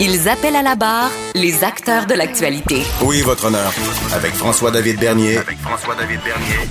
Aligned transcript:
Ils 0.00 0.28
appellent 0.28 0.54
à 0.54 0.62
la 0.62 0.76
barre 0.76 1.10
les 1.34 1.64
acteurs 1.64 2.06
de 2.06 2.14
l'actualité. 2.14 2.82
Oui, 3.02 3.20
votre 3.22 3.46
honneur. 3.46 3.72
Avec 4.14 4.32
François-David 4.32 5.00
Bernier. 5.00 5.38
Avec 5.38 5.58
François-David 5.58 6.20
Bernier. 6.24 6.68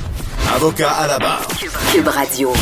Avocat 0.55 0.91
à 0.91 1.07
la 1.07 1.20
barre. 1.20 1.46
Cube 1.91 2.07
Radio. 2.07 2.54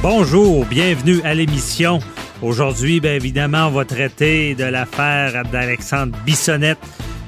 Bonjour, 0.00 0.64
bienvenue 0.64 1.20
à 1.24 1.34
l'émission. 1.34 1.98
Aujourd'hui, 2.40 3.00
bien 3.00 3.12
évidemment, 3.12 3.66
on 3.66 3.72
va 3.72 3.84
traiter 3.84 4.54
de 4.54 4.64
l'affaire 4.64 5.42
d'Alexandre 5.52 6.16
Bissonnette. 6.24 6.78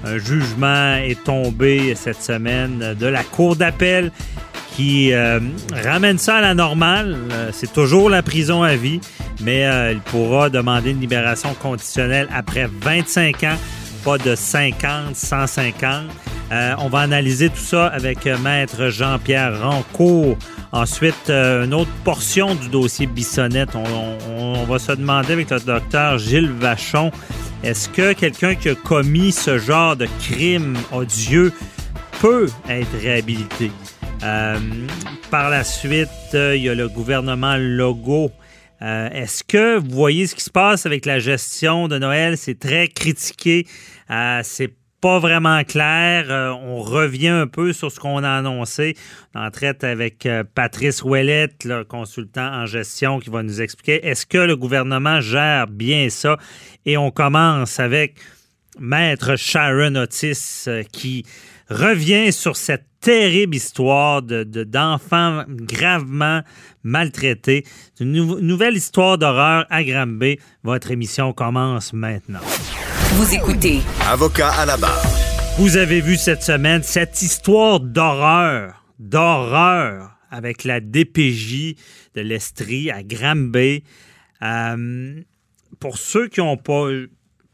Un 0.02 0.16
jugement 0.16 0.94
est 0.94 1.22
tombé 1.22 1.94
cette 1.96 2.22
semaine 2.22 2.94
de 2.98 3.06
la 3.06 3.24
Cour 3.24 3.56
d'appel 3.56 4.10
qui 4.77 5.14
euh, 5.14 5.41
ramène 5.72 6.19
ça 6.19 6.36
à 6.36 6.41
la 6.42 6.52
normale. 6.52 7.16
Euh, 7.32 7.48
c'est 7.50 7.72
toujours 7.72 8.10
la 8.10 8.22
prison 8.22 8.62
à 8.62 8.77
vie, 8.77 9.00
mais 9.41 9.64
euh, 9.64 9.92
il 9.92 10.00
pourra 10.00 10.50
demander 10.50 10.91
une 10.91 11.00
libération 11.00 11.55
conditionnelle 11.55 12.28
après 12.30 12.69
25 12.82 13.44
ans, 13.44 13.56
pas 14.04 14.19
de 14.19 14.34
50, 14.34 15.16
150. 15.16 16.04
on 16.78 16.88
va 16.91 16.98
analyser 16.98 17.48
tout 17.48 17.56
ça 17.56 17.86
avec 17.86 18.27
maître 18.27 18.91
Jean-Pierre 18.91 19.62
Rancourt. 19.62 20.36
Ensuite, 20.72 21.30
une 21.30 21.72
autre 21.72 21.91
portion 22.04 22.54
du 22.54 22.69
dossier 22.69 23.06
Bissonnette. 23.06 23.70
On, 23.74 24.64
va 24.64 24.78
se 24.78 24.92
demander 24.92 25.32
avec 25.32 25.50
le 25.50 25.60
docteur 25.60 26.19
Gilles 26.19 26.50
Vachon, 26.50 27.12
est-ce 27.62 27.88
que 27.88 28.12
quelqu'un 28.12 28.56
qui 28.56 28.69
a 28.69 28.74
commis 28.74 29.32
ce 29.32 29.58
genre 29.58 29.97
de 29.97 30.06
crime 30.20 30.77
odieux 30.92 31.52
peut 32.20 32.48
être 32.69 33.00
réhabilité? 33.00 33.70
Euh, 34.22 34.59
par 35.31 35.50
la 35.50 35.64
suite, 35.64 36.09
euh, 36.34 36.56
il 36.56 36.62
y 36.62 36.69
a 36.69 36.75
le 36.75 36.89
gouvernement 36.89 37.56
Logo. 37.59 38.31
Euh, 38.83 39.09
est-ce 39.11 39.45
que 39.45 39.78
vous 39.78 39.91
voyez 39.91 40.27
ce 40.27 40.34
qui 40.34 40.42
se 40.42 40.50
passe 40.50 40.86
avec 40.86 41.06
la 41.06 41.19
gestion 41.19 41.89
de 41.89 41.98
Noël? 41.98 42.37
C'est 42.39 42.59
très 42.59 42.89
critiqué. 42.89 43.67
c'est 44.42 44.75
pas 45.00 45.19
vraiment 45.19 45.62
clair. 45.64 46.27
on 46.62 46.81
revient 46.81 47.28
un 47.28 47.47
peu 47.47 47.72
sur 47.72 47.92
ce 47.92 48.00
qu'on 48.00 48.25
a 48.25 48.31
annoncé. 48.31 48.97
On 49.34 49.41
en 49.41 49.50
traite 49.50 49.84
avec 49.84 50.27
Patrice 50.55 51.03
Ouellette, 51.03 51.64
le 51.64 51.84
consultant 51.84 52.62
en 52.62 52.67
gestion, 52.67 53.20
qui 53.20 53.31
va 53.31 53.43
nous 53.43 53.60
expliquer 53.60 54.05
est-ce 54.06 54.26
que 54.26 54.38
le 54.38 54.56
gouvernement 54.56 55.21
gère 55.21 55.66
bien 55.66 56.09
ça? 56.09 56.38
Et 56.87 56.97
on 56.97 57.10
commence 57.10 57.78
avec 57.78 58.16
Maître 58.78 59.37
Sharon 59.37 59.94
Otis 59.97 60.66
qui 60.93 61.25
revient 61.69 62.32
sur 62.32 62.56
cette 62.56 62.87
terrible 63.00 63.56
histoire 63.56 64.22
d'enfants 64.22 65.44
de, 65.49 65.65
gravement 65.65 66.43
maltraités. 66.82 67.65
Une 68.00 68.12
nouvelle 68.41 68.77
histoire 68.77 69.19
d'horreur 69.19 69.66
à 69.71 69.84
Granby. 69.84 70.38
Votre 70.62 70.91
émission 70.91 71.32
commence 71.32 71.93
maintenant. 71.93 72.41
Vous 73.12 73.34
écoutez. 73.34 73.81
Avocat 74.06 74.50
à 74.50 74.66
la 74.66 74.76
barre. 74.76 75.05
Vous 75.59 75.76
avez 75.76 76.00
vu 76.00 76.16
cette 76.16 76.43
semaine 76.43 76.82
cette 76.82 77.22
histoire 77.22 77.81
d'horreur, 77.81 78.84
d'horreur 78.99 80.10
avec 80.31 80.65
la 80.65 80.81
DPJ 80.81 81.76
de 82.15 82.21
l'Estrie 82.21 82.91
à 82.91 83.03
Granby. 83.03 83.82
Euh, 84.43 85.22
pour 85.81 85.97
ceux 85.97 86.28
qui 86.28 86.41
n'ont 86.41 86.56
pas, 86.56 86.88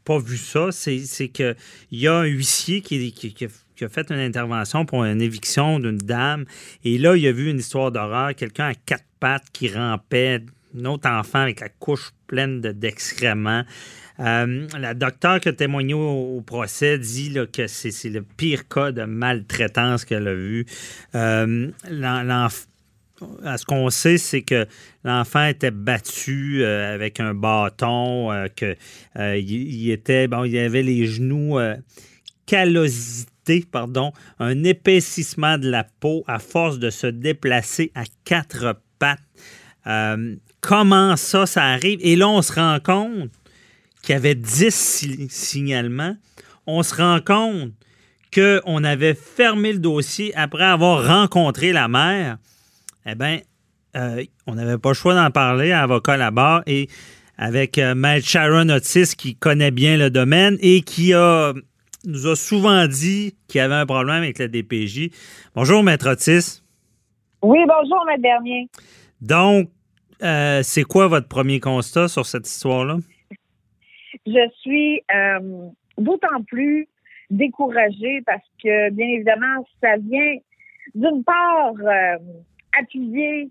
pas 0.03 0.19
vu 0.19 0.37
ça, 0.37 0.71
c'est 0.71 0.99
qu'il 1.29 1.55
y 1.91 2.07
a 2.07 2.15
un 2.15 2.25
huissier 2.25 2.81
qui, 2.81 3.13
qui, 3.13 3.33
qui, 3.33 3.47
a 3.83 3.89
fait 3.89 4.09
une 4.09 4.19
intervention 4.19 4.85
pour 4.85 5.03
une 5.05 5.21
éviction 5.21 5.79
d'une 5.79 5.97
dame. 5.97 6.45
Et 6.83 6.97
là, 6.97 7.15
il 7.15 7.27
a 7.27 7.31
vu 7.31 7.49
une 7.49 7.59
histoire 7.59 7.91
d'horreur, 7.91 8.35
quelqu'un 8.35 8.69
à 8.69 8.73
quatre 8.73 9.05
pattes 9.19 9.45
qui 9.53 9.69
rampait, 9.69 10.41
un 10.77 10.85
autre 10.85 11.09
enfant 11.09 11.39
avec 11.39 11.59
la 11.59 11.69
couche 11.69 12.11
pleine 12.27 12.61
d'excréments. 12.61 13.63
Euh, 14.19 14.67
la 14.77 14.93
docteure 14.93 15.39
qui 15.39 15.49
a 15.49 15.53
témoigné 15.53 15.93
au, 15.93 16.41
procès 16.45 16.99
dit 16.99 17.35
que 17.51 17.67
c'est 17.67 18.09
le 18.09 18.21
pire 18.21 18.67
cas 18.67 18.91
de 18.91 19.03
maltraitance 19.03 20.05
qu'elle 20.05 20.27
a 20.27 20.33
vu. 20.33 20.65
Euh, 21.15 21.69
ce 23.19 23.65
qu'on 23.65 23.89
sait, 23.89 24.17
c'est 24.17 24.41
que 24.41 24.67
l'enfant 25.03 25.45
était 25.45 25.71
battu 25.71 26.63
euh, 26.63 26.93
avec 26.93 27.19
un 27.19 27.33
bâton, 27.33 28.29
qu'il 28.55 28.75
il 29.15 29.91
était 29.91 30.27
bon, 30.27 30.43
il 30.43 30.57
avait 30.57 30.83
les 30.83 31.07
genoux 31.07 31.57
callosités 32.45 33.32
pardon, 33.71 34.11
un 34.39 34.63
épaississement 34.63 35.57
de 35.57 35.69
la 35.69 35.83
peau 35.83 36.23
à 36.27 36.39
force 36.39 36.79
de 36.79 36.89
se 36.89 37.07
déplacer 37.07 37.91
à 37.95 38.03
quatre 38.25 38.79
pattes. 38.99 39.19
Euh, 39.87 40.35
comment 40.61 41.15
ça, 41.15 41.45
ça 41.45 41.63
arrive? 41.63 41.99
Et 42.01 42.15
là, 42.15 42.27
on 42.27 42.41
se 42.41 42.53
rend 42.53 42.79
compte 42.79 43.29
qu'il 44.01 44.13
y 44.13 44.15
avait 44.15 44.35
10 44.35 45.27
signalements. 45.29 46.15
On 46.65 46.83
se 46.83 46.95
rend 46.95 47.19
compte 47.19 47.71
qu'on 48.33 48.83
avait 48.83 49.13
fermé 49.13 49.73
le 49.73 49.79
dossier 49.79 50.35
après 50.35 50.63
avoir 50.63 51.05
rencontré 51.05 51.71
la 51.71 51.87
mère. 51.87 52.37
Eh 53.05 53.15
bien, 53.15 53.39
euh, 53.95 54.23
on 54.47 54.55
n'avait 54.55 54.77
pas 54.77 54.89
le 54.89 54.95
choix 54.95 55.13
d'en 55.13 55.29
parler 55.29 55.71
à 55.71 55.83
Avocat 55.83 56.17
là-bas 56.17 56.63
et 56.65 56.87
avec 57.37 57.77
euh, 57.77 58.21
Sharon 58.21 58.69
Otis 58.69 59.15
qui 59.17 59.35
connaît 59.35 59.71
bien 59.71 59.97
le 59.97 60.09
domaine 60.09 60.57
et 60.61 60.81
qui 60.81 61.13
a 61.13 61.53
nous 62.05 62.27
a 62.27 62.35
souvent 62.35 62.87
dit 62.87 63.35
qu'il 63.47 63.59
y 63.59 63.61
avait 63.61 63.75
un 63.75 63.85
problème 63.85 64.23
avec 64.23 64.39
la 64.39 64.47
DPJ. 64.47 65.09
Bonjour, 65.55 65.83
Maître 65.83 66.09
Otis. 66.09 66.61
Oui, 67.41 67.59
bonjour, 67.67 68.05
Maître 68.05 68.21
Bernier. 68.21 68.69
Donc, 69.21 69.69
euh, 70.21 70.61
c'est 70.63 70.83
quoi 70.83 71.07
votre 71.07 71.27
premier 71.27 71.59
constat 71.59 72.07
sur 72.07 72.25
cette 72.25 72.47
histoire-là? 72.47 72.97
Je 74.25 74.49
suis 74.61 75.01
euh, 75.13 75.69
d'autant 75.97 76.41
plus 76.47 76.87
découragée 77.29 78.21
parce 78.25 78.45
que, 78.61 78.89
bien 78.91 79.07
évidemment, 79.07 79.65
ça 79.81 79.97
vient 79.97 80.37
d'une 80.95 81.23
part 81.23 81.73
euh, 81.81 82.17
appuyer 82.79 83.49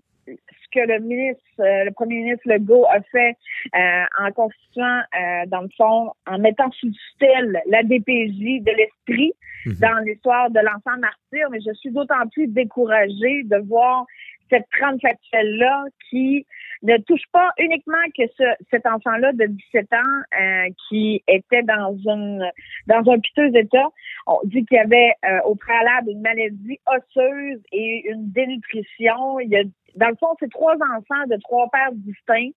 que 0.73 0.79
le 0.79 0.99
ministre, 0.99 1.43
euh, 1.59 1.85
le 1.85 1.91
premier 1.91 2.19
ministre 2.21 2.43
Legault 2.45 2.85
a 2.89 3.01
fait 3.01 3.35
euh, 3.75 4.03
en 4.19 4.31
constituant, 4.31 4.99
euh, 4.99 5.45
dans 5.47 5.61
le 5.61 5.69
fond, 5.77 6.11
en 6.27 6.39
mettant 6.39 6.71
sous 6.71 6.89
tutelle 6.91 7.61
la 7.67 7.83
DPJ 7.83 8.63
de 8.63 8.71
l'esprit 8.71 9.33
mhm. 9.65 9.75
dans 9.79 10.03
l'histoire 10.03 10.49
de 10.49 10.59
l'enfant 10.59 10.97
martyr, 10.99 11.49
mais 11.51 11.59
je 11.61 11.73
suis 11.73 11.91
d'autant 11.91 12.27
plus 12.31 12.47
découragée 12.47 13.43
de 13.43 13.57
voir 13.67 14.05
cette 14.53 14.67
trame 14.77 14.99
factuelle-là 14.99 15.85
qui 16.09 16.45
ne 16.83 16.97
touche 16.97 17.23
pas 17.31 17.49
uniquement 17.57 18.03
que 18.17 18.23
ce, 18.37 18.43
cet 18.69 18.85
enfant-là 18.85 19.31
de 19.33 19.45
17 19.45 19.93
ans 19.93 20.67
qui 20.89 21.23
était 21.27 21.63
dans 21.63 21.97
une 22.05 22.51
dans 22.87 23.11
un 23.11 23.19
piteux 23.19 23.55
état. 23.55 23.87
On 24.27 24.39
dit 24.43 24.65
qu'il 24.65 24.77
y 24.77 24.79
avait 24.79 25.13
au 25.45 25.55
préalable 25.55 26.11
une 26.11 26.21
maladie 26.21 26.79
osseuse 26.87 27.61
et 27.71 28.09
une 28.09 28.31
dénutrition. 28.31 29.39
Il 29.39 29.49
y 29.49 29.57
a 29.57 29.63
dans 29.95 30.09
le 30.09 30.15
fond, 30.15 30.35
c'est 30.39 30.49
trois 30.49 30.75
enfants 30.75 31.27
de 31.27 31.37
trois 31.41 31.69
pères 31.71 31.93
distincts. 31.93 32.51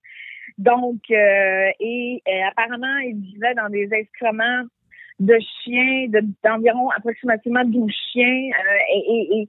Donc, 0.59 1.01
euh, 1.11 1.71
et 1.81 2.23
euh, 2.27 2.49
apparemment, 2.49 2.97
ils 2.99 3.17
vivaient 3.17 3.55
dans 3.55 3.69
des 3.69 3.89
excréments 3.93 4.63
de 5.19 5.39
chiens, 5.63 6.07
d'environ 6.45 6.91
approximativement 6.91 7.65
12 7.65 7.91
chiens. 8.13 8.25
Euh, 8.25 8.95
et, 8.95 9.41
et, 9.41 9.49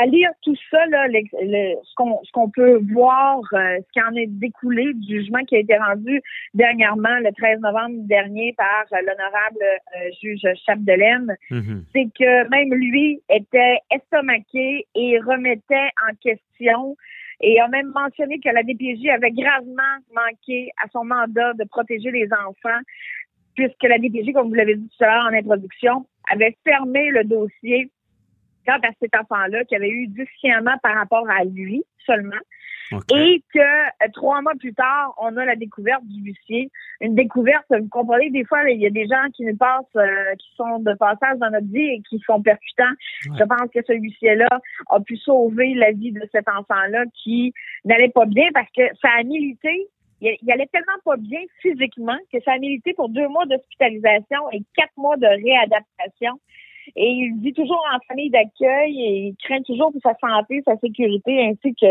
à 0.00 0.06
lire 0.06 0.30
tout 0.42 0.54
ça, 0.70 0.86
là, 0.86 1.08
le- 1.08 1.20
le- 1.42 1.74
ce 1.82 1.94
qu'on 1.96 2.20
ce 2.22 2.30
qu'on 2.32 2.48
peut 2.48 2.80
voir, 2.92 3.40
euh, 3.52 3.78
ce 3.84 3.92
qui 3.92 4.00
en 4.00 4.14
est 4.14 4.26
découlé 4.28 4.92
du 4.94 5.18
jugement 5.20 5.40
qui 5.44 5.56
a 5.56 5.58
été 5.58 5.76
rendu 5.76 6.22
dernièrement, 6.54 7.18
le 7.18 7.32
13 7.32 7.58
novembre 7.60 7.96
dernier, 8.06 8.52
par 8.56 8.84
euh, 8.92 8.96
l'honorable 9.00 9.62
euh, 9.62 10.10
juge 10.22 10.46
Chapdelaine, 10.64 11.36
Mhm. 11.50 11.84
c'est 11.92 12.06
que 12.16 12.48
même 12.50 12.72
lui 12.72 13.20
était 13.28 13.78
estomaqué 13.90 14.86
et 14.94 15.18
remettait 15.20 15.90
en 16.08 16.14
question 16.22 16.96
et 17.40 17.58
a 17.58 17.68
même 17.68 17.90
mentionné 17.94 18.38
que 18.38 18.50
la 18.50 18.62
DPJ 18.62 19.08
avait 19.08 19.30
gravement 19.32 19.96
manqué 20.14 20.70
à 20.84 20.88
son 20.92 21.04
mandat 21.04 21.54
de 21.54 21.64
protéger 21.64 22.10
les 22.10 22.28
enfants, 22.46 22.80
puisque 23.56 23.82
la 23.82 23.98
DPJ, 23.98 24.32
comme 24.34 24.48
vous 24.48 24.54
l'avez 24.54 24.76
dit 24.76 24.88
tout 24.96 25.04
à 25.04 25.08
l'heure 25.08 25.24
en 25.30 25.34
introduction, 25.34 26.06
avait 26.30 26.56
fermé 26.64 27.10
le 27.10 27.24
dossier 27.24 27.90
à 28.68 28.78
cet 29.00 29.14
enfant-là 29.14 29.64
qui 29.64 29.76
avait 29.76 29.90
eu 29.90 30.06
du 30.08 30.26
signalement 30.38 30.76
par 30.82 30.94
rapport 30.94 31.28
à 31.28 31.44
lui 31.44 31.84
seulement. 32.06 32.40
Et 33.14 33.42
que 33.54 33.58
euh, 33.60 34.08
trois 34.14 34.42
mois 34.42 34.54
plus 34.58 34.74
tard, 34.74 35.14
on 35.18 35.36
a 35.36 35.44
la 35.44 35.54
découverte 35.54 36.02
du 36.04 36.22
huissier. 36.22 36.70
Une 37.00 37.14
découverte, 37.14 37.64
vous 37.70 37.88
comprenez, 37.88 38.30
des 38.30 38.44
fois, 38.44 38.68
il 38.68 38.80
y 38.80 38.86
a 38.86 38.90
des 38.90 39.06
gens 39.06 39.30
qui 39.32 39.44
nous 39.44 39.56
passent, 39.56 39.84
euh, 39.94 40.34
qui 40.36 40.48
sont 40.56 40.80
de 40.80 40.92
passage 40.94 41.38
dans 41.38 41.50
notre 41.50 41.68
vie 41.68 41.86
et 41.86 42.02
qui 42.08 42.20
sont 42.26 42.42
percutants. 42.42 42.82
Ouais. 43.26 43.38
Je 43.38 43.44
pense 43.44 43.70
que 43.72 43.80
ce 43.86 43.92
huissier-là 43.92 44.48
a 44.88 45.00
pu 45.00 45.16
sauver 45.18 45.74
la 45.74 45.92
vie 45.92 46.10
de 46.10 46.22
cet 46.32 46.48
enfant-là 46.48 47.04
qui 47.22 47.54
n'allait 47.84 48.08
pas 48.08 48.26
bien 48.26 48.48
parce 48.52 48.70
que 48.76 48.82
ça 49.00 49.08
a 49.18 49.22
milité. 49.22 49.86
Il 50.20 50.36
il 50.42 50.52
allait 50.52 50.68
tellement 50.72 50.98
pas 51.04 51.16
bien 51.16 51.40
physiquement 51.62 52.18
que 52.32 52.40
ça 52.42 52.52
a 52.52 52.58
milité 52.58 52.92
pour 52.94 53.08
deux 53.08 53.28
mois 53.28 53.46
d'hospitalisation 53.46 54.50
et 54.52 54.62
quatre 54.76 54.96
mois 54.96 55.16
de 55.16 55.26
réadaptation. 55.26 56.40
Et 56.96 57.08
il 57.08 57.40
vit 57.40 57.52
toujours 57.52 57.82
en 57.94 57.98
famille 58.08 58.30
d'accueil 58.30 59.00
et 59.00 59.26
il 59.28 59.36
craint 59.42 59.62
toujours 59.62 59.92
pour 59.92 60.00
sa 60.02 60.14
santé, 60.18 60.62
sa 60.64 60.76
sécurité, 60.78 61.46
ainsi 61.46 61.74
que 61.74 61.86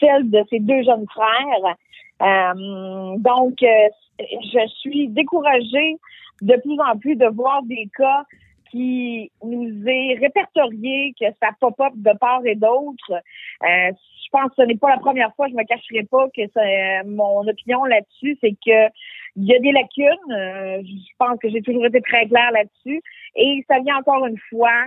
celle 0.00 0.30
de 0.30 0.42
ses 0.50 0.60
deux 0.60 0.82
jeunes 0.82 1.06
frères. 1.08 1.76
Euh, 2.22 3.16
donc, 3.18 3.62
euh, 3.62 3.88
je 4.18 4.68
suis 4.80 5.08
découragée 5.08 5.96
de 6.40 6.56
plus 6.56 6.78
en 6.80 6.98
plus 6.98 7.16
de 7.16 7.26
voir 7.26 7.62
des 7.64 7.88
cas 7.96 8.24
qui 8.72 9.30
nous 9.44 9.86
est 9.86 10.18
répertorié, 10.18 11.14
que 11.20 11.26
ça 11.40 11.50
pop-up 11.60 11.92
de 11.94 12.18
part 12.18 12.44
et 12.46 12.54
d'autre. 12.54 13.12
Euh, 13.12 13.92
je 13.92 14.30
pense 14.32 14.48
que 14.48 14.62
ce 14.62 14.62
n'est 14.62 14.78
pas 14.78 14.88
la 14.88 14.98
première 14.98 15.34
fois, 15.34 15.46
je 15.48 15.54
me 15.54 15.64
cacherai 15.64 16.04
pas 16.04 16.26
que 16.34 16.42
c'est 16.54 17.02
mon 17.04 17.46
opinion 17.46 17.84
là-dessus, 17.84 18.38
c'est 18.40 18.52
que 18.52 18.90
il 19.36 19.44
y 19.44 19.54
a 19.54 19.58
des 19.58 19.72
lacunes. 19.72 20.32
Euh, 20.32 20.82
je 20.82 21.12
pense 21.18 21.38
que 21.38 21.50
j'ai 21.50 21.62
toujours 21.62 21.86
été 21.86 22.00
très 22.00 22.26
claire 22.26 22.50
là-dessus. 22.52 23.02
Et 23.36 23.64
ça 23.68 23.78
vient 23.80 23.98
encore 23.98 24.26
une 24.26 24.38
fois 24.50 24.84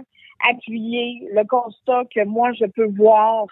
appuyer 0.49 1.27
le 1.31 1.43
constat 1.45 2.03
que 2.13 2.23
moi 2.25 2.51
je 2.53 2.65
peux 2.65 2.87
voir 2.87 3.47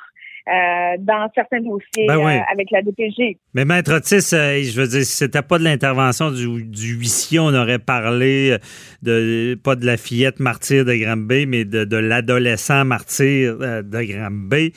euh, 0.47 0.97
dans 0.99 1.29
certains 1.33 1.61
dossiers 1.61 2.07
Ben 2.07 2.17
oui. 2.17 2.33
euh, 2.33 2.39
avec 2.51 2.69
la 2.71 2.81
DPG. 2.81 3.37
Mais 3.53 3.65
Maître 3.65 3.93
Otis, 3.93 4.33
euh, 4.33 4.61
je 4.61 4.81
veux 4.81 4.87
dire, 4.87 5.05
si 5.05 5.17
c'était 5.17 5.41
pas 5.41 5.57
de 5.57 5.63
l'intervention 5.63 6.31
du, 6.31 6.63
du 6.63 6.95
huissier, 6.95 7.39
on 7.39 7.53
aurait 7.53 7.79
parlé 7.79 8.57
de 9.01 9.57
pas 9.63 9.75
de 9.75 9.85
la 9.85 9.97
fillette 9.97 10.39
martyre 10.39 10.85
de 10.85 10.95
Granby, 10.95 11.45
mais 11.45 11.65
de, 11.65 11.85
de 11.85 11.97
l'adolescent 11.97 12.83
martyr 12.85 13.57
de 13.57 14.01
Granby. 14.03 14.73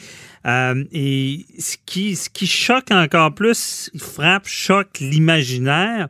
Euh, 0.47 0.85
et 0.93 1.45
ce 1.59 1.77
qui, 1.85 2.15
ce 2.15 2.31
qui 2.31 2.47
choque 2.47 2.93
encore 2.93 3.35
plus, 3.35 3.91
frappe, 3.99 4.47
choque 4.47 5.01
l'imaginaire, 5.01 6.09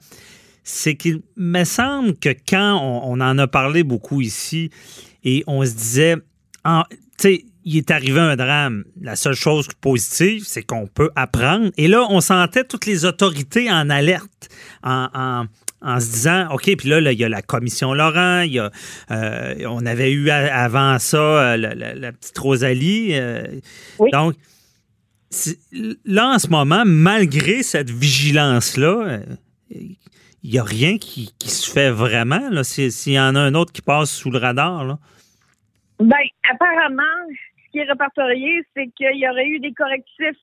c'est 0.63 0.95
qu'il 0.97 1.23
me 1.37 1.65
semble 1.65 2.15
que 2.17 2.35
quand 2.47 2.79
on, 2.83 3.13
on 3.13 3.21
en 3.21 3.39
a 3.39 3.47
parlé 3.47 3.83
beaucoup 3.83 4.21
ici, 4.21 4.71
et 5.25 5.43
on 5.47 5.65
se 5.65 5.75
disait, 5.75 6.17
tu 6.65 6.73
sais, 7.19 7.45
il 7.69 7.77
est 7.79 7.91
arrivé 7.91 8.21
un 8.21 8.37
drame. 8.37 8.85
La 9.01 9.17
seule 9.17 9.35
chose 9.35 9.67
positive, 9.81 10.45
c'est 10.47 10.63
qu'on 10.63 10.87
peut 10.87 11.11
apprendre. 11.17 11.71
Et 11.77 11.89
là, 11.89 12.07
on 12.11 12.21
sentait 12.21 12.63
toutes 12.65 12.87
les 12.87 13.05
autorités 13.05 13.71
en 13.71 13.91
alerte, 13.91 14.49
en, 14.83 15.09
en- 15.13 15.45
en 15.83 16.01
se 16.01 16.07
disant, 16.11 16.49
OK, 16.53 16.75
puis 16.77 16.89
là, 16.89 17.01
là, 17.01 17.13
il 17.13 17.19
y 17.19 17.25
a 17.25 17.29
la 17.29 17.43
commission 17.43 17.93
Laurent, 17.93 18.41
il 18.41 18.53
y 18.53 18.59
a, 18.61 18.71
euh, 19.11 19.55
on 19.69 19.85
avait 19.85 20.11
eu 20.13 20.31
avant 20.31 20.99
ça 20.99 21.19
euh, 21.19 21.57
la, 21.59 21.75
la- 21.75 21.95
la 21.95 22.13
petite 22.13 22.39
Rosalie. 22.39 23.11
euh, 23.13 23.43
Oui. 23.99 24.11
Donc, 24.13 24.35
là, 26.05 26.29
en 26.35 26.39
ce 26.39 26.49
moment, 26.49 26.85
malgré 26.87 27.63
cette 27.63 27.91
vigilance-là, 27.91 29.19
il 29.71 29.97
n'y 30.45 30.59
a 30.59 30.65
rien 30.65 30.99
qui, 30.99 31.35
qui 31.39 31.51
se 31.51 31.71
fait 31.71 31.91
vraiment. 31.91 32.63
S'il 32.63 33.13
y 33.13 33.21
en 33.21 33.35
a 33.35 33.41
un 33.41 33.55
autre 33.55 33.73
qui 33.73 33.83
passe 33.83 34.11
sous 34.11 34.31
le 34.31 34.39
radar, 34.39 34.85
là. 34.85 34.99
Ben, 35.99 36.17
apparemment, 36.53 37.03
qui 37.77 37.83
est 37.83 37.91
répertorié, 37.91 38.63
c'est 38.75 38.89
qu'il 38.97 39.17
y 39.17 39.29
aurait 39.29 39.47
eu 39.47 39.61
des 39.61 39.73
correctifs 39.73 40.41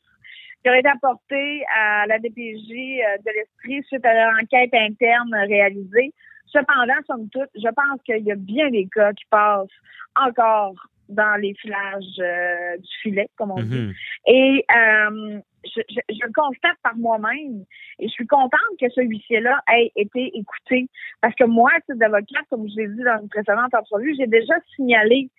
qui 0.61 0.69
auraient 0.69 0.79
été 0.79 0.89
apportés 0.89 1.63
à 1.75 2.05
la 2.05 2.19
DPJ 2.19 2.69
euh, 2.69 3.17
de 3.25 3.31
l'Estrie 3.35 3.83
suite 3.87 4.05
à 4.05 4.31
l'enquête 4.31 4.73
interne 4.73 5.33
réalisée. 5.33 6.13
Cependant, 6.45 6.93
somme 7.07 7.27
toute, 7.29 7.49
je 7.55 7.69
pense 7.69 7.99
qu'il 8.05 8.23
y 8.23 8.31
a 8.31 8.35
bien 8.35 8.69
des 8.69 8.87
cas 8.93 9.11
qui 9.13 9.25
passent 9.31 9.67
encore 10.15 10.75
dans 11.09 11.35
les 11.41 11.55
filages 11.55 12.19
euh, 12.19 12.77
du 12.77 12.89
filet, 13.01 13.27
comme 13.35 13.51
on 13.51 13.63
dit. 13.63 13.81
Mhm. 13.81 13.93
Et 14.27 14.65
euh, 14.71 15.39
je, 15.65 15.81
je, 15.89 16.31
constate 16.33 16.77
par 16.83 16.95
moi-même 16.95 17.65
et 17.99 18.07
je 18.07 18.13
suis 18.13 18.27
contente 18.27 18.77
que 18.79 18.89
ce 18.89 19.01
huissier-là 19.01 19.59
ait 19.73 19.91
été 19.95 20.31
écouté 20.37 20.87
parce 21.19 21.33
que 21.35 21.45
moi, 21.45 21.71
à 21.75 21.81
titre 21.81 21.97
d'avocate, 21.97 22.45
comme 22.51 22.69
je 22.69 22.81
l'ai 22.81 22.87
dit 22.89 23.03
dans 23.03 23.21
une 23.21 23.29
précédente 23.29 23.73
entrevue, 23.73 24.15
j'ai 24.17 24.27
déjà 24.27 24.53
signalé 24.75 25.29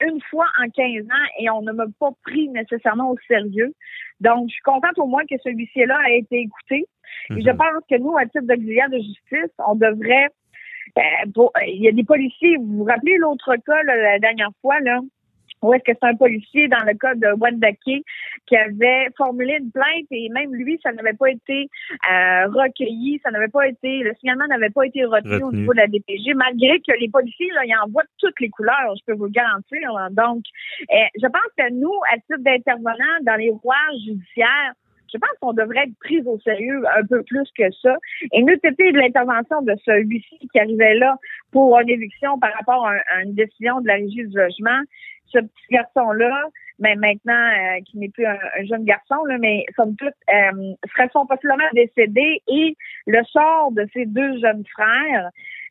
une 0.00 0.20
fois 0.30 0.46
en 0.62 0.68
15 0.68 1.04
ans 1.04 1.26
et 1.38 1.50
on 1.50 1.62
ne 1.62 1.72
m'a 1.72 1.86
pas 1.98 2.10
pris 2.24 2.48
nécessairement 2.48 3.10
au 3.10 3.16
sérieux. 3.28 3.72
Donc, 4.20 4.48
je 4.48 4.54
suis 4.54 4.62
contente 4.62 4.98
au 4.98 5.06
moins 5.06 5.24
que 5.28 5.36
ce 5.42 5.50
huissier-là 5.50 5.98
ait 6.10 6.18
été 6.18 6.40
écouté. 6.40 6.86
Et 7.30 7.42
je 7.42 7.50
Mhm. 7.50 7.56
pense 7.56 7.84
que 7.90 7.96
nous, 7.98 8.16
à 8.16 8.24
titre 8.24 8.42
d'auxiliaire 8.46 8.90
de 8.90 8.98
justice, 8.98 9.52
on 9.66 9.74
devrait... 9.74 10.28
euh, 10.98 11.00
pour- 11.34 11.52
il 11.66 11.82
y 11.82 11.88
a 11.88 11.92
des 11.92 12.04
policiers, 12.04 12.56
vous 12.56 12.78
vous 12.78 12.84
rappelez 12.84 13.16
l'autre 13.16 13.56
cas 13.66 13.82
là, 13.84 13.96
la 13.96 14.18
dernière 14.18 14.50
fois, 14.60 14.78
là, 14.80 15.00
où 15.64 15.74
est-ce 15.74 15.84
que 15.84 15.98
c'est 16.00 16.08
un 16.08 16.14
policier 16.14 16.68
dans 16.68 16.84
le 16.86 16.94
cas 16.94 17.14
de 17.14 17.28
Wendake 17.38 18.04
qui 18.46 18.56
avait 18.56 19.08
formulé 19.16 19.56
une 19.60 19.70
plainte 19.70 20.06
et 20.10 20.28
même 20.30 20.54
lui, 20.54 20.78
ça 20.82 20.92
n'avait 20.92 21.14
pas 21.14 21.30
été 21.30 21.68
euh, 22.10 22.46
recueilli, 22.48 23.20
ça 23.22 23.30
n'avait 23.30 23.48
pas 23.48 23.66
été, 23.66 24.00
le 24.00 24.14
signalement 24.20 24.46
n'avait 24.46 24.70
pas 24.70 24.86
été 24.86 25.04
retenu, 25.04 25.42
au 25.42 25.52
niveau 25.52 25.72
de 25.72 25.78
la 25.78 25.86
DPG, 25.86 26.34
malgré 26.34 26.80
que 26.80 26.92
les 27.00 27.08
policiers, 27.08 27.50
là, 27.54 27.64
ils 27.64 27.74
envoient 27.82 28.04
toutes 28.18 28.38
les 28.40 28.50
couleurs, 28.50 28.94
je 28.98 29.04
peux 29.06 29.16
vous 29.16 29.26
le 29.26 29.30
garantir. 29.30 29.92
là. 29.92 30.08
Donc, 30.10 30.44
euh, 30.90 30.96
je 31.20 31.26
pense 31.26 31.50
que 31.56 31.72
nous, 31.72 31.94
à 32.12 32.16
titre 32.18 32.40
d'intervenants 32.40 33.20
dans 33.22 33.36
les 33.36 33.50
rouages 33.50 34.00
judiciaires, 34.04 34.74
je 35.14 35.18
pense 35.18 35.30
qu'on 35.40 35.52
devrait 35.52 35.84
être 35.84 35.98
pris 36.00 36.20
au 36.26 36.38
sérieux 36.40 36.82
un 36.96 37.06
peu 37.06 37.22
plus 37.22 37.48
que 37.56 37.70
ça. 37.82 37.96
Et 38.32 38.42
nous, 38.42 38.54
c'était 38.62 38.90
de 38.90 38.98
l'intervention 38.98 39.62
de 39.62 39.74
ce 39.84 39.92
huissier 40.00 40.38
qui 40.52 40.58
arrivait 40.58 40.94
là 40.94 41.16
pour 41.54 41.78
une 41.78 41.88
éviction 41.88 42.36
par 42.40 42.52
rapport 42.58 42.84
à, 42.86 42.90
un- 42.90 43.02
à 43.14 43.22
une 43.22 43.34
décision 43.34 43.80
de 43.80 43.86
la 43.86 43.94
régie 43.94 44.26
du 44.26 44.36
logement. 44.36 44.80
Ce 45.32 45.38
petit 45.38 45.68
garçon-là, 45.70 46.46
mais 46.80 46.96
maintenant, 46.96 47.32
euh, 47.32 47.80
qui 47.86 47.98
n'est 47.98 48.08
plus 48.08 48.26
un, 48.26 48.36
un 48.58 48.64
jeune 48.64 48.84
garçon, 48.84 49.24
là, 49.28 49.36
mais 49.38 49.64
somme 49.76 49.94
toute, 49.96 50.08
euh, 50.32 50.74
serait 50.92 51.08
son 51.12 51.26
possiblement 51.26 51.70
décédé 51.72 52.42
et 52.48 52.76
le 53.06 53.22
sort 53.24 53.70
de 53.72 53.86
ses 53.92 54.06
deux 54.06 54.38
jeunes 54.40 54.64
frères, 54.72 55.26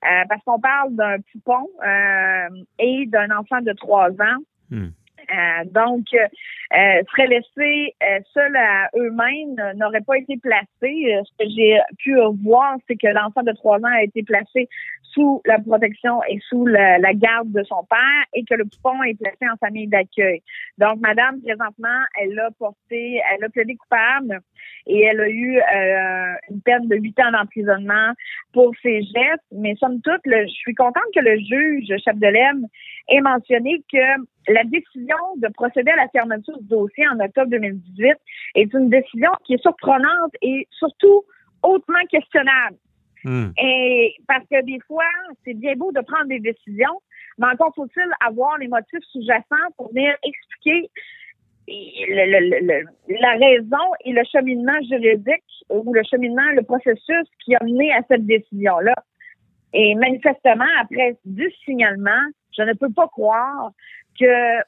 euh, 0.05 0.23
parce 0.29 0.41
qu'on 0.45 0.59
parle 0.59 0.95
d'un 0.95 1.17
poupon 1.31 1.67
euh, 1.85 2.49
et 2.79 3.05
d'un 3.07 3.29
enfant 3.37 3.59
de 3.61 3.73
trois 3.73 4.09
ans. 4.11 4.39
Hmm. 4.71 4.87
Euh, 5.31 5.63
donc, 5.71 6.05
euh, 6.13 7.01
seraient 7.11 7.27
laissés 7.27 7.95
euh, 8.03 8.19
seuls 8.33 8.55
à 8.55 8.89
eux-mêmes, 8.95 9.59
euh, 9.59 9.73
n'auraient 9.75 10.01
pas 10.01 10.17
été 10.17 10.37
placés. 10.37 10.67
Euh, 10.83 11.21
ce 11.23 11.43
que 11.43 11.49
j'ai 11.49 11.79
pu 11.99 12.15
voir, 12.43 12.77
c'est 12.87 12.95
que 12.95 13.07
l'enfant 13.07 13.43
de 13.43 13.51
trois 13.53 13.77
ans 13.77 13.93
a 13.95 14.03
été 14.03 14.23
placé 14.23 14.67
sous 15.13 15.41
la 15.45 15.59
protection 15.59 16.21
et 16.27 16.39
sous 16.49 16.65
la, 16.65 16.97
la 16.97 17.13
garde 17.13 17.51
de 17.51 17.63
son 17.63 17.83
père 17.89 18.25
et 18.33 18.43
que 18.45 18.55
le 18.55 18.65
poupon 18.65 19.03
est 19.03 19.19
placé 19.19 19.47
en 19.51 19.57
famille 19.57 19.87
d'accueil. 19.87 20.41
Donc, 20.77 20.99
madame, 20.99 21.39
présentement, 21.41 22.01
elle 22.19 22.39
a 22.39 22.49
porté, 22.57 23.21
elle 23.31 23.43
a 23.43 23.49
plaidé 23.49 23.75
coupable 23.75 24.41
et 24.85 25.01
elle 25.03 25.19
a 25.19 25.29
eu 25.29 25.57
euh, 25.57 26.33
une 26.49 26.61
peine 26.61 26.87
de 26.87 26.95
huit 26.95 27.17
ans 27.19 27.31
d'emprisonnement 27.31 28.11
pour 28.51 28.73
ses 28.81 29.01
gestes. 29.01 29.43
Mais 29.51 29.75
somme 29.75 30.01
toute, 30.01 30.21
le- 30.25 30.45
je 30.45 30.51
suis 30.53 30.75
contente 30.75 31.03
que 31.15 31.21
le 31.21 31.37
juge 31.37 31.93
Chapdelaine 32.03 32.67
ait 33.09 33.21
mentionné 33.21 33.81
que 33.91 34.51
la 34.51 34.63
décision 34.65 35.17
de 35.37 35.47
procéder 35.53 35.91
à 35.91 35.95
la 35.95 36.07
fermeture 36.09 36.57
du 36.59 36.67
dossier 36.67 37.07
en 37.07 37.19
octobre 37.19 37.49
2018 37.49 38.13
est 38.55 38.73
une 38.73 38.89
décision 38.89 39.31
qui 39.45 39.53
est 39.53 39.61
surprenante 39.61 40.33
et 40.41 40.67
surtout 40.71 41.23
hautement 41.61 42.03
questionnable. 42.09 42.77
Hmm. 43.23 43.51
Et 43.57 44.15
parce 44.27 44.45
que 44.51 44.61
des 44.65 44.79
fois, 44.85 45.05
c'est 45.45 45.53
bien 45.53 45.75
beau 45.77 45.93
de 45.93 46.01
prendre 46.01 46.27
des 46.27 46.39
décisions, 46.39 47.01
mais 47.37 47.47
encore 47.47 47.73
faut-il 47.73 48.09
avoir 48.25 48.57
les 48.57 48.67
motifs 48.67 49.03
sous-jacents 49.11 49.71
pour 49.77 49.93
venir 49.93 50.13
expliquer 50.23 50.89
le- 51.67 52.31
le- 52.31 52.49
le- 52.49 52.67
le- 52.67 53.15
la 53.21 53.31
raison 53.33 53.85
et 54.05 54.11
le 54.11 54.21
cheminement 54.31 54.79
juridique 54.89 55.43
ou 55.69 55.93
le 55.93 56.01
cheminement, 56.09 56.49
le 56.55 56.63
processus 56.63 57.27
qui 57.43 57.55
a 57.55 57.63
mené 57.63 57.91
à 57.93 58.01
cette 58.09 58.25
décision-là. 58.25 58.95
Et 59.73 59.95
manifestement, 59.95 60.65
après 60.79 61.17
10 61.25 61.45
signalements, 61.65 62.27
je 62.55 62.63
ne 62.63 62.73
peux 62.73 62.91
pas 62.91 63.07
croire 63.07 63.71
que 64.19 64.59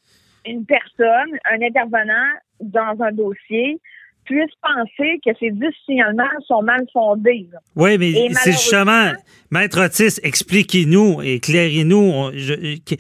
une 0.47 0.65
personne, 0.65 1.37
un 1.51 1.61
intervenant 1.61 2.31
dans 2.59 2.95
un 3.03 3.11
dossier 3.11 3.79
puisse 4.25 4.51
penser 4.61 5.19
que 5.23 5.31
ces 5.39 5.51
10 5.51 5.67
signalements 5.85 6.23
sont 6.47 6.63
mal 6.63 6.83
fondés. 6.91 7.47
Oui, 7.75 7.97
mais 7.99 8.11
c'est 8.33 8.51
justement, 8.53 9.11
Maître 9.51 9.83
Otis, 9.85 10.19
expliquez-nous, 10.23 11.21
éclairez-nous 11.21 12.31
que- 12.87 12.95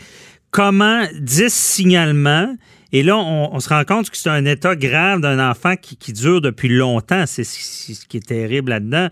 comment 0.51 1.03
10 1.19 1.51
signalements, 1.51 2.53
et 2.91 3.03
là, 3.03 3.17
on, 3.17 3.59
se 3.59 3.69
rend 3.69 3.83
compte 3.83 4.09
que 4.09 4.17
c'est 4.17 4.29
un 4.29 4.45
état 4.45 4.75
grave 4.75 5.19
d'un 5.19 5.49
enfant 5.49 5.75
qui, 5.75 6.13
dure 6.13 6.41
depuis 6.41 6.69
longtemps. 6.69 7.25
C'est 7.25 7.43
ce 7.43 8.05
qui 8.05 8.17
est 8.17 8.27
terrible 8.27 8.69
là-dedans. 8.69 9.07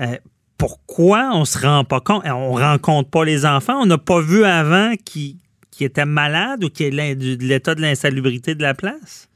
Euh, 0.00 0.16
pourquoi 0.58 1.30
on 1.32 1.44
se 1.44 1.58
rend 1.58 1.84
pas 1.84 2.00
compte? 2.00 2.22
On 2.26 2.52
rencontre 2.52 3.10
pas 3.10 3.24
les 3.24 3.44
enfants? 3.46 3.80
On 3.80 3.86
n'a 3.86 3.98
pas 3.98 4.20
vu 4.20 4.44
avant 4.44 4.94
qui, 5.04 5.38
qui 5.70 5.84
étaient 5.84 6.06
malades 6.06 6.64
ou 6.64 6.70
qui 6.70 6.84
est 6.84 6.90
de 6.90 7.46
l'état 7.46 7.74
de 7.74 7.80
l'insalubrité 7.80 8.54
de 8.54 8.62
la 8.62 8.74
place? 8.74 9.28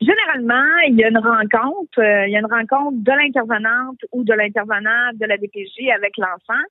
Généralement, 0.00 0.76
il 0.88 0.96
y 0.96 1.04
a 1.04 1.08
une 1.08 1.18
rencontre, 1.18 1.98
euh, 1.98 2.26
il 2.26 2.32
y 2.32 2.36
a 2.36 2.40
une 2.40 2.52
rencontre 2.52 2.98
de 2.98 3.12
l'intervenante 3.12 3.98
ou 4.12 4.24
de 4.24 4.34
l'intervenant 4.34 5.12
de 5.14 5.24
la 5.24 5.38
DPJ 5.38 5.88
avec 5.94 6.16
l'enfant, 6.18 6.62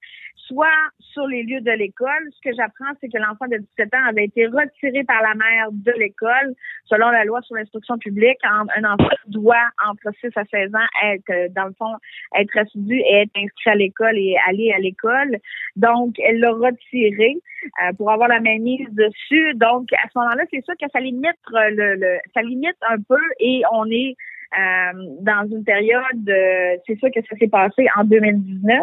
soit 0.53 0.67
sur 0.99 1.25
les 1.27 1.43
lieux 1.43 1.61
de 1.61 1.71
l'école. 1.71 2.29
Ce 2.31 2.41
que 2.49 2.55
j'apprends, 2.55 2.93
c'est 3.01 3.09
que 3.09 3.17
l'enfant 3.17 3.47
de 3.47 3.57
17 3.57 3.93
ans 3.95 4.05
avait 4.09 4.25
été 4.25 4.45
retiré 4.47 5.03
par 5.03 5.21
la 5.21 5.33
mère 5.35 5.67
de 5.71 5.91
l'école. 5.97 6.53
Selon 6.85 7.09
la 7.09 7.25
loi 7.25 7.41
sur 7.41 7.55
l'instruction 7.55 7.97
publique, 7.97 8.37
un 8.43 8.83
enfant 8.83 9.09
doit, 9.27 9.69
entre 9.87 10.11
6 10.21 10.27
à 10.35 10.45
16 10.45 10.75
ans, 10.75 10.87
être, 11.05 11.29
euh, 11.29 11.47
dans 11.55 11.65
le 11.65 11.73
fond, 11.77 11.93
être 12.37 12.57
assidu 12.57 12.95
et 12.99 13.21
être 13.23 13.31
inscrit 13.37 13.69
à 13.71 13.75
l'école 13.75 14.17
et 14.17 14.35
aller 14.47 14.71
à 14.71 14.79
l'école. 14.79 15.37
Donc, 15.75 16.15
elle 16.19 16.39
l'a 16.39 16.51
retiré 16.51 17.35
euh, 17.83 17.93
pour 17.97 18.11
avoir 18.11 18.27
la 18.27 18.39
mainmise 18.39 18.87
dessus. 18.91 19.53
Donc, 19.55 19.91
à 19.93 20.07
ce 20.13 20.19
moment-là, 20.19 20.43
c'est 20.51 20.63
sûr 20.63 20.73
que 20.79 20.87
ça 20.91 20.99
limite 20.99 21.37
le, 21.51 21.95
le- 21.95 22.19
ça 22.33 22.41
limite 22.41 22.77
un 22.89 22.97
peu 23.01 23.21
et 23.39 23.61
on 23.71 23.85
est 23.89 24.15
euh, 24.57 24.91
dans 25.21 25.47
une 25.49 25.63
période, 25.63 26.29
euh, 26.29 26.77
c'est 26.85 26.97
sûr 26.99 27.09
que 27.13 27.19
ça 27.29 27.35
s'est 27.37 27.47
passé 27.47 27.87
en 27.97 28.03
2019, 28.03 28.81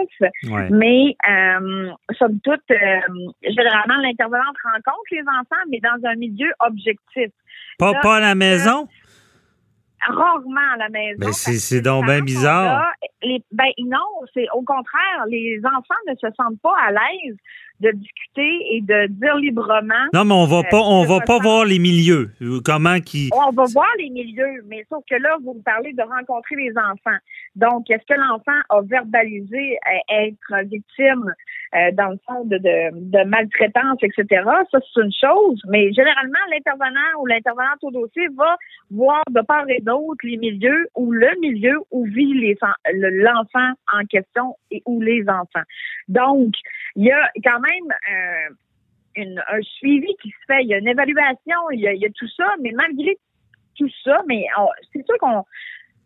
Ouais. 0.50 0.68
mais 0.70 1.16
euh, 1.28 1.90
somme 2.18 2.38
toute, 2.40 2.60
euh, 2.70 2.76
généralement, 3.42 3.96
l'intervenante 4.02 4.56
rencontre 4.64 5.08
les 5.12 5.22
enfants, 5.22 5.62
mais 5.70 5.80
dans 5.80 6.08
un 6.08 6.14
milieu 6.16 6.50
objectif. 6.60 7.30
Pas, 7.78 7.92
Là, 7.92 8.00
pas 8.02 8.16
à 8.16 8.20
la 8.20 8.34
maison? 8.34 8.88
Rarement 10.02 10.72
à 10.74 10.78
la 10.78 10.88
maison. 10.88 11.18
Ben, 11.18 11.32
c'est- 11.32 11.82
donc 11.82 12.06
parents 12.06 12.20
bizarre. 12.22 12.70
sont 12.70 12.78
là. 12.78 12.92
Les- 13.22 13.44
ben 13.52 13.68
non, 13.80 13.98
c'est 14.32 14.46
au 14.54 14.62
contraire, 14.62 15.26
les 15.28 15.60
enfants 15.62 16.00
ne 16.08 16.14
se 16.14 16.26
sentent 16.36 16.60
pas 16.62 16.74
à 16.86 16.90
l'aise 16.90 17.36
de 17.80 17.90
discuter 17.92 18.58
et 18.72 18.80
de 18.82 19.06
dire 19.08 19.36
librement. 19.36 20.06
Non, 20.12 20.24
mais 20.24 20.34
on 20.34 20.46
va 20.46 20.58
Euh, 20.58 20.70
pas, 20.70 20.80
on 20.80 21.04
va 21.04 21.20
pas 21.20 21.38
voir 21.38 21.64
les 21.64 21.78
milieux. 21.78 22.30
Comment 22.64 23.00
qui. 23.00 23.30
On 23.32 23.50
va 23.52 23.64
voir 23.72 23.88
les 23.98 24.10
milieux, 24.10 24.62
mais 24.66 24.84
sauf 24.88 25.02
que 25.08 25.16
là, 25.16 25.36
vous 25.42 25.54
me 25.54 25.62
parlez 25.62 25.92
de 25.92 26.02
rencontrer 26.02 26.56
les 26.56 26.72
enfants. 26.76 27.18
Donc, 27.56 27.90
est-ce 27.90 28.04
que 28.06 28.18
l'enfant 28.18 28.58
a 28.68 28.80
verbalisé 28.82 29.78
euh, 29.86 30.14
être 30.26 30.68
victime, 30.68 31.32
euh, 31.74 31.90
dans 31.92 32.08
le 32.10 32.18
fond, 32.26 32.44
de, 32.44 32.58
de, 32.58 32.90
de 32.92 33.24
maltraitance, 33.24 33.98
etc.? 34.02 34.44
Ça, 34.70 34.78
c'est 34.94 35.00
une 35.02 35.12
chose, 35.12 35.60
mais 35.68 35.92
généralement, 35.92 36.38
l'intervenant 36.50 37.10
ou 37.20 37.26
l'intervenante 37.26 37.82
au 37.82 37.90
dossier 37.90 38.26
va 38.36 38.56
voir 38.90 39.22
de 39.30 39.40
part 39.40 39.68
et 39.68 39.80
d'autre 39.80 40.20
les 40.24 40.36
milieux 40.36 40.86
ou 40.94 41.12
le 41.12 41.30
milieu 41.40 41.78
où 41.90 42.04
vit 42.04 42.34
l'enfant 42.92 43.70
en 43.92 44.04
question 44.06 44.56
et 44.70 44.82
où 44.86 45.00
les 45.00 45.22
enfants. 45.28 45.64
Donc, 46.08 46.52
il 46.96 47.04
y 47.04 47.12
a 47.12 47.30
quand 47.44 47.60
même 47.60 47.90
euh, 48.12 48.54
une- 49.16 49.42
un 49.48 49.60
suivi 49.62 50.14
qui 50.22 50.30
se 50.30 50.36
fait, 50.46 50.62
il 50.62 50.68
y 50.68 50.74
a 50.74 50.78
une 50.78 50.88
évaluation, 50.88 51.70
il 51.72 51.80
y 51.80 51.88
a, 51.88 51.92
il 51.92 52.00
y 52.00 52.06
a 52.06 52.10
tout 52.10 52.28
ça, 52.36 52.54
mais 52.62 52.72
malgré 52.72 53.16
tout 53.78 53.88
ça, 54.04 54.22
mais 54.28 54.44
on- 54.58 54.68
c'est 54.92 55.04
sûr 55.06 55.16
qu'on 55.18 55.44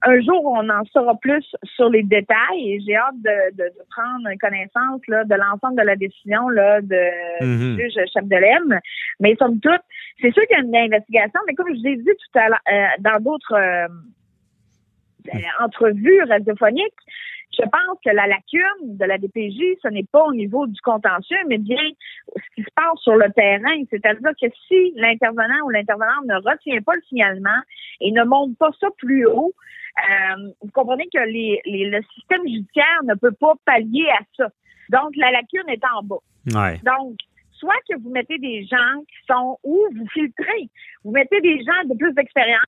un 0.07 0.21
jour 0.21 0.45
on 0.45 0.69
en 0.69 0.85
saura 0.93 1.15
plus 1.19 1.47
sur 1.77 1.89
les 1.89 2.03
détails 2.03 2.73
et 2.75 2.81
j'ai 2.87 2.95
hâte 2.95 3.15
de, 3.23 3.57
de- 3.57 3.69
de 3.71 3.83
prendre 3.91 4.29
connaissance 4.39 5.01
là, 5.09 5.25
de 5.25 5.35
l'ensemble 5.35 5.77
de 5.81 5.87
la 5.87 5.97
décision 5.97 6.49
là, 6.51 6.83
de, 6.83 7.43
Mhm. 7.43 7.77
du 7.77 7.83
juge 7.85 7.95
Chapdelaine. 8.13 8.81
Mais 9.21 9.35
somme 9.37 9.61
toute, 9.61 9.81
c'est 10.21 10.31
sûr 10.33 10.43
qu'il 10.47 10.59
y 10.59 10.61
a 10.61 10.63
une 10.65 10.77
investigation, 10.77 11.41
mais 11.47 11.55
comme 11.55 11.69
je 11.75 11.83
l'ai 11.83 11.97
dit 11.97 12.05
tout 12.05 12.39
à 12.39 12.49
l'heure, 12.51 12.61
euh, 12.71 12.87
dans 12.99 13.19
d'autres 13.23 13.55
euh, 13.55 13.89
euh, 15.33 15.39
entrevues 15.65 16.23
radiophoniques, 16.29 16.93
je 17.57 17.63
pense 17.63 17.99
que 18.05 18.11
la 18.11 18.27
lacune 18.27 18.97
de 18.99 19.05
la 19.05 19.17
DPJ, 19.17 19.79
ce 19.83 19.89
n'est 19.89 20.03
pas 20.11 20.25
au 20.25 20.35
niveau 20.35 20.67
du 20.67 20.81
contentieux, 20.81 21.37
mais 21.49 21.59
bien 21.59 21.79
ce 22.35 22.43
qui 22.57 22.63
se 22.63 22.69
passe 22.75 22.99
sur 23.03 23.15
le 23.15 23.31
terrain. 23.33 23.81
C'est-à-dire 23.91 24.31
que 24.41 24.47
si 24.67 24.93
l'intervenant 24.97 25.65
ou 25.65 25.71
l'intervenante 25.71 26.25
ne 26.27 26.35
retient 26.37 26.83
pas 26.83 26.95
le 26.97 27.03
signalement 27.03 27.61
et 28.01 28.11
ne 28.11 28.25
monte 28.25 28.59
pas 28.59 28.71
ça 28.81 28.89
plus 28.99 29.25
haut, 29.27 29.55
euh, 30.11 30.49
vous 30.63 30.71
comprenez 30.73 31.05
que 31.15 31.21
les, 31.21 31.61
les- 31.65 31.89
le 31.91 32.03
système 32.15 32.43
judiciaire 32.43 33.01
ne 33.05 33.15
peut 33.15 33.31
pas 33.39 33.53
pallier 33.65 34.09
à 34.11 34.19
ça. 34.37 34.49
Donc, 34.91 35.13
la 35.17 35.31
lacune 35.31 35.69
est 35.69 35.83
en 35.97 36.03
bas. 36.03 36.17
Ouais. 36.53 36.81
Donc, 36.85 37.15
soit 37.53 37.73
que 37.89 37.97
vous 38.01 38.11
mettez 38.11 38.39
des 38.39 38.65
gens 38.65 39.01
qui 39.09 39.17
sont 39.33 39.59
ou 39.63 39.79
vous 39.97 40.09
filtrez. 40.09 40.69
Vous 41.05 41.13
mettez 41.13 41.41
des 41.41 41.59
gens 41.63 41.85
de 41.89 41.97
plus 41.97 42.13
d'expérience 42.15 42.61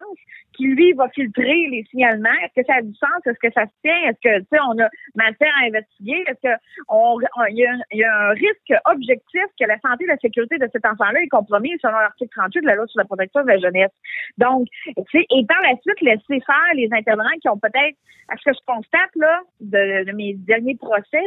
qui, 0.56 0.64
lui, 0.66 0.92
va 0.94 1.08
filtrer 1.10 1.66
les 1.70 1.84
signalements. 1.90 2.28
Est-ce 2.44 2.60
que 2.60 2.66
ça 2.66 2.74
a 2.78 2.82
du 2.82 2.94
sens? 2.94 3.20
Est-ce 3.26 3.38
que 3.38 3.52
ça 3.52 3.64
se 3.66 3.72
tient? 3.82 4.02
Est-ce 4.08 4.20
que, 4.22 4.38
tu 4.40 4.46
sais, 4.52 4.58
on 4.68 4.78
a 4.82 4.88
matière 5.14 5.52
à 5.62 5.66
investiguer? 5.66 6.24
Est-ce 6.26 6.40
que 6.42 6.54
on, 6.88 7.18
on- 7.36 7.44
il 7.50 7.56
y, 7.58 7.66
a 7.66 7.72
un- 7.72 7.80
y 7.92 8.02
a 8.04 8.12
un 8.28 8.30
risque 8.30 8.72
objectif 8.86 9.44
que 9.60 9.66
la 9.66 9.78
santé 9.80 10.04
et 10.04 10.08
la 10.08 10.16
sécurité 10.18 10.58
de 10.58 10.68
cet 10.72 10.84
enfant-là 10.86 11.20
est 11.22 11.28
compromise 11.28 11.78
selon 11.82 11.98
l'article 11.98 12.30
38 12.34 12.60
de 12.62 12.66
la 12.66 12.74
loi 12.74 12.86
sur 12.86 12.98
la 12.98 13.04
protection 13.04 13.42
de 13.42 13.48
la 13.48 13.58
jeunesse? 13.58 13.92
Donc, 14.38 14.66
tu 14.84 14.92
sais, 15.12 15.26
et 15.30 15.44
par 15.46 15.60
la 15.62 15.74
suite, 15.82 16.00
laisser 16.00 16.40
faire 16.44 16.74
les 16.74 16.88
intervenants 16.92 17.36
qui 17.40 17.48
ont 17.48 17.58
peut-être, 17.58 17.96
à 18.28 18.36
ce 18.36 18.50
que 18.50 18.56
je 18.56 18.64
constate, 18.66 19.10
là, 19.16 19.40
de, 19.60 20.04
de 20.04 20.12
mes 20.12 20.34
derniers 20.34 20.76
procès, 20.76 21.22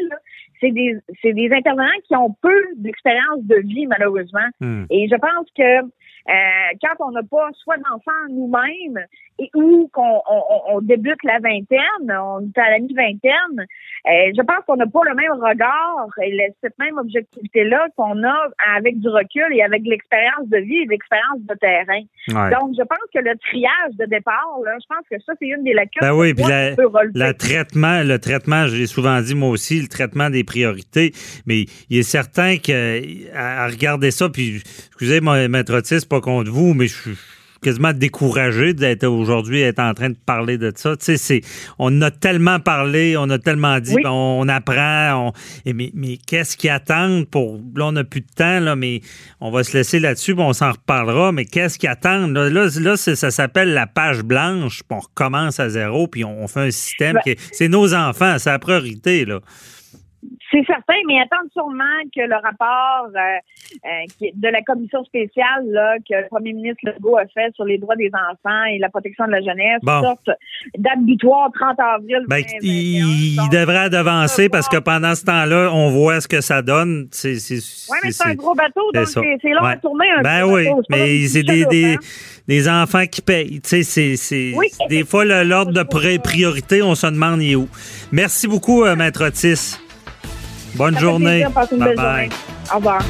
c'est 0.59 0.71
des, 0.71 0.97
c'est 1.21 1.33
des 1.33 1.49
intervenants 1.53 1.87
qui 2.05 2.15
ont 2.15 2.35
peu 2.41 2.61
d'expérience 2.75 3.43
de 3.43 3.55
vie, 3.65 3.87
malheureusement. 3.87 4.47
Hmm. 4.59 4.83
Et 4.89 5.07
je 5.07 5.15
pense 5.15 5.47
que 5.55 5.79
euh, 5.79 6.77
quand 6.81 7.05
on 7.07 7.11
n'a 7.11 7.23
pas 7.23 7.47
soit 7.53 7.77
d'enfants 7.77 8.11
nous-mêmes 8.29 9.05
et 9.41 9.49
ou 9.55 9.89
qu'on 9.93 10.19
on, 10.69 10.81
débute 10.81 11.23
la 11.23 11.39
vingtaine, 11.39 11.79
on 12.11 12.41
est 12.41 12.59
à 12.59 12.71
la 12.71 12.79
mi-vingtaine, 12.79 13.59
euh, 13.59 14.31
je 14.35 14.41
pense 14.41 14.65
qu'on 14.67 14.75
n'a 14.75 14.85
pas 14.85 14.99
le 15.07 15.15
même 15.15 15.31
regard 15.31 16.09
et 16.21 16.31
le- 16.31 16.53
cette 16.61 16.77
même 16.77 16.97
objectivité-là 16.97 17.87
qu'on 17.95 18.21
a 18.25 18.35
avec 18.75 18.99
du 18.99 19.07
recul 19.07 19.45
et 19.53 19.61
avec 19.61 19.83
de 19.83 19.91
l'expérience 19.91 20.47
de 20.49 20.57
vie 20.57 20.79
et 20.79 20.85
de 20.87 20.89
l'expérience 20.91 21.39
de 21.39 21.55
terrain. 21.55 22.01
Ouais. 22.27 22.49
Donc, 22.59 22.75
je 22.77 22.83
pense 22.83 23.07
que 23.15 23.19
le 23.19 23.37
triage 23.37 23.95
de 23.97 24.05
départ, 24.07 24.59
là, 24.65 24.71
je 24.81 24.93
pense 24.93 25.05
que 25.09 25.17
ça, 25.23 25.31
c'est 25.39 25.47
une 25.47 25.63
des 25.63 25.73
lacunes 25.73 26.01
Ben 26.01 26.13
oui, 26.13 26.31
que 26.35 26.41
puis 26.41 27.13
la- 27.15 27.33
traitement, 27.33 28.03
le 28.03 28.19
traitement, 28.19 28.67
je 28.67 28.75
l'ai 28.75 28.87
souvent 28.87 29.21
dit 29.21 29.35
moi 29.35 29.49
aussi, 29.51 29.81
le 29.81 29.87
traitement 29.87 30.29
des 30.29 30.43
priorités, 30.43 31.13
mais 31.45 31.63
il 31.89 31.99
est 31.99 32.03
certain 32.03 32.57
que 32.57 33.33
à, 33.33 33.63
à 33.63 33.67
regarder 33.67 34.11
ça, 34.11 34.27
puis 34.27 34.57
excusez 34.87 35.21
moi 35.21 35.47
maître 35.47 35.73
Otis, 35.73 36.05
pas 36.05 36.19
contre 36.19 36.51
vous, 36.51 36.73
mais 36.73 36.87
je 36.87 37.01
suis 37.01 37.17
quasiment 37.61 37.93
découragé 37.93 38.73
d'être 38.73 39.05
aujourd'hui 39.05 39.61
être 39.61 39.79
en 39.79 39.93
train 39.93 40.09
de 40.09 40.17
parler 40.25 40.57
de 40.57 40.71
ça. 40.75 40.95
Tu 40.97 41.05
sais, 41.05 41.17
c'est 41.17 41.41
on 41.77 42.01
a 42.01 42.11
tellement 42.11 42.59
parlé, 42.59 43.15
on 43.17 43.29
a 43.29 43.39
tellement 43.39 43.79
dit, 43.79 43.93
Oui. 43.95 44.03
ben, 44.03 44.09
on, 44.11 44.47
apprend, 44.47 45.27
on, 45.29 45.33
et 45.65 45.73
mais, 45.73 45.91
mais 45.93 46.17
qu'est-ce 46.17 46.55
qui 46.57 46.69
attendent 46.69 47.27
pour 47.29 47.59
là 47.75 47.85
on 47.87 47.91
n'a 47.93 48.03
plus 48.03 48.21
de 48.21 48.27
temps 48.35 48.59
là, 48.59 48.75
mais 48.75 49.01
on 49.41 49.51
va 49.51 49.63
se 49.63 49.75
laisser 49.77 49.99
là-dessus, 49.99 50.33
puis 50.35 50.43
on 50.43 50.53
s'en 50.53 50.71
reparlera. 50.71 51.31
Mais 51.31 51.45
qu'est-ce 51.45 51.77
qui 51.79 51.87
attendent 51.87 52.33
là? 52.33 52.49
Là, 52.49 52.67
là, 52.79 52.97
ça 52.97 53.31
s'appelle 53.31 53.73
la 53.73 53.87
page 53.87 54.23
blanche, 54.23 54.81
puis 54.87 54.97
on 54.97 54.99
recommence 54.99 55.59
à 55.59 55.69
zéro, 55.69 56.07
puis 56.07 56.23
on, 56.23 56.43
on 56.43 56.47
fait 56.47 56.61
un 56.61 56.71
système 56.71 57.13
Ben- 57.15 57.21
qui 57.23 57.29
est- 57.31 57.39
c'est 57.51 57.67
nos 57.67 57.93
enfants, 57.93 58.35
c'est 58.39 58.49
la 58.49 58.59
priorité 58.59 59.25
là. 59.25 59.39
C'est 60.51 60.65
certain, 60.65 60.95
mais 61.07 61.19
attendre 61.19 61.49
sûrement 61.53 61.83
que 62.15 62.21
le 62.21 62.35
rapport 62.35 63.07
euh, 63.15 63.19
euh, 63.85 64.29
de 64.33 64.47
la 64.47 64.61
commission 64.61 65.03
spéciale 65.03 65.65
là, 65.67 65.95
que 65.99 66.15
le 66.15 66.27
premier 66.27 66.53
ministre 66.53 66.79
Legault 66.85 67.17
a 67.17 67.25
fait 67.27 67.53
sur 67.55 67.65
les 67.65 67.77
droits 67.77 67.95
des 67.95 68.09
enfants 68.13 68.63
et 68.65 68.79
la 68.79 68.89
protection 68.89 69.25
de 69.27 69.31
la 69.31 69.41
jeunesse 69.41 69.79
Bon. 69.83 70.01
sorte 70.01 70.29
date 70.77 70.99
butoir 71.01 71.51
30 71.53 71.79
avril. 71.79 72.25
Ben, 72.27 72.41
2021. 72.41 72.59
il, 72.63 73.35
il 73.43 73.49
devrait 73.51 73.89
va 73.89 74.49
parce 74.49 74.67
que 74.69 74.77
pendant 74.77 75.13
ce 75.15 75.23
temps-là, 75.25 75.69
on 75.73 75.89
voit 75.91 76.19
ce 76.21 76.27
que 76.27 76.41
ça 76.41 76.61
donne. 76.61 77.07
Oui, 77.23 77.97
mais 78.03 78.11
c'est 78.11 78.27
un 78.27 78.33
gros 78.35 78.55
bateau, 78.55 78.91
donc 78.93 79.07
c'est 79.07 79.49
long 79.49 79.63
Ouais. 79.63 79.73
à 79.73 79.77
tourner. 79.77 80.09
Un 80.17 80.21
Ben 80.21 80.43
oui, 80.45 80.65
bateau. 80.65 80.81
Mais 80.89 81.27
c'est 81.27 81.43
des, 81.43 81.93
hein? 81.93 81.97
des 82.47 82.67
enfants 82.69 83.05
qui 83.05 83.21
payent. 83.21 83.61
Tu 83.61 83.69
sais, 83.69 83.83
c'est, 83.83 84.15
c'est, 84.15 84.53
Oui. 84.55 84.67
des 84.89 85.05
fois, 85.05 85.25
l'ordre 85.25 85.71
de 85.73 85.83
pri- 85.83 86.19
priorité, 86.19 86.81
on 86.81 86.95
se 86.95 87.07
demande 87.07 87.41
il 87.41 87.51
est 87.51 87.55
où. 87.55 87.67
Merci 88.11 88.47
beaucoup, 88.47 88.83
euh, 88.83 88.95
Maître 88.95 89.25
Otis. 89.27 89.77
Bonne 90.79 90.97
journée. 90.97 91.43
Journée. 91.43 92.29
Au 92.71 92.77
revoir. 92.77 93.01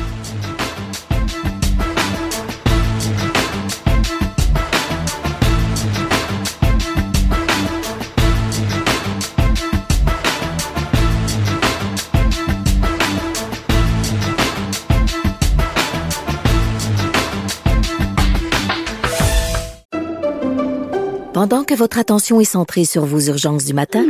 Pendant 21.33 21.63
que 21.63 21.75
votre 21.75 21.99
attention 21.99 22.41
est 22.41 22.45
centrée 22.45 22.83
sur 22.83 23.05
vos 23.05 23.19
urgences 23.19 23.65
du 23.65 23.75
matin, 23.75 24.03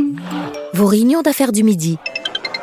vos 0.72 0.86
réunions 0.86 1.20
d'affaires 1.20 1.52
du 1.52 1.62
midi, 1.62 1.98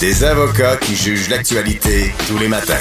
Des 0.00 0.24
avocats 0.24 0.76
qui 0.76 0.94
jugent 0.94 1.30
l'actualité 1.30 2.12
tous 2.28 2.36
les 2.38 2.48
matins. 2.48 2.74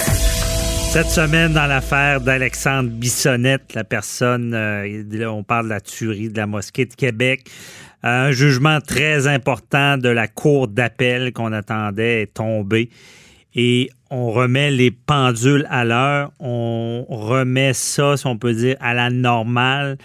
Cette 0.92 1.08
semaine, 1.08 1.54
dans 1.54 1.66
l'affaire 1.66 2.20
d'Alexandre 2.20 2.90
Bissonnette, 2.90 3.74
la 3.74 3.86
personne, 3.86 4.54
euh, 4.54 5.30
on 5.30 5.42
parle 5.42 5.66
de 5.66 5.70
la 5.70 5.80
tuerie 5.80 6.28
de 6.28 6.36
la 6.36 6.46
mosquée 6.46 6.86
de 6.86 6.94
Québec, 6.94 7.50
un 8.04 8.32
jugement 8.32 8.82
très 8.82 9.28
important 9.28 9.98
de 9.98 10.10
la 10.10 10.28
cour 10.28 10.68
d'appel 10.68 11.32
qu'on 11.32 11.54
attendait 11.54 12.24
est 12.24 12.34
tombé. 12.34 12.90
Et 13.56 13.90
on 14.10 14.32
remet 14.32 14.70
les 14.70 14.92
pendules 14.92 15.66
à 15.70 15.86
l'heure, 15.86 16.34
on 16.42 17.06
remet 17.08 17.72
ça, 17.74 18.18
si 18.18 18.28
on 18.28 18.38
peut 18.38 18.54
dire, 18.54 18.76
à 18.82 18.94
la 18.94 19.10
normale. 19.10 19.98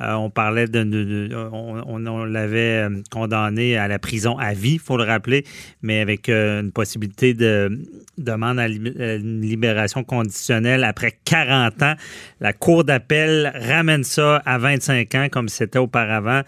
Euh, 0.00 0.12
on 0.14 0.28
parlait 0.30 0.66
de, 0.66 1.30
on, 1.52 2.24
l'avait 2.24 2.88
euh, 2.88 3.02
condamné 3.10 3.76
à 3.76 3.86
la 3.86 3.98
prison 3.98 4.36
à 4.38 4.52
vie, 4.52 4.78
faut 4.78 4.96
le 4.96 5.04
rappeler, 5.04 5.44
mais 5.82 6.00
avec 6.00 6.28
euh, 6.28 6.62
une 6.62 6.72
possibilité 6.72 7.32
de 7.32 7.78
demande 8.18 8.58
à 8.58 8.66
une 8.68 9.40
libération 9.40 10.02
conditionnelle 10.02 10.84
après 10.84 11.12
40 11.24 11.82
ans. 11.82 11.94
La 12.40 12.52
Cour 12.52 12.84
d'appel 12.84 13.52
ramène 13.54 14.04
ça 14.04 14.42
à 14.44 14.58
25 14.58 15.14
ans 15.14 15.28
comme 15.30 15.48
c'était 15.48 15.78
auparavant 15.78 16.42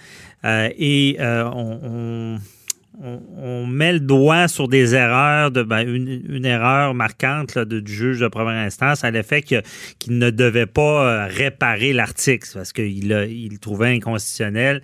et 0.44 1.16
on- 1.20 2.38
on- 3.02 3.66
met 3.66 3.92
le 3.92 4.00
doigt 4.00 4.48
sur 4.48 4.68
des 4.68 4.94
erreurs, 4.94 5.50
de, 5.50 5.62
ben, 5.62 5.86
une, 5.86 6.44
erreur 6.44 6.94
marquante 6.94 7.58
de- 7.58 7.80
du 7.80 7.92
juge 7.92 8.20
de 8.20 8.28
première 8.28 8.54
instance 8.64 9.04
à 9.04 9.10
l'effet 9.10 9.42
qu'il 9.42 9.62
ne 10.18 10.30
devait 10.30 10.66
pas 10.66 11.06
euh, 11.06 11.26
réparer 11.26 11.92
l'article 11.92 12.48
parce 12.54 12.72
qu'il 12.72 13.08
le 13.08 13.56
trouvait 13.58 13.94
inconstitutionnel 13.94 14.82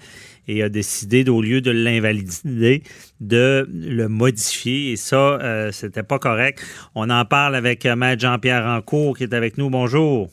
et 0.48 0.62
a 0.62 0.68
décidé, 0.68 1.28
au 1.30 1.40
lieu 1.40 1.60
de 1.60 1.70
l'invalider, 1.70 2.82
de 3.20 3.68
le 3.72 4.08
modifier. 4.08 4.92
Et 4.92 4.96
ça, 4.96 5.16
euh, 5.40 5.70
c'était 5.72 6.02
pas 6.02 6.18
correct. 6.18 6.60
On 6.94 7.08
en 7.10 7.24
parle 7.24 7.54
avec 7.54 7.86
euh, 7.86 7.94
Maître 7.96 8.22
Jean-Pierre 8.22 8.64
Rancourt 8.64 9.16
qui 9.16 9.22
est 9.24 9.34
avec 9.34 9.56
nous. 9.56 9.70
Bonjour. 9.70 10.28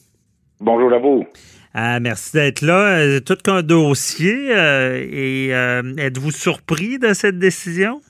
Bonjour 0.59 0.91
à 0.91 0.97
vous. 0.99 1.25
Ah, 1.73 1.99
merci 1.99 2.35
d'être 2.35 2.61
là. 2.61 2.99
Euh, 2.99 3.19
Tout 3.19 3.37
qu'un 3.43 3.61
dossier. 3.61 4.55
euh, 4.55 4.97
et 5.11 5.49
euh, 5.53 5.81
êtes-vous 5.97 6.31
surpris 6.31 6.97
de 6.97 7.13
cette 7.13 7.37
décision? 7.37 8.01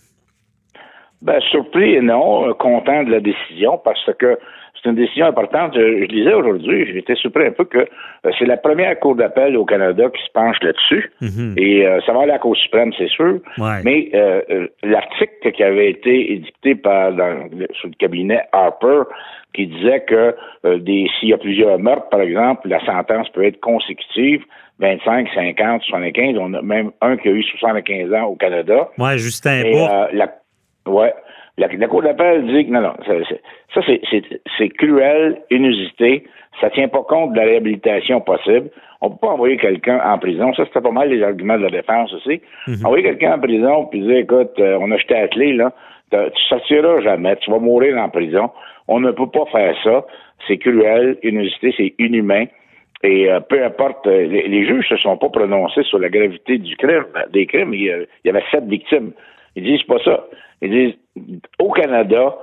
Ben, 1.22 1.40
surpris 1.52 1.96
et 1.96 2.02
non, 2.02 2.54
content 2.54 3.04
de 3.04 3.12
la 3.12 3.20
décision 3.20 3.78
parce 3.84 4.10
que 4.18 4.40
c'est 4.82 4.90
une 4.90 4.96
décision 4.96 5.26
importante. 5.26 5.74
Je, 5.76 6.02
je 6.02 6.06
disais 6.06 6.34
aujourd'hui, 6.34 6.86
j'étais 6.92 7.16
surpris 7.16 7.48
un 7.48 7.52
peu 7.52 7.66
que 7.66 7.80
euh, 7.80 8.32
c'est 8.38 8.46
la 8.46 8.58
première 8.58 8.98
cour 9.00 9.16
d'appel 9.16 9.58
au 9.58 9.66
Canada 9.66 10.10
qui 10.10 10.24
se 10.24 10.32
penche 10.32 10.58
là-dessus. 10.62 11.12
Mhm. 11.22 11.56
Et 11.58 11.86
euh, 11.86 12.00
ça 12.06 12.14
va 12.14 12.22
aller 12.22 12.32
à 12.32 12.36
la 12.36 12.40
Cour 12.40 12.56
suprême, 12.56 12.92
c'est 12.98 13.10
sûr. 13.10 13.40
Ouais. 13.58 13.82
Mais 13.84 14.10
euh, 14.14 14.68
l'article 14.84 15.52
qui 15.52 15.64
avait 15.64 15.90
été 15.90 16.34
édicté 16.34 16.76
par 16.76 17.14
dans, 17.14 17.50
sous 17.82 17.88
le 17.88 17.94
cabinet 17.98 18.42
Harper, 18.52 19.04
qui 19.54 19.68
disait 19.68 20.02
que 20.02 20.36
des 20.64 21.08
s'il 21.20 21.30
y 21.30 21.34
a 21.34 21.38
plusieurs 21.38 21.80
meurtres, 21.80 22.10
par 22.10 22.22
exemple, 22.22 22.68
la 22.68 22.84
sentence 22.86 23.30
peut 23.30 23.44
être 23.44 23.60
consécutive, 23.60 24.44
25, 24.80 25.28
50, 25.34 25.82
75. 25.84 26.38
On 26.40 26.54
a 26.54 26.62
même 26.62 26.92
un 27.02 27.18
qui 27.18 27.30
a 27.30 27.32
eu 27.32 27.44
75 27.44 28.14
ans 28.14 28.26
au 28.26 28.36
Canada. 28.36 28.90
Ouais, 28.98 29.18
Justin 29.18 29.64
Et, 29.64 29.74
la, 30.14 30.32
ouais, 30.86 31.14
la, 31.60 31.68
la 31.68 31.88
Cour 31.88 32.02
d'appel 32.04 32.46
dit 32.48 32.66
que 32.66 32.72
non, 32.72 32.82
non, 32.82 32.94
ça, 33.06 33.14
c'est- 33.86 34.42
ça 34.58 34.68
cruel, 34.78 35.42
inusité, 35.52 36.24
ça 36.62 36.70
tient 36.70 36.88
pas 36.88 37.04
compte 37.04 37.34
de 37.34 37.38
la 37.38 37.46
réhabilitation 37.46 38.22
possible. 38.22 38.70
On 39.02 39.12
peut 39.12 39.18
pas 39.22 39.34
envoyer 39.34 39.58
quelqu'un 39.58 40.00
en 40.04 40.18
prison. 40.18 40.54
Ça, 40.56 40.66
c'était 40.66 40.82
pas 40.82 40.92
mal 40.92 41.10
les 41.10 41.24
arguments 41.24 41.58
de 41.58 41.64
la 41.64 41.70
défense 41.70 42.14
aussi. 42.14 42.42
Envoyer 42.84 43.04
quelqu'un 43.04 43.36
en 43.36 43.40
prison 43.40 43.86
puis 43.86 44.02
dire, 44.02 44.18
écoute, 44.18 44.52
euh, 44.60 44.78
on 44.82 44.92
a 44.92 44.98
jeté 44.98 45.14
la 45.14 45.28
clé, 45.28 45.54
là, 45.54 45.72
tu 46.12 46.42
sortiras 46.50 47.02
jamais, 47.02 47.36
tu 47.38 47.52
vas 47.52 47.60
mourir 47.60 47.96
en 47.98 48.10
prison. 48.10 48.50
On 48.88 49.00
ne 49.00 49.12
peut 49.12 49.30
pas 49.30 49.46
faire 49.52 49.76
ça. 49.84 50.06
C'est 50.48 50.58
cruel, 50.58 51.18
inusité, 51.24 51.74
c'est 51.78 51.94
inhumain. 52.00 52.46
Et 53.04 53.32
euh, 53.32 53.40
peu 53.40 53.64
importe, 53.64 54.06
euh, 54.08 54.26
les, 54.28 54.48
les 54.48 54.66
juges 54.66 54.90
se 54.90 54.98
sont 54.98 55.16
pas 55.18 55.30
prononcés 55.30 55.84
sur 55.84 56.00
la 56.00 56.10
gravité 56.10 56.58
du 56.58 56.76
crime, 56.76 57.06
des 57.32 57.46
crimes. 57.46 57.74
Il 57.74 58.08
y 58.26 58.30
avait 58.30 58.44
sept 58.52 58.66
victimes. 58.66 59.12
Ils 59.56 59.64
disent 59.64 59.84
pas 59.84 59.98
ça. 60.04 60.26
Ils 60.62 60.70
disent 60.70 60.96
au 61.60 61.72
Canada, 61.72 62.36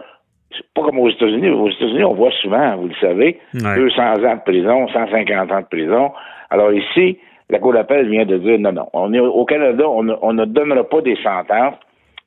c'est 0.50 0.66
pas 0.74 0.82
comme 0.82 0.98
aux 0.98 1.08
États-Unis. 1.10 1.50
Aux 1.50 1.68
États-Unis, 1.70 2.04
on 2.04 2.14
voit 2.14 2.30
souvent, 2.42 2.76
vous 2.76 2.88
le 2.88 2.94
savez, 3.00 3.38
Ouais. 3.54 3.76
200 3.76 4.02
ans 4.24 4.36
de 4.36 4.42
prison, 4.50 4.88
150 4.88 5.52
ans 5.52 5.60
de 5.60 5.66
prison. 5.66 6.12
Alors 6.50 6.72
ici, 6.72 7.18
la 7.50 7.58
Cour 7.58 7.72
d'appel 7.74 8.08
vient 8.08 8.24
de 8.24 8.38
dire 8.38 8.58
non, 8.58 8.72
non. 8.72 8.88
On 8.92 9.12
est 9.12 9.20
au 9.20 9.44
Canada, 9.44 9.88
on 9.88 10.02
ne, 10.02 10.14
on 10.22 10.32
ne 10.32 10.44
donnera 10.44 10.84
pas 10.84 11.00
des 11.00 11.16
sentences 11.22 11.74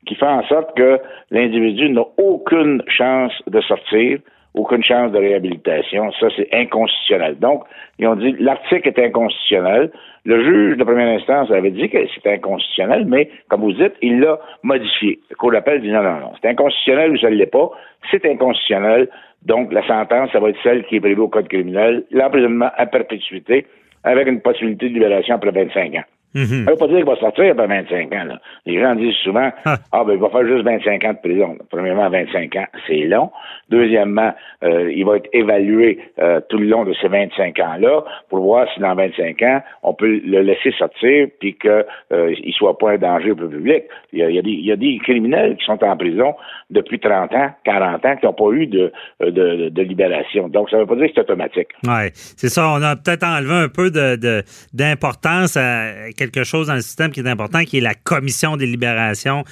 qui 0.05 0.15
font 0.15 0.27
en 0.27 0.43
sorte 0.47 0.75
que 0.77 0.99
l'individu 1.31 1.89
n'a 1.89 2.03
aucune 2.17 2.81
chance 2.87 3.33
de 3.47 3.59
sortir, 3.61 4.19
aucune 4.53 4.83
chance 4.83 5.11
de 5.11 5.17
réhabilitation. 5.17 6.11
Ça, 6.19 6.27
c'est 6.35 6.47
inconstitutionnel. 6.53 7.37
Donc, 7.39 7.63
ils 7.99 8.07
ont 8.07 8.15
dit 8.15 8.35
l'article 8.39 8.87
est 8.87 8.99
inconstitutionnel. 8.99 9.91
Le 10.29 10.43
juge 10.43 10.77
de 10.77 10.83
première 10.83 11.07
instance 11.07 11.49
avait 11.49 11.71
dit 11.71 11.89
que 11.89 11.97
c'était 12.13 12.33
inconstitutionnel, 12.33 13.05
mais 13.07 13.31
comme 13.49 13.61
vous 13.61 13.73
dites, 13.73 13.93
il 14.03 14.19
l'a 14.19 14.39
modifié. 14.61 15.17
La 15.31 15.35
Cour 15.35 15.51
d'appel 15.53 15.81
dit 15.81 15.89
non, 15.89 16.03
non, 16.03 16.19
non. 16.19 16.33
C'est 16.39 16.49
inconstitutionnel 16.49 17.13
ou 17.13 17.17
ça 17.17 17.31
ne 17.31 17.35
l'est 17.35 17.47
pas. 17.47 17.71
C'est 18.11 18.23
inconstitutionnel. 18.27 19.09
Donc, 19.41 19.73
la 19.73 19.81
sentence, 19.87 20.29
ça 20.31 20.39
va 20.39 20.49
être 20.49 20.59
celle 20.61 20.85
qui 20.85 20.97
est 20.97 20.99
prévue 20.99 21.21
au 21.21 21.29
Code 21.29 21.47
criminel, 21.47 22.03
l'emprisonnement 22.11 22.69
à 22.77 22.85
perpétuité, 22.85 23.65
avec 24.03 24.27
une 24.27 24.39
possibilité 24.39 24.89
de 24.89 24.93
libération 24.93 25.33
après 25.33 25.49
25 25.49 25.95
ans. 25.95 26.03
Mhm. 26.35 26.65
Ça 26.65 26.71
veut 26.71 26.77
pas 26.77 26.87
dire 26.87 26.97
qu'il 26.97 27.05
va 27.05 27.15
sortir 27.15 27.51
après 27.51 27.67
25 27.67 28.13
ans. 28.13 28.23
Là. 28.25 28.39
Les 28.65 28.79
gens 28.79 28.93
disent 28.95 29.15
souvent 29.23 29.49
Ah. 29.65 29.77
Ah 29.91 30.03
ben 30.03 30.13
il 30.13 30.19
va 30.19 30.29
faire 30.29 30.45
juste 30.45 30.63
25 30.63 31.03
ans 31.05 31.13
de 31.13 31.19
prison. 31.27 31.57
Premièrement, 31.71 32.09
25 32.09 32.55
ans, 32.55 32.67
c'est 32.87 33.05
long. 33.05 33.31
Deuxièmement, 33.69 34.33
euh, 34.63 34.91
il 34.93 35.05
va 35.05 35.17
être 35.17 35.29
évalué 35.33 35.99
euh, 36.19 36.39
tout 36.49 36.57
le 36.57 36.65
long 36.67 36.83
de 36.85 36.93
ces 37.01 37.07
25 37.07 37.59
ans-là 37.59 38.03
pour 38.29 38.39
voir 38.41 38.67
si 38.73 38.79
dans 38.79 38.95
25 38.95 39.41
ans, 39.43 39.61
on 39.83 39.93
peut 39.93 40.21
le 40.23 40.41
laisser 40.41 40.71
sortir 40.77 41.27
puis 41.39 41.55
qu'il 41.57 41.85
euh, 42.13 42.33
il 42.43 42.53
soit 42.53 42.77
pas 42.77 42.91
un 42.91 42.97
danger 42.97 43.29
pour 43.33 43.43
le 43.43 43.49
public. 43.49 43.83
Il 44.13 44.19
y, 44.19 44.23
a, 44.23 44.29
il, 44.29 44.35
y 44.35 44.39
a 44.39 44.41
des, 44.41 44.49
il 44.51 44.65
y 44.65 44.71
a 44.71 44.75
des 44.75 44.99
criminels 45.03 45.55
qui 45.57 45.65
sont 45.65 45.83
en 45.83 45.97
prison 45.97 46.33
depuis 46.69 46.99
30 46.99 47.33
ans, 47.33 47.49
40 47.63 48.05
ans, 48.05 48.15
qui 48.17 48.25
n'ont 48.25 48.33
pas 48.33 48.51
eu 48.51 48.67
de, 48.67 48.91
de, 49.21 49.29
de, 49.31 49.69
de 49.69 49.81
libération. 49.81 50.47
Donc, 50.49 50.69
ça 50.69 50.77
ne 50.77 50.81
veut 50.81 50.87
pas 50.87 50.95
dire 50.95 51.07
que 51.07 51.11
c'est 51.15 51.21
automatique. 51.21 51.69
Ouais, 51.87 52.09
c'est 52.13 52.49
ça. 52.49 52.69
On 52.75 52.81
a 52.81 52.95
peut-être 52.95 53.23
enlevé 53.23 53.53
un 53.53 53.69
peu 53.69 53.89
de, 53.91 54.15
de- 54.15 54.43
d'importance 54.73 55.57
à 55.57 56.09
quelque 56.19 56.43
chose 56.43 56.67
dans 56.67 56.75
le 56.75 56.81
système 56.81 57.11
qui 57.11 57.21
est 57.21 57.27
important, 57.29 57.59
qui 57.63 57.77
est 57.77 57.81
la 57.81 57.95
commission 57.95 58.57
des 58.57 58.65
libérations 58.67 59.43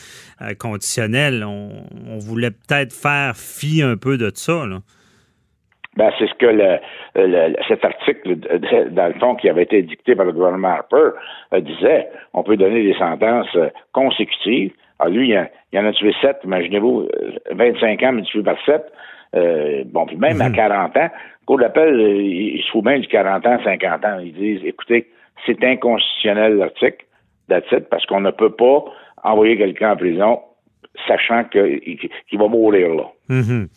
euh, 0.42 0.54
conditionnelles. 0.60 1.44
On, 1.46 1.70
on 2.10 2.18
voulait 2.20 2.52
peut-être 2.52 2.94
faire 2.94 3.36
fi 3.36 3.82
un 3.82 3.96
peu 3.98 4.18
de 4.18 4.30
ça. 4.36 4.66
Là. 4.68 4.80
Ben, 5.96 6.12
c'est 6.20 6.28
ce 6.28 6.34
que 6.36 6.46
le, 6.46 6.78
le- 7.16 7.56
cet 7.68 7.84
article, 7.84 8.36
dans 8.92 9.08
le 9.08 9.14
fond, 9.20 9.34
qui 9.36 9.50
avait 9.50 9.64
été 9.64 9.82
dicté 9.82 10.16
par 10.16 10.26
le 10.26 10.32
gouvernement 10.32 10.68
Harper, 10.68 11.10
euh, 11.54 11.60
disait. 11.62 12.08
On 12.34 12.44
peut 12.44 12.56
donner 12.58 12.84
des 12.84 12.94
sentences 13.00 13.48
euh, 13.56 13.70
consécutives. 13.94 14.74
Alors, 15.00 15.14
lui, 15.14 15.30
il, 15.30 15.34
y 15.34 15.38
en- 15.40 15.48
il 15.74 15.80
en 15.80 15.86
a 15.88 15.94
tué 15.94 16.14
sept, 16.22 16.38
imaginez-vous, 16.44 17.08
euh, 17.16 17.32
25 17.52 18.04
ans 18.04 18.12
multiplié 18.14 18.44
par 18.44 18.58
sept. 18.66 18.86
Euh, 19.36 19.84
bon, 19.88 20.06
puis 20.06 20.18
même 20.18 20.40
à 20.42 20.50
40 20.52 20.96
ans, 20.98 21.10
Cour 21.48 21.60
d'appel, 21.60 22.00
il 22.00 22.62
se 22.62 22.70
fout 22.72 22.84
bien 22.84 23.00
du 23.00 23.08
40 23.08 23.46
ans, 23.48 23.58
50 23.64 24.06
ans. 24.06 24.20
Ils 24.22 24.34
disent, 24.34 24.62
écoutez, 24.66 25.08
c'est 25.46 25.64
inconstitutionnel 25.64 26.56
l'article, 26.58 27.06
parce 27.90 28.06
qu'on 28.06 28.22
ne 28.22 28.32
peut 28.32 28.54
pas 28.54 28.84
envoyer 29.24 29.58
quelqu'un 29.58 29.92
en 29.92 29.98
prison 29.98 30.40
sachant 31.08 31.44
qu'il 31.46 32.40
va 32.40 32.48
mourir 32.48 32.90
là. 32.96 33.04
Mhm. 33.30 33.68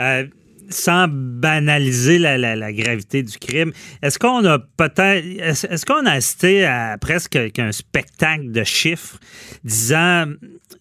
Euh, 0.00 0.24
sans 0.70 1.06
banaliser 1.08 2.18
la, 2.18 2.72
gravité 2.72 3.22
du 3.22 3.38
crime, 3.38 3.72
est-ce 4.02 4.18
qu'on 4.18 4.44
a 4.44 4.58
peut-être, 4.58 5.24
est-ce, 5.24 5.86
qu'on 5.86 6.04
a 6.04 6.12
assisté 6.12 6.66
à 6.66 6.98
presque 7.00 7.52
qu'un 7.52 7.72
spectacle 7.72 8.50
de 8.52 8.64
chiffres 8.64 9.18
disant, 9.64 10.26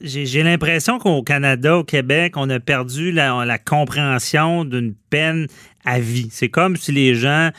j'ai, 0.02 0.44
l'impression 0.44 1.00
qu'au 1.00 1.24
Canada, 1.24 1.78
au 1.78 1.84
Québec, 1.86 2.34
on 2.36 2.50
a 2.50 2.60
perdu 2.60 3.14
la 3.14 3.58
compréhension 3.58 4.66
d'une 4.66 4.94
peine 5.10 5.48
à 5.86 6.00
vie? 6.00 6.28
C'est 6.32 6.50
comme 6.50 6.76
si 6.76 6.92
les 6.92 7.16
gens 7.16 7.52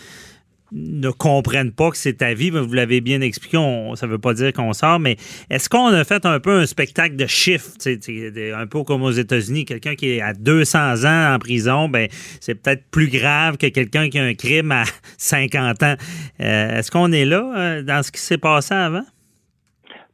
ne 0.72 1.11
comprennent 1.11 1.72
pas 1.72 1.90
que 1.90 1.96
c'est 1.96 2.18
ta 2.18 2.35
vie. 2.35 2.50
Vous 2.50 2.72
l'avez 2.72 3.00
bien 3.00 3.20
expliqué, 3.20 3.57
ça 3.94 4.07
ne 4.07 4.12
veut 4.12 4.18
pas 4.18 4.35
dire 4.35 4.52
qu'on 4.52 4.72
sort, 4.72 4.98
mais 4.98 5.16
est-ce 5.50 5.68
qu'on 5.68 5.87
a 5.87 6.04
fait 6.04 6.26
un 6.26 6.40
peu 6.40 6.59
un 6.59 6.66
spectacle 6.66 7.16
de 7.16 7.26
chiffres, 7.26 7.70
un 8.57 8.66
peu 8.66 8.83
comme 8.85 9.02
aux 9.02 9.11
États-Unis, 9.11 9.64
quelqu'un 9.64 9.94
qui 9.94 10.16
est 10.16 10.20
à 10.20 10.33
200 10.35 11.04
ans 11.04 11.35
en 11.35 11.38
prison, 11.38 11.88
ben 11.88 12.09
c'est 12.40 12.54
peut-être 12.54 12.83
plus 12.90 13.11
grave 13.11 13.57
que 13.57 13.68
quelqu'un 13.68 14.09
qui 14.09 14.18
a 14.18 14.24
un 14.24 14.35
crime 14.35 14.72
à 14.72 14.85
50 15.18 15.83
ans. 15.83 15.94
Euh, 16.40 16.78
est-ce 16.78 16.90
qu'on 16.90 17.12
est 17.12 17.24
là 17.24 17.44
euh, 17.57 17.83
dans 17.83 18.02
ce 18.02 18.12
qui 18.12 18.20
s'est 18.20 18.38
passé 18.38 18.74
avant? 18.74 19.07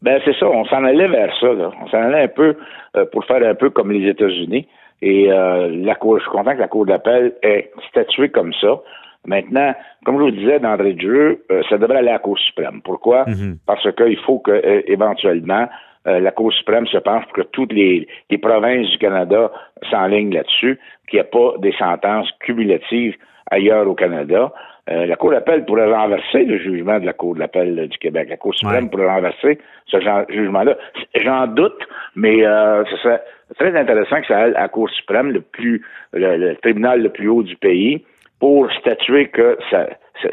Ben 0.03 0.21
c'est 0.25 0.37
ça, 0.39 0.47
on 0.47 0.65
s'en 0.67 0.85
allait 0.85 1.09
vers 1.09 1.35
ça. 1.41 1.53
Là. 1.53 1.71
On 1.83 1.89
s'en 1.89 1.99
allait 1.99 2.25
un 2.25 2.29
peu 2.29 2.57
euh, 2.97 3.07
pour 3.07 3.25
faire 3.25 3.43
un 3.43 3.55
peu 3.55 3.71
comme 3.71 3.91
les 3.91 4.09
États-Unis. 4.09 4.69
Et 5.03 5.27
la 5.27 5.95
cour, 5.97 6.17
je 6.17 6.23
suis 6.23 6.31
content 6.31 6.55
que 6.55 6.61
la 6.61 6.69
Cour 6.69 6.87
d'appel 6.87 7.35
ait 7.43 7.71
statué 7.91 8.31
comme 8.31 8.55
ça. 8.55 8.81
Maintenant, 9.27 9.75
comme 10.05 10.19
je 10.19 10.23
vous 10.25 10.31
disais 10.31 10.59
d'entrée 10.59 10.95
de 10.95 11.01
jeu, 11.01 11.45
euh, 11.51 11.63
ça 11.69 11.79
devrait 11.79 11.99
aller 11.99 12.11
à 12.11 12.15
la 12.15 12.19
Cour 12.19 12.39
suprême. 12.39 12.81
Pourquoi? 12.85 13.25
Mhm. 13.27 13.59
Parce 13.67 13.91
qu'il 13.95 14.19
faut 14.19 14.39
que 14.39 14.51
euh, 14.51 14.83
éventuellement 14.87 15.69
euh, 16.07 16.21
la 16.21 16.31
Cour 16.31 16.53
suprême 16.53 16.87
se 16.87 16.99
penche 16.99 17.25
pour 17.25 17.33
que 17.33 17.43
toutes 17.43 17.73
les, 17.73 18.07
provinces 18.43 18.91
du 18.91 18.99
Canada 18.99 19.51
s'enlignent 19.91 20.35
là-dessus, 20.35 20.79
qu'il 21.09 21.19
n'y 21.19 21.25
ait 21.25 21.31
pas 21.31 21.55
des 21.59 21.73
sentences 21.73 22.31
cumulatives 22.41 23.17
ailleurs 23.51 23.89
au 23.89 23.95
Canada. 23.95 24.53
la 24.87 25.17
Cour 25.17 25.31
d'appel 25.31 25.65
pourrait 25.65 25.91
renverser 25.91 26.45
le 26.45 26.59
jugement 26.59 26.99
de 26.99 27.07
la 27.07 27.15
Cour 27.15 27.37
d'appel 27.37 27.89
du 27.89 27.99
Québec. 27.99 28.29
La 28.29 28.37
Cour 28.37 28.55
suprême 28.55 28.91
pourrait 28.91 29.09
renverser 29.09 29.59
ce 29.87 29.97
jugement-là. 30.29 30.77
J'en 31.15 31.47
doute, 31.47 31.87
mais 32.17 32.41
ce 32.41 32.97
serait 33.03 33.23
très 33.59 33.75
intéressant 33.79 34.21
que 34.21 34.27
ça 34.27 34.39
aille 34.39 34.55
à 34.55 34.63
la 34.63 34.69
Cour 34.69 34.91
suprême, 34.91 35.31
le 35.31 35.41
plus 35.41 35.83
le 36.13 36.55
tribunal 36.57 37.03
le 37.03 37.11
plus 37.11 37.29
haut 37.29 37.43
du 37.43 37.57
pays, 37.57 38.05
pour 38.45 38.71
statuer 38.73 39.31
que 39.31 39.57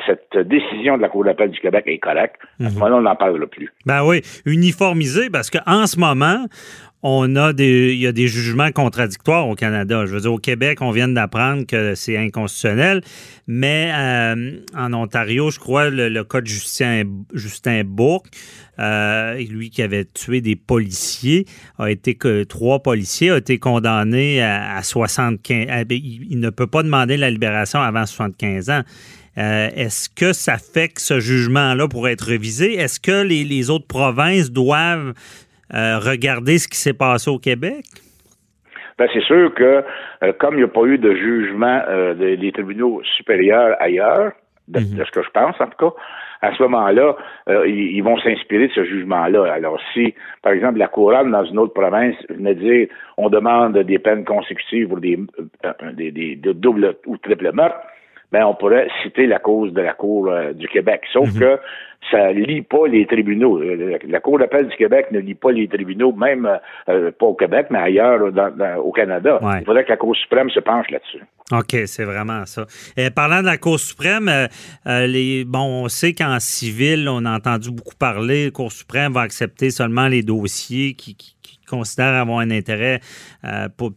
cette 0.06 0.48
décision 0.48 0.98
de 0.98 1.02
la 1.02 1.10
Cour 1.10 1.26
d'appel 1.26 1.52
du 1.52 1.60
Québec 1.60 1.84
est 1.88 2.00
correcte. 2.00 2.36
À 2.60 2.66
ce 2.66 2.70
mhm. 2.70 2.74
moment-là, 2.76 2.96
on 2.98 3.02
n'en 3.02 3.16
parlera 3.16 3.48
plus. 3.48 3.70
Ben 3.86 4.04
oui, 4.04 4.22
uniformiser, 4.46 5.30
parce 5.30 5.50
qu'en 5.50 5.88
ce 5.88 6.00
moment, 6.00 6.46
on 7.04 7.36
a 7.36 7.52
des, 7.54 7.94
il 7.94 8.00
y 8.00 8.08
a 8.08 8.12
des 8.12 8.28
jugements 8.28 8.72
contradictoires 8.72 9.48
au 9.48 9.56
Canada. 9.56 10.06
Je 10.06 10.14
veux 10.14 10.22
dire, 10.22 10.34
au 10.34 10.38
Québec, 10.38 10.82
on 10.82 10.92
vient 10.92 11.08
d'apprendre 11.08 11.66
que 11.66 11.96
c'est 11.96 12.18
inconstitutionnel, 12.18 13.02
mais 13.48 13.92
euh, 13.94 14.60
en 14.78 14.94
Ontario, 14.94 15.50
je 15.50 15.60
crois, 15.60 15.90
le, 15.90 16.24
cas 16.24 16.42
de 16.42 16.48
Justin, 16.48 17.04
Justin 17.34 17.84
Bourque, 17.84 18.28
euh, 18.80 19.36
lui 19.50 19.70
qui 19.72 19.82
avait 19.82 20.06
tué 20.06 20.42
des 20.42 20.56
policiers, 20.56 21.46
a 21.80 21.90
été 21.90 22.16
que 22.16 22.44
trois 22.44 22.80
policiers 22.80 23.32
ont 23.32 23.38
été 23.38 23.58
condamnés 23.58 24.42
à, 24.44 24.82
75. 24.84 25.68
Ben, 25.86 25.86
il, 25.90 26.40
ne 26.40 26.50
peut 26.50 26.68
pas 26.68 26.84
demander 26.84 27.18
la 27.18 27.32
libération 27.32 27.82
avant 27.82 28.06
75 28.06 28.70
ans. 28.70 28.82
Euh, 29.38 29.70
est-ce 29.76 30.10
que 30.10 30.34
ça 30.34 30.58
fait 30.58 30.90
que 30.90 31.02
ce 31.02 31.20
jugement-là 31.20 31.88
pourrait 31.88 32.14
être 32.14 32.28
révisé? 32.28 32.76
Est-ce 32.76 33.00
que 33.00 33.26
les, 33.26 33.70
autres 33.70 33.88
provinces 33.88 34.52
doivent 34.52 35.14
euh, 35.74 36.00
regarder 36.00 36.58
ce 36.58 36.68
qui 36.68 36.78
s'est 36.78 36.98
passé 36.98 37.30
au 37.30 37.38
Québec? 37.38 37.86
Ben, 38.98 39.08
c'est 39.14 39.24
sûr 39.24 39.54
que 39.54 39.84
euh, 40.24 40.34
comme 40.38 40.56
il 40.56 40.58
n'y 40.58 40.64
a 40.64 40.68
pas 40.68 40.84
eu 40.84 40.98
de 40.98 41.16
jugement 41.16 41.82
des 42.18 42.52
tribunaux 42.52 43.02
supérieurs 43.16 43.76
ailleurs, 43.80 44.34
mhm. 44.68 44.98
de, 44.98 45.06
ce 45.06 45.12
que 45.12 45.24
je 45.24 45.30
pense 45.30 45.56
en 45.62 45.68
tout 45.68 45.90
cas, 45.90 45.96
à 46.44 46.54
ce 46.56 46.64
moment-là, 46.64 47.16
ils, 47.68 48.02
vont 48.02 48.20
s'inspirer 48.20 48.68
de 48.68 48.74
ce 48.74 48.84
jugement-là. 48.84 49.54
Alors, 49.54 49.80
si, 49.94 50.16
par 50.42 50.54
exemple, 50.54 50.80
la 50.80 50.88
couronne 50.88 51.30
dans 51.30 51.46
une 51.46 51.60
autre 51.60 51.74
province 51.74 52.16
venait 52.30 52.56
dire 52.56 52.88
on 53.18 53.30
demande 53.30 53.78
des 53.78 54.00
peines 54.00 54.26
consécutives 54.26 54.88
pour 54.88 55.00
des, 55.00 55.20
des, 55.94 56.12
des, 56.12 56.36
doubles 56.36 56.96
ou 57.06 57.18
triples 57.18 57.52
meurtres, 57.54 57.78
ben 58.32 58.46
on 58.46 58.54
pourrait 58.54 58.88
citer 59.04 59.28
la 59.28 59.40
cause 59.40 59.74
de 59.74 59.82
la 59.82 59.94
Cour 59.94 60.30
euh, 60.30 60.54
du 60.54 60.68
Québec. 60.68 61.02
Sauf 61.12 61.34
mhm. 61.34 61.40
que 61.40 61.60
ça 62.10 62.32
lit 62.32 62.62
pas 62.62 62.88
les 62.88 63.06
tribunaux. 63.06 63.62
Euh, 63.62 63.98
la 64.08 64.20
Cour 64.20 64.40
d'appel 64.40 64.68
du 64.68 64.76
Québec 64.76 65.08
ne 65.12 65.20
lit 65.20 65.36
pas 65.36 65.52
les 65.52 65.68
tribunaux, 65.68 66.12
même 66.14 66.50
euh, 66.90 67.12
pas 67.12 67.26
au 67.28 67.36
Québec, 67.36 67.68
mais 67.70 67.80
ailleurs 67.80 68.22
au 68.84 68.92
Canada. 68.92 69.40
Il 69.60 69.66
faudrait 69.66 69.84
que 69.84 69.90
la 69.90 69.98
Cour 69.98 70.16
suprême 70.16 70.50
se 70.50 70.60
penche 70.60 70.90
là-dessus. 70.90 71.24
OK, 71.52 71.86
c'est 71.86 72.06
vraiment 72.06 72.46
ça. 72.46 72.66
parlant 73.14 73.42
de 73.42 73.46
la 73.46 73.58
Cour 73.58 73.80
suprême, 73.80 74.32
les, 74.86 75.44
bon, 75.46 75.84
on 75.84 75.88
sait 75.90 76.14
qu'en 76.14 76.40
civil, 76.40 77.08
on 77.10 77.26
a 77.26 77.36
entendu 77.36 77.72
beaucoup 77.72 77.96
parler, 77.96 78.46
la 78.46 78.52
Cour 78.52 78.72
suprême 78.72 79.12
va 79.14 79.22
accepter 79.22 79.70
seulement 79.70 80.08
les 80.08 80.24
dossiers 80.24 80.94
qui, 80.94 81.16
qui, 81.16 81.36
considèrent 81.70 82.16
avoir 82.16 82.40
un 82.40 82.52
intérêt 82.52 83.00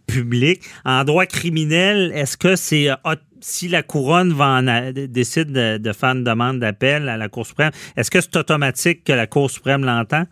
public. 0.07 0.61
En 0.85 1.03
droit 1.03 1.27
criminel, 1.27 2.13
est-ce 2.15 2.37
que 2.37 2.55
c'est 2.55 2.89
si 3.45 3.69
la 3.69 3.83
couronne 3.83 4.33
va 4.33 4.63
décide 4.93 5.53
de, 5.53 5.93
faire 5.93 6.11
une 6.11 6.25
demande 6.25 6.61
d'appel 6.61 7.11
à 7.11 7.19
la 7.19 7.29
Cour 7.29 7.47
suprême, 7.47 7.73
est-ce 7.97 8.11
que 8.11 8.21
c'est 8.21 8.37
automatique 8.37 9.05
que 9.05 9.13
la 9.13 9.27
Cour 9.27 9.51
suprême 9.51 9.85
l'entend? 9.85 10.25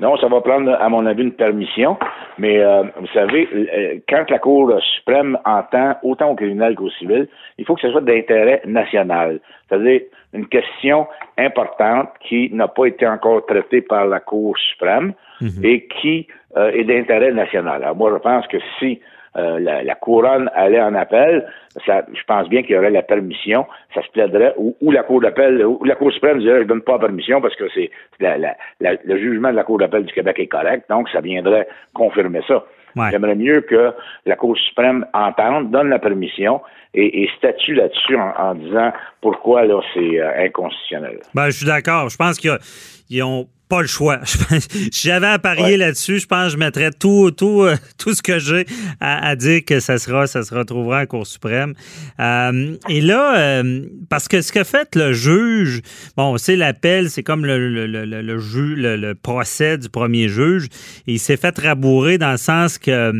Non, 0.00 0.16
ça 0.18 0.28
va 0.28 0.40
prendre, 0.40 0.72
à 0.80 0.88
mon 0.88 1.06
avis, 1.06 1.22
une 1.24 1.32
permission. 1.32 1.96
Mais 2.38 2.58
euh, 2.58 2.84
vous 3.00 3.08
savez, 3.08 3.48
euh, 3.52 3.98
quand 4.08 4.30
la 4.30 4.38
Cour 4.38 4.72
suprême 4.96 5.36
entend 5.44 5.96
autant 6.04 6.30
au 6.30 6.34
criminel 6.36 6.76
qu'au 6.76 6.90
civil, 6.90 7.28
il 7.58 7.64
faut 7.64 7.74
que 7.74 7.80
ce 7.80 7.90
soit 7.90 8.00
d'intérêt 8.00 8.62
national. 8.64 9.40
C'est-à-dire 9.68 10.02
une 10.32 10.46
question 10.46 11.08
importante 11.36 12.10
qui 12.20 12.50
n'a 12.52 12.68
pas 12.68 12.86
été 12.86 13.06
encore 13.08 13.44
traitée 13.46 13.80
par 13.80 14.06
la 14.06 14.20
Cour 14.20 14.56
suprême 14.56 15.14
mhm. 15.40 15.64
et 15.64 15.88
qui 16.00 16.28
euh, 16.56 16.70
est 16.70 16.84
d'intérêt 16.84 17.32
national. 17.32 17.82
Alors 17.82 17.96
moi, 17.96 18.12
je 18.12 18.18
pense 18.18 18.46
que 18.46 18.58
si 18.78 19.00
euh, 19.36 19.58
la, 19.60 19.94
couronne 19.94 20.50
allait 20.54 20.80
en 20.80 20.94
appel, 20.94 21.46
ça, 21.86 22.04
je 22.12 22.22
pense 22.26 22.48
bien 22.48 22.62
qu'il 22.62 22.72
y 22.72 22.78
aurait 22.78 22.90
la 22.90 23.02
permission, 23.02 23.66
ça 23.94 24.02
se 24.02 24.10
plaiderait, 24.10 24.54
ou, 24.56 24.90
la 24.90 25.02
Cour 25.02 25.20
d'appel, 25.20 25.64
ou 25.64 25.82
la 25.84 25.94
Cour 25.94 26.12
suprême 26.12 26.40
dirait 26.40 26.62
je 26.62 26.66
donne 26.66 26.82
pas 26.82 26.92
la 26.92 26.98
permission 27.00 27.40
parce 27.40 27.54
que 27.56 27.64
c'est 27.74 27.90
le 28.20 29.18
jugement 29.18 29.50
de 29.50 29.56
la 29.56 29.64
Cour 29.64 29.78
d'appel 29.78 30.04
du 30.04 30.12
Québec 30.12 30.38
est 30.38 30.46
correct, 30.46 30.84
donc 30.88 31.08
ça 31.10 31.20
viendrait 31.20 31.68
confirmer 31.94 32.40
ça. 32.48 32.64
J'aimerais 33.10 33.36
mieux 33.36 33.60
que 33.60 33.92
la 34.26 34.36
Cour 34.36 34.56
suprême 34.56 35.06
entende, 35.12 35.70
donne 35.70 35.88
la 35.88 35.98
permission 35.98 36.60
et, 36.94 37.28
statue 37.36 37.74
là-dessus 37.74 38.16
en, 38.16 38.54
disant 38.54 38.92
pourquoi 39.20 39.64
là 39.66 39.80
c'est 39.94 40.20
euh, 40.20 40.44
inconstitutionnel. 40.44 41.20
Ben, 41.34 41.46
je 41.46 41.58
suis 41.58 41.66
d'accord. 41.66 42.08
Je 42.08 42.16
pense 42.16 42.38
qu'ils 42.38 43.22
ont 43.22 43.48
pas 43.68 43.82
le 43.82 43.86
choix. 43.86 44.20
si 44.24 45.08
j'avais 45.08 45.26
à 45.26 45.38
parier 45.38 45.76
là-dessus, 45.76 46.20
je 46.20 46.26
pense 46.26 46.46
que 46.46 46.52
je 46.52 46.56
mettrais 46.56 46.90
tout, 46.90 47.30
tout, 47.30 47.62
euh, 47.62 47.76
tout 47.98 48.14
ce 48.14 48.22
que 48.22 48.38
j'ai 48.38 48.64
à, 49.00 49.36
dire 49.36 49.64
que 49.64 49.80
ça 49.80 49.98
sera, 49.98 50.26
ça 50.26 50.42
se 50.42 50.54
retrouvera 50.54 51.02
en 51.02 51.06
Cour 51.06 51.26
suprême. 51.26 51.74
Euh, 52.18 52.76
et 52.88 53.00
là, 53.00 53.38
euh, 53.38 53.82
parce 54.08 54.28
que 54.28 54.40
ce 54.40 54.52
que 54.52 54.64
fait 54.64 54.94
le 54.96 55.12
juge, 55.12 55.82
bon, 56.16 56.38
c'est 56.38 56.56
l'appel, 56.56 57.10
c'est 57.10 57.22
comme 57.22 57.44
le, 57.44 57.68
le, 57.68 57.86
le, 57.86 58.04
le, 58.04 58.96
le, 58.96 59.14
procès 59.14 59.78
du 59.78 59.88
premier 59.88 60.28
juge, 60.28 60.66
et 61.06 61.12
il 61.12 61.18
s'est 61.18 61.36
fait 61.36 61.56
rabourer 61.58 62.18
dans 62.18 62.32
le 62.32 62.38
sens 62.38 62.78
que 62.78 63.12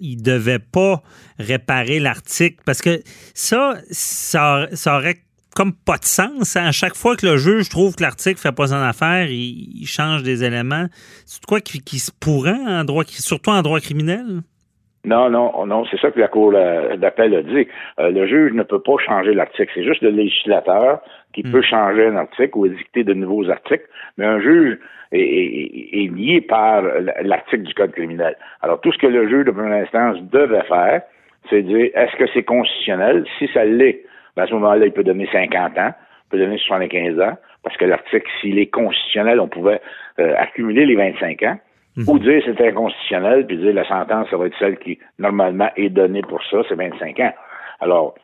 il 0.00 0.22
devait 0.22 0.58
pas 0.58 1.02
réparer 1.38 2.00
l'article 2.00 2.58
parce 2.64 2.82
que 2.82 3.00
ça, 3.34 3.74
ça, 3.90 4.96
aurait 4.96 5.16
comme 5.54 5.72
pas 5.72 5.96
de 5.96 6.04
sens. 6.04 6.56
À 6.56 6.72
chaque 6.72 6.94
fois 6.94 7.16
que 7.16 7.26
le 7.26 7.36
juge 7.36 7.68
trouve 7.68 7.96
que 7.96 8.02
l'article 8.02 8.38
fait 8.38 8.54
pas 8.54 8.68
son 8.68 8.76
affaire, 8.76 9.26
il, 9.30 9.86
change 9.86 10.22
des 10.22 10.44
éléments. 10.44 10.86
C'est 11.26 11.44
quoi 11.44 11.60
qui, 11.60 11.98
se 11.98 12.10
pourrait 12.12 12.58
en 12.66 12.84
droit, 12.84 13.04
surtout 13.06 13.50
en 13.50 13.62
droit 13.62 13.80
criminel? 13.80 14.42
Non, 15.04 15.30
non, 15.30 15.64
non, 15.64 15.84
c'est 15.90 15.98
ça 15.98 16.10
que 16.10 16.20
la 16.20 16.28
Cour 16.28 16.52
d'appel 16.52 17.34
a 17.34 17.42
dit. 17.42 17.66
Euh, 17.98 18.10
le 18.10 18.26
juge 18.26 18.52
ne 18.52 18.62
peut 18.62 18.82
pas 18.82 18.96
changer 19.04 19.32
l'article. 19.32 19.70
C'est 19.74 19.84
juste 19.84 20.02
le 20.02 20.10
législateur 20.10 21.00
qui 21.32 21.42
hmm. 21.42 21.52
peut 21.52 21.62
changer 21.62 22.06
un 22.06 22.16
article 22.16 22.50
ou 22.54 22.66
édicter 22.66 23.04
de 23.04 23.14
nouveaux 23.14 23.48
articles, 23.50 23.86
mais 24.18 24.26
un 24.26 24.40
juge 24.40 24.78
est, 25.12 26.10
lié 26.12 26.40
par 26.40 26.82
l'article 27.22 27.62
du 27.62 27.74
Code 27.74 27.92
criminel. 27.92 28.36
Alors, 28.62 28.80
tout 28.80 28.92
ce 28.92 28.98
que 28.98 29.06
le 29.06 29.28
juge 29.28 29.44
de 29.44 29.50
première 29.50 29.82
instance 29.82 30.18
devait 30.30 30.62
faire, 30.64 31.02
c'est 31.48 31.62
dire 31.62 31.90
est-ce 31.94 32.16
que 32.16 32.26
c'est 32.32 32.42
constitutionnel? 32.42 33.24
Si 33.38 33.48
ça 33.52 33.64
l'est, 33.64 34.04
ben, 34.36 34.44
à 34.44 34.46
ce 34.46 34.54
moment-là, 34.54 34.86
il 34.86 34.92
peut 34.92 35.04
donner 35.04 35.28
50 35.32 35.78
ans, 35.78 35.92
il 35.92 36.30
peut 36.30 36.38
donner 36.38 36.58
75 36.58 37.20
ans, 37.20 37.36
parce 37.62 37.76
que 37.76 37.84
l'article, 37.84 38.30
s'il 38.40 38.58
est 38.58 38.66
constitutionnel, 38.66 39.40
on 39.40 39.48
pouvait 39.48 39.80
euh, 40.18 40.34
accumuler 40.38 40.86
les 40.86 40.96
25 40.96 41.42
ans, 41.42 41.58
mhm. 41.96 42.04
ou 42.08 42.18
dire 42.18 42.42
c'est 42.44 42.60
inconstitutionnel, 42.60 43.46
puis 43.46 43.56
dire 43.56 43.74
la 43.74 43.86
sentence, 43.86 44.28
ça 44.30 44.36
va 44.36 44.46
être 44.46 44.58
celle 44.58 44.78
qui, 44.78 44.98
normalement, 45.18 45.70
est 45.76 45.90
donnée 45.90 46.22
pour 46.22 46.42
ça, 46.44 46.58
c'est 46.68 46.76
25 46.76 47.18
ans. 47.20 47.32
Alors, 47.80 48.14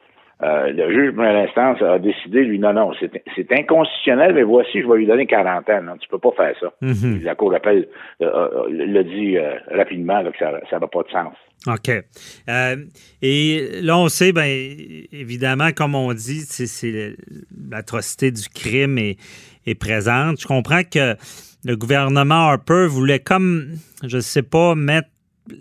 euh, 0.42 0.70
le 0.70 0.92
juge 0.92 1.14
de 1.14 1.20
l'instance 1.22 1.80
a 1.80 1.98
décidé, 1.98 2.44
lui, 2.44 2.58
non, 2.58 2.74
non, 2.74 2.92
c'est 3.00 3.52
inconstitutionnel, 3.52 4.34
mais 4.34 4.42
voici, 4.42 4.82
je 4.82 4.86
vais 4.86 4.98
lui 4.98 5.06
donner 5.06 5.26
40 5.26 5.68
ans. 5.70 5.82
Non, 5.82 5.96
tu 5.96 6.08
peux 6.08 6.18
pas 6.18 6.32
faire 6.36 6.54
ça. 6.60 6.72
Mhm. 6.82 7.22
La 7.22 7.34
Cour 7.34 7.52
d'appel 7.52 7.88
euh, 8.20 8.66
le 8.68 9.02
dit 9.02 9.36
rapidement 9.70 10.22
que 10.24 10.38
ça 10.38 10.78
n'a 10.78 10.86
pas 10.86 11.02
de 11.02 11.10
sens. 11.10 11.34
OK. 11.66 11.90
Euh, 12.48 12.76
et 13.22 13.80
là, 13.82 13.98
on 13.98 14.08
sait, 14.08 14.32
bien, 14.32 14.44
évidemment, 14.44 15.70
comme 15.74 15.94
on 15.94 16.12
dit, 16.12 16.40
c'est 16.40 17.16
l'atrocité 17.70 18.30
du 18.30 18.48
crime 18.48 18.98
est, 18.98 19.16
est, 19.66 19.74
présente. 19.74 20.40
Je 20.40 20.46
comprends 20.46 20.82
que 20.82 21.16
le 21.64 21.76
gouvernement 21.76 22.48
Harper 22.48 22.86
voulait 22.88 23.18
comme, 23.18 23.70
je 24.04 24.16
ne 24.16 24.22
sais 24.22 24.42
pas, 24.42 24.74
mettre 24.74 25.08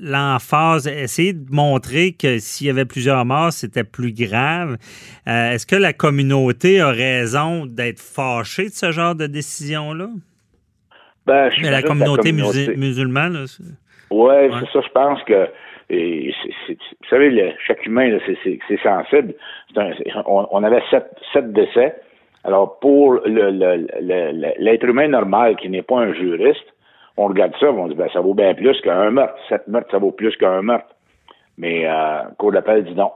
l'emphase, 0.01 0.87
essayer 0.87 1.33
de 1.33 1.45
montrer 1.51 2.13
que 2.13 2.37
s'il 2.39 2.67
y 2.67 2.69
avait 2.69 2.85
plusieurs 2.85 3.25
morts, 3.25 3.51
c'était 3.51 3.83
plus 3.83 4.13
grave. 4.13 4.77
Euh, 5.27 5.51
est-ce 5.51 5.65
que 5.65 5.75
la 5.75 5.93
communauté 5.93 6.79
a 6.81 6.89
raison 6.91 7.65
d'être 7.65 7.99
fâchée 7.99 8.65
de 8.65 8.73
ce 8.73 8.91
genre 8.91 9.15
de 9.15 9.27
décision-là? 9.27 10.09
Ben, 11.25 11.49
je 11.51 11.61
Mais 11.61 11.71
la 11.71 11.81
communauté, 11.81 12.29
communauté- 12.29 12.67
musu- 12.67 12.77
musulmane, 12.77 13.47
c'est- 13.47 13.63
Ouais, 14.11 14.49
c'est 14.59 14.71
ça, 14.71 14.81
je 14.85 14.91
pense 14.93 15.23
que. 15.23 15.47
et 15.89 16.31
vous 16.69 16.75
savez, 17.09 17.29
le- 17.31 17.51
chaque 17.65 17.85
humain, 17.85 18.17
c'est- 18.25 18.59
sensible. 18.83 19.33
Un- 19.75 19.91
on, 20.27 20.47
on 20.51 20.63
avait 20.63 20.81
sept, 20.91 21.05
sept 21.33 21.51
décès. 21.53 21.95
Alors, 22.43 22.79
pour 22.79 23.13
le- 23.13 23.49
le- 23.49 23.87
le- 24.01 24.31
le- 24.31 24.53
l'être 24.63 24.85
humain 24.85 25.07
normal 25.07 25.55
qui 25.55 25.67
n'est 25.69 25.81
pas 25.81 25.97
un 26.01 26.13
juriste, 26.13 26.65
on 27.17 27.27
regarde 27.27 27.53
ça, 27.59 27.71
on 27.71 27.87
dit, 27.87 27.95
ben, 27.95 28.09
ça 28.13 28.19
vaut 28.19 28.33
bien 28.33 28.53
plus 28.53 28.79
qu'un 28.81 29.11
meurtre. 29.11 29.35
Sept 29.49 29.67
meurtres, 29.67 29.91
ça 29.91 29.97
vaut 29.97 30.11
plus 30.11 30.35
qu'un 30.37 30.61
meurtre. 30.61 30.95
Mais 31.57 31.87
euh, 31.87 32.23
Cour 32.37 32.51
d'appel 32.51 32.83
dit 32.83 32.95
non. 32.95 33.11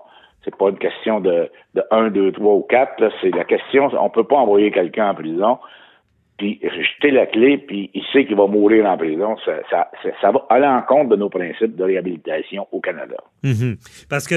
C'est 0.45 0.55
pas 0.55 0.69
une 0.69 0.77
question 0.77 1.19
de, 1.19 1.49
de 1.75 1.83
1, 1.91 2.11
2, 2.11 2.31
3 2.31 2.53
ou 2.53 2.61
4. 2.61 3.01
là. 3.01 3.09
C'est 3.21 3.35
la 3.35 3.43
question, 3.43 3.89
on 3.99 4.09
peut 4.09 4.23
pas 4.23 4.37
envoyer 4.37 4.71
quelqu'un 4.71 5.09
en 5.09 5.15
prison 5.15 5.59
puis 6.39 6.59
jeter 6.63 7.11
la 7.11 7.27
clé, 7.27 7.57
puis 7.57 7.91
il 7.93 8.01
sait 8.13 8.25
qu'il 8.25 8.37
va 8.37 8.47
mourir 8.47 8.85
en 8.85 8.97
prison. 8.97 9.35
Ça, 9.45 9.91
ça, 10.21 10.31
va 10.31 10.45
à 10.49 10.57
l'encontre 10.57 11.09
de 11.09 11.17
nos 11.17 11.29
principes 11.29 11.75
de 11.75 11.83
réhabilitation 11.83 12.65
au 12.71 12.79
Canada. 12.79 13.17
Mhm. 13.43 13.75
Parce 14.09 14.25
que 14.25 14.35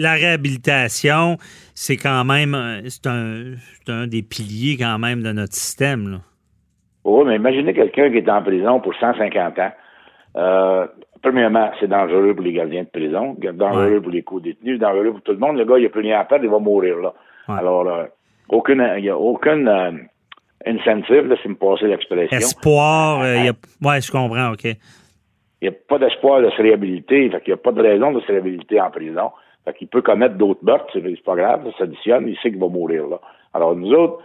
la 0.00 0.12
réhabilitation, 0.12 1.36
c'est 1.74 1.96
quand 1.96 2.24
même 2.24 2.56
c'est 2.88 3.06
un, 3.08 3.54
un 3.88 4.06
des 4.06 4.22
piliers 4.22 4.76
quand 4.78 4.98
même 4.98 5.22
de 5.22 5.32
notre 5.32 5.54
système. 5.54 6.20
Oui, 7.04 7.24
mais 7.26 7.36
imaginez 7.36 7.72
quelqu'un 7.72 8.10
qui 8.10 8.18
est 8.18 8.28
en 8.30 8.42
prison 8.42 8.80
pour 8.80 8.94
150 8.94 9.58
ans. 9.58 9.72
Euh, 10.36 10.86
premièrement, 11.22 11.70
c'est 11.80 11.88
dangereux 11.88 12.34
pour 12.34 12.44
les 12.44 12.52
gardiens 12.52 12.82
de 12.82 12.88
prison, 12.88 13.36
dangereux 13.54 13.94
Ouais. 13.94 14.00
pour 14.00 14.12
les 14.12 14.22
co-détenus, 14.22 14.78
dangereux 14.78 15.12
pour 15.12 15.22
tout 15.22 15.32
le 15.32 15.38
monde. 15.38 15.56
Le 15.56 15.64
gars, 15.64 15.78
il 15.78 15.84
n'a 15.84 15.88
plus 15.88 16.02
rien 16.02 16.20
à 16.20 16.24
perdre, 16.24 16.44
il 16.44 16.50
va 16.50 16.58
mourir 16.58 16.98
là. 16.98 17.12
Ouais. 17.48 17.58
Alors, 17.58 17.88
euh, 17.88 18.04
aucune, 18.48 18.86
il 18.98 19.02
n'y 19.02 19.08
a 19.08 19.16
aucune 19.18 19.66
euh, 19.66 19.92
incentive, 20.66 21.26
là, 21.26 21.36
si 21.42 21.48
me 21.48 21.54
passez 21.54 21.86
l'expression. 21.86 22.36
Espoir, 22.36 23.26
il 23.26 23.46
y 23.46 23.48
a... 23.48 23.52
ouais, 23.88 24.00
je 24.00 24.10
comprends, 24.12 24.52
OK. 24.52 24.64
Il 24.64 25.68
n'y 25.68 25.68
a 25.68 25.78
pas 25.88 25.98
d'espoir 25.98 26.40
de 26.42 26.50
se 26.50 26.62
réhabiliter. 26.62 27.28
Fait 27.30 27.40
qu'il 27.40 27.52
n'y 27.52 27.60
a 27.60 27.62
pas 27.62 27.72
de 27.72 27.82
raison 27.82 28.12
de 28.12 28.20
se 28.20 28.26
réhabiliter 28.28 28.80
en 28.80 28.90
prison. 28.90 29.30
Fait 29.64 29.74
qu'il 29.74 29.88
peut 29.88 30.00
commettre 30.00 30.36
d'autres 30.36 30.64
meurtres, 30.64 30.86
c'est 30.92 31.02
c'est 31.02 31.22
pas 31.24 31.36
grave, 31.36 31.64
ça 31.72 31.78
s'additionne, 31.80 32.26
il 32.28 32.36
sait 32.36 32.50
qu'il 32.50 32.58
va 32.58 32.68
mourir 32.68 33.06
là. 33.08 33.20
Alors 33.52 33.76
nous 33.76 33.92
autres, 33.92 34.22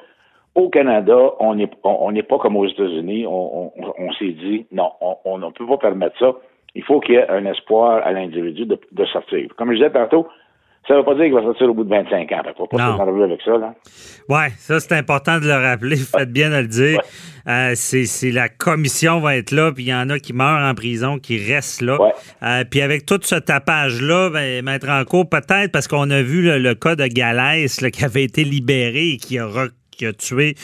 au 0.55 0.69
Canada, 0.69 1.17
on 1.39 1.55
n'est 1.55 1.69
on, 1.83 2.11
n'est 2.11 2.23
pas 2.23 2.37
comme 2.39 2.55
aux 2.55 2.65
États-Unis. 2.67 3.25
On, 3.27 3.71
on, 3.77 3.93
on 3.99 4.13
s'est 4.13 4.31
dit 4.31 4.65
non, 4.71 4.89
on- 5.25 5.37
ne 5.37 5.49
peut 5.51 5.67
pas 5.67 5.77
permettre 5.77 6.17
ça. 6.17 6.31
Il 6.75 6.83
faut 6.83 6.99
qu'il 6.99 7.15
y 7.15 7.17
ait 7.17 7.29
un 7.29 7.45
espoir 7.45 8.01
à 8.05 8.11
l'individu 8.11 8.65
de, 8.65 8.79
de 8.91 9.05
sortir. 9.05 9.47
Comme 9.57 9.69
je 9.71 9.77
disais 9.77 9.91
tantôt, 9.91 10.27
ça 10.87 10.93
ne 10.93 10.99
veut 10.99 11.05
pas 11.05 11.15
dire 11.15 11.23
qu'il 11.25 11.33
va 11.33 11.41
sortir 11.41 11.69
au 11.69 11.73
bout 11.73 11.83
de 11.83 11.89
25 11.89 12.31
ans. 12.31 12.37
Fait 12.43 12.49
qu'il 12.49 12.57
faut 12.57 12.67
pas 12.67 12.77
s'énerver 12.91 13.23
avec 13.23 13.41
ça. 13.43 13.53
Ouais, 14.29 14.49
ça, 14.57 14.79
c'est 14.79 14.93
important 14.93 15.39
de 15.39 15.45
le 15.45 15.53
rappeler. 15.53 15.95
Faites 15.95 16.31
bien 16.31 16.49
de 16.49 16.57
le 16.57 16.67
dire. 16.67 16.99
Euh, 17.47 17.71
c'est 17.75 18.31
la 18.31 18.49
commission 18.49 19.19
va 19.19 19.35
être 19.37 19.51
là, 19.51 19.71
puis 19.71 19.85
il 19.85 19.89
y 19.89 19.93
en 19.93 20.09
a 20.09 20.19
qui 20.19 20.33
meurent 20.33 20.67
en 20.69 20.73
prison, 20.75 21.17
qui 21.17 21.37
restent 21.37 21.81
là. 21.81 21.99
Ouais. 22.01 22.11
Euh, 22.43 22.63
puis 22.69 22.81
avec 22.81 23.05
tout 23.05 23.19
ce 23.21 23.35
tapage-là, 23.35 24.29
ben, 24.31 24.63
mettre 24.63 24.89
en 24.89 25.03
cours, 25.05 25.29
peut-être 25.29 25.71
parce 25.71 25.87
qu'on 25.87 26.09
a 26.11 26.21
vu 26.21 26.41
le, 26.43 26.59
le 26.59 26.75
cas 26.75 26.95
de 26.95 27.07
Galès 27.07 27.81
là, 27.81 27.89
qui 27.89 28.03
avait 28.05 28.23
été 28.23 28.43
libéré 28.43 29.11
et 29.13 29.17
qui 29.17 29.39
a, 29.39 29.47
qui 29.97 30.05
a 30.05 30.13
tué 30.13 30.55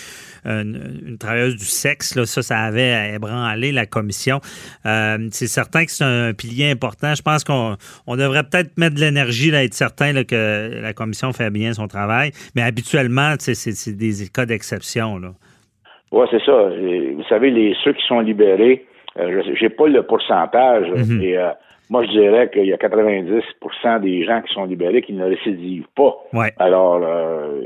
une, 0.45 1.01
une 1.07 1.17
travailleuse 1.17 1.55
du 1.55 1.65
sexe. 1.65 2.15
Là. 2.15 2.25
Ça, 2.25 2.41
ça 2.41 2.59
avait 2.59 3.13
ébranlé 3.15 3.71
la 3.71 3.85
commission. 3.85 4.39
Euh, 4.85 5.17
c'est 5.31 5.47
certain 5.47 5.85
que 5.85 5.91
c'est 5.91 6.03
un 6.03 6.33
pilier 6.33 6.69
important. 6.71 7.13
Je 7.15 7.21
pense 7.21 7.43
qu'on 7.43 7.77
on 8.07 8.15
devrait 8.15 8.43
peut-être 8.43 8.77
mettre 8.77 8.95
de 8.95 9.01
l'énergie 9.01 9.51
là, 9.51 9.63
être 9.63 9.73
certain 9.73 10.13
là, 10.13 10.23
que 10.23 10.79
la 10.81 10.93
commission 10.93 11.31
fait 11.33 11.49
bien 11.49 11.73
son 11.73 11.87
travail. 11.87 12.31
Mais 12.55 12.61
habituellement, 12.61 13.35
c'est 13.39 13.55
c'est 13.55 13.95
des 13.95 14.27
cas 14.33 14.45
d'exception. 14.45 15.17
là. 15.19 15.29
Oui, 16.11 16.25
c'est 16.29 16.43
ça. 16.43 16.51
Vous 16.51 17.23
savez, 17.29 17.51
les 17.51 17.73
ceux 17.83 17.93
qui 17.93 18.01
sont 18.07 18.19
libérés, 18.19 18.85
euh, 19.17 19.41
je 19.45 19.55
j'ai 19.59 19.69
pas 19.69 19.87
le 19.87 20.03
pourcentage, 20.03 20.87
Mhm. 20.89 21.17
mais 21.19 21.37
euh, 21.37 21.49
moi 21.91 22.05
je 22.05 22.11
dirais 22.11 22.49
qu'il 22.49 22.65
y 22.65 22.73
a 22.73 22.77
90% 22.77 23.99
des 23.99 24.23
gens 24.23 24.41
qui 24.41 24.53
sont 24.53 24.63
libérés 24.63 25.01
qui 25.01 25.11
ne 25.11 25.25
récidivent 25.25 25.91
pas. 25.93 26.15
Ouais. 26.33 26.53
Alors, 26.57 27.01
euh, 27.03 27.61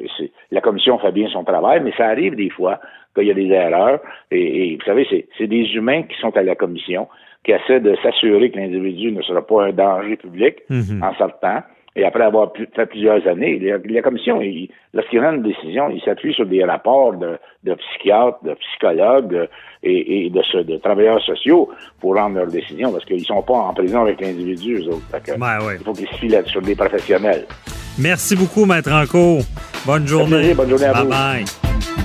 la 0.51 0.61
commission 0.61 0.97
fait 0.97 1.11
bien 1.11 1.29
son 1.29 1.43
travail, 1.43 1.79
mais 1.83 1.93
ça 1.95 2.07
arrive 2.07 2.35
des 2.35 2.49
fois 2.49 2.79
qu'il 3.13 3.27
y 3.27 3.31
a 3.31 3.35
des 3.35 3.47
erreurs. 3.49 3.99
Et, 4.31 4.71
et 4.71 4.75
vous 4.75 4.83
savez, 4.83 5.05
c'est 5.11 5.27
c'est 5.37 5.47
des 5.47 5.65
humains 5.75 6.01
qui 6.03 6.17
sont 6.19 6.35
à 6.35 6.41
la 6.41 6.55
commission, 6.55 7.07
qui 7.43 7.51
essaient 7.51 7.79
de 7.79 7.95
s'assurer 8.01 8.49
que 8.49 8.57
l'individu 8.57 9.11
ne 9.11 9.21
sera 9.21 9.45
pas 9.45 9.65
un 9.67 9.71
danger 9.71 10.15
public 10.17 10.55
Mhm. 10.69 11.03
en 11.03 11.13
sortant. 11.15 11.59
Et 11.97 12.03
après 12.03 12.23
avoir 12.25 12.51
fait 12.75 12.85
plusieurs 12.87 13.25
années, 13.25 13.57
la, 13.59 13.77
la 13.77 14.01
commission, 14.01 14.41
il- 14.41 14.69
lorsqu'il 14.93 15.19
rend 15.21 15.31
une 15.33 15.43
décision, 15.43 15.89
il 15.89 16.01
s'appuie 16.01 16.33
sur 16.33 16.45
des 16.45 16.63
rapports 16.63 17.13
de, 17.13 17.37
de 17.63 17.73
psychiatres, 17.75 18.39
de 18.43 18.53
psychologues 18.55 19.29
de- 19.29 19.49
et, 19.83 20.25
et 20.25 20.29
de, 20.29 20.41
ce- 20.51 20.57
de 20.57 20.75
travailleurs 20.77 21.21
sociaux 21.23 21.69
pour 22.01 22.15
rendre 22.15 22.35
leur 22.37 22.47
décision, 22.47 22.91
parce 22.91 23.05
qu'ils 23.05 23.23
sont 23.25 23.41
pas 23.41 23.53
en 23.53 23.73
prison 23.73 24.01
avec 24.01 24.19
l'individu, 24.19 24.79
eux 24.81 24.87
autres. 24.89 25.21
Que 25.23 25.31
Ouais, 25.31 25.65
ouais. 25.67 25.75
Il 25.79 25.85
faut 25.85 25.93
qu'ils 25.93 26.07
se 26.09 26.15
fient 26.15 26.27
là- 26.29 26.43
sur 26.45 26.61
des 26.61 26.75
professionnels. 26.75 27.45
Merci 27.97 28.35
beaucoup, 28.35 28.65
Maître 28.65 28.91
Anco. 28.91 29.39
Bonne 29.85 30.05
journée. 30.05 30.35
plaisir. 30.37 30.55
Bonne 30.57 30.69
journée 30.69 30.85
à 30.85 30.93
bye 30.93 31.03
vous. 31.03 31.09
Bye. 31.09 32.04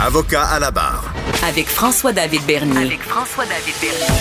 Avocat 0.00 0.44
à 0.44 0.60
la 0.60 0.70
barre. 0.70 1.12
Avec 1.46 1.66
François-David 1.66 2.42
Bernier. 2.46 2.76
Avec 2.86 3.00
François-David 3.00 3.74
Bernier. 3.80 4.14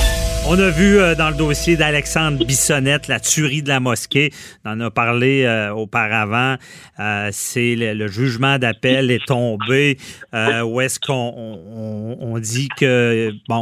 On 0.50 0.58
a 0.60 0.70
vu 0.70 0.98
euh, 0.98 1.14
dans 1.14 1.30
le 1.30 1.36
dossier 1.36 1.76
d'Alexandre 1.76 2.44
Bissonnette 2.46 3.08
la 3.08 3.20
tuerie 3.20 3.62
de 3.62 3.68
la 3.68 3.80
mosquée. 3.80 4.32
On 4.66 4.72
en 4.72 4.80
a 4.82 4.90
parlé 4.92 5.44
euh, 5.44 5.72
auparavant. 5.74 6.56
Euh, 7.00 7.30
c'est 7.34 7.76
le, 7.76 7.94
le 7.94 8.08
jugement 8.08 8.58
d'appel 8.58 9.12
est 9.12 9.26
tombé. 9.26 9.98
Euh, 10.34 10.62
où 10.62 10.80
est-ce 10.82 11.00
qu'on 11.00 11.14
on, 11.14 11.60
on- 11.76 12.18
on 12.34 12.40
dit 12.40 12.70
que 12.78 13.32
bon, 13.50 13.62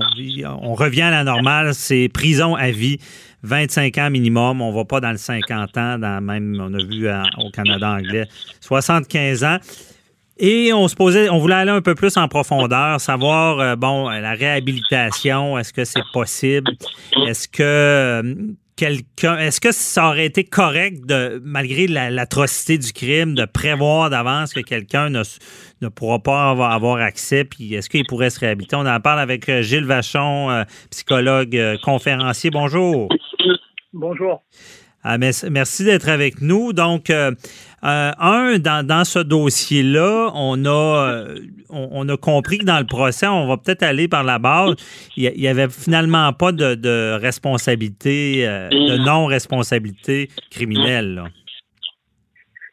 on 0.61 0.75
revient 0.75 1.01
à 1.03 1.11
la 1.11 1.23
normale, 1.23 1.73
c'est 1.73 2.07
prison 2.13 2.55
à 2.55 2.69
vie. 2.71 2.99
25 3.43 3.97
ans 3.99 4.09
minimum, 4.09 4.61
on 4.61 4.71
va 4.71 4.85
pas 4.85 4.99
dans 5.01 5.11
le 5.11 5.17
50 5.17 5.77
ans, 5.77 5.99
dans 5.99 6.19
même, 6.21 6.57
on 6.59 6.73
a 6.73 6.83
vu 6.83 7.07
au 7.37 7.51
Canada 7.51 7.91
anglais, 7.91 8.25
75 8.61 9.43
ans. 9.43 9.57
Et 10.37 10.73
on 10.73 10.87
se 10.89 10.95
posait, 10.95 11.29
on 11.29 11.39
voulait 11.39 11.55
aller 11.55 11.71
un 11.71 11.81
peu 11.81 11.95
plus 11.95 12.17
en 12.17 12.27
profondeur, 12.27 12.99
savoir, 12.99 13.59
euh, 13.59 13.75
bon, 13.77 14.09
euh, 14.09 14.19
la 14.19 14.33
réhabilitation, 14.33 15.57
est-ce 15.57 15.71
que 15.71 15.85
c'est 15.85 16.03
possible? 16.11 16.71
Est-ce 17.25 17.47
que 17.47 17.63
euh, 17.63 18.35
quelqu'un, 18.75 19.37
est-ce 19.37 19.61
que 19.61 19.71
ça 19.71 20.09
aurait 20.09 20.25
été 20.25 20.43
correct 20.43 21.05
de, 21.05 21.41
malgré 21.45 21.87
la- 21.87 22.09
l'atrocité 22.11 22.77
du 22.77 22.91
crime, 22.91 23.33
de 23.33 23.45
prévoir 23.45 24.09
d'avance 24.09 24.53
que 24.53 24.59
quelqu'un 24.59 25.09
ne, 25.09 25.23
ne 25.81 25.87
pourra 25.87 26.19
pas 26.19 26.49
avoir, 26.49 26.71
avoir 26.73 26.97
accès, 26.97 27.45
puis 27.45 27.73
est-ce 27.73 27.89
qu'il 27.89 28.05
pourrait 28.05 28.29
se 28.29 28.41
réhabiliter? 28.41 28.75
On 28.75 28.85
en 28.85 28.99
parle 28.99 29.21
avec 29.21 29.49
Gilles 29.61 29.85
Vachon, 29.85 30.51
euh, 30.51 30.63
psychologue, 30.91 31.57
conférencier. 31.81 32.49
Bonjour. 32.49 33.07
Bonjour. 33.93 34.43
Ah, 35.07 35.19
merci 35.19 35.83
d'être 35.85 36.09
avec 36.09 36.41
nous. 36.41 36.73
Donc, 36.73 37.11
euh, 37.11 37.31
euh, 37.85 38.11
un, 38.17 38.57
dans, 38.57 38.85
dans 38.85 39.03
ce 39.03 39.19
dossier-là, 39.19 40.31
on 40.33 40.65
a, 40.65 41.07
euh, 41.07 41.39
on, 41.69 42.09
a 42.09 42.17
compris 42.17 42.57
que 42.57 42.65
dans 42.65 42.79
le 42.79 42.85
procès, 42.85 43.27
on 43.27 43.45
va 43.47 43.57
peut-être 43.57 43.83
aller 43.83 44.07
par 44.07 44.23
la 44.23 44.39
base. 44.39 44.75
Il 45.15 45.31
n'y 45.31 45.47
avait 45.47 45.69
finalement 45.69 46.33
pas 46.33 46.51
de, 46.51 46.73
de 46.73 47.13
responsabilité, 47.21 48.47
euh, 48.47 48.69
de 48.69 48.97
non-responsabilité 48.97 50.29
criminelle. 50.49 51.13
là. 51.13 51.25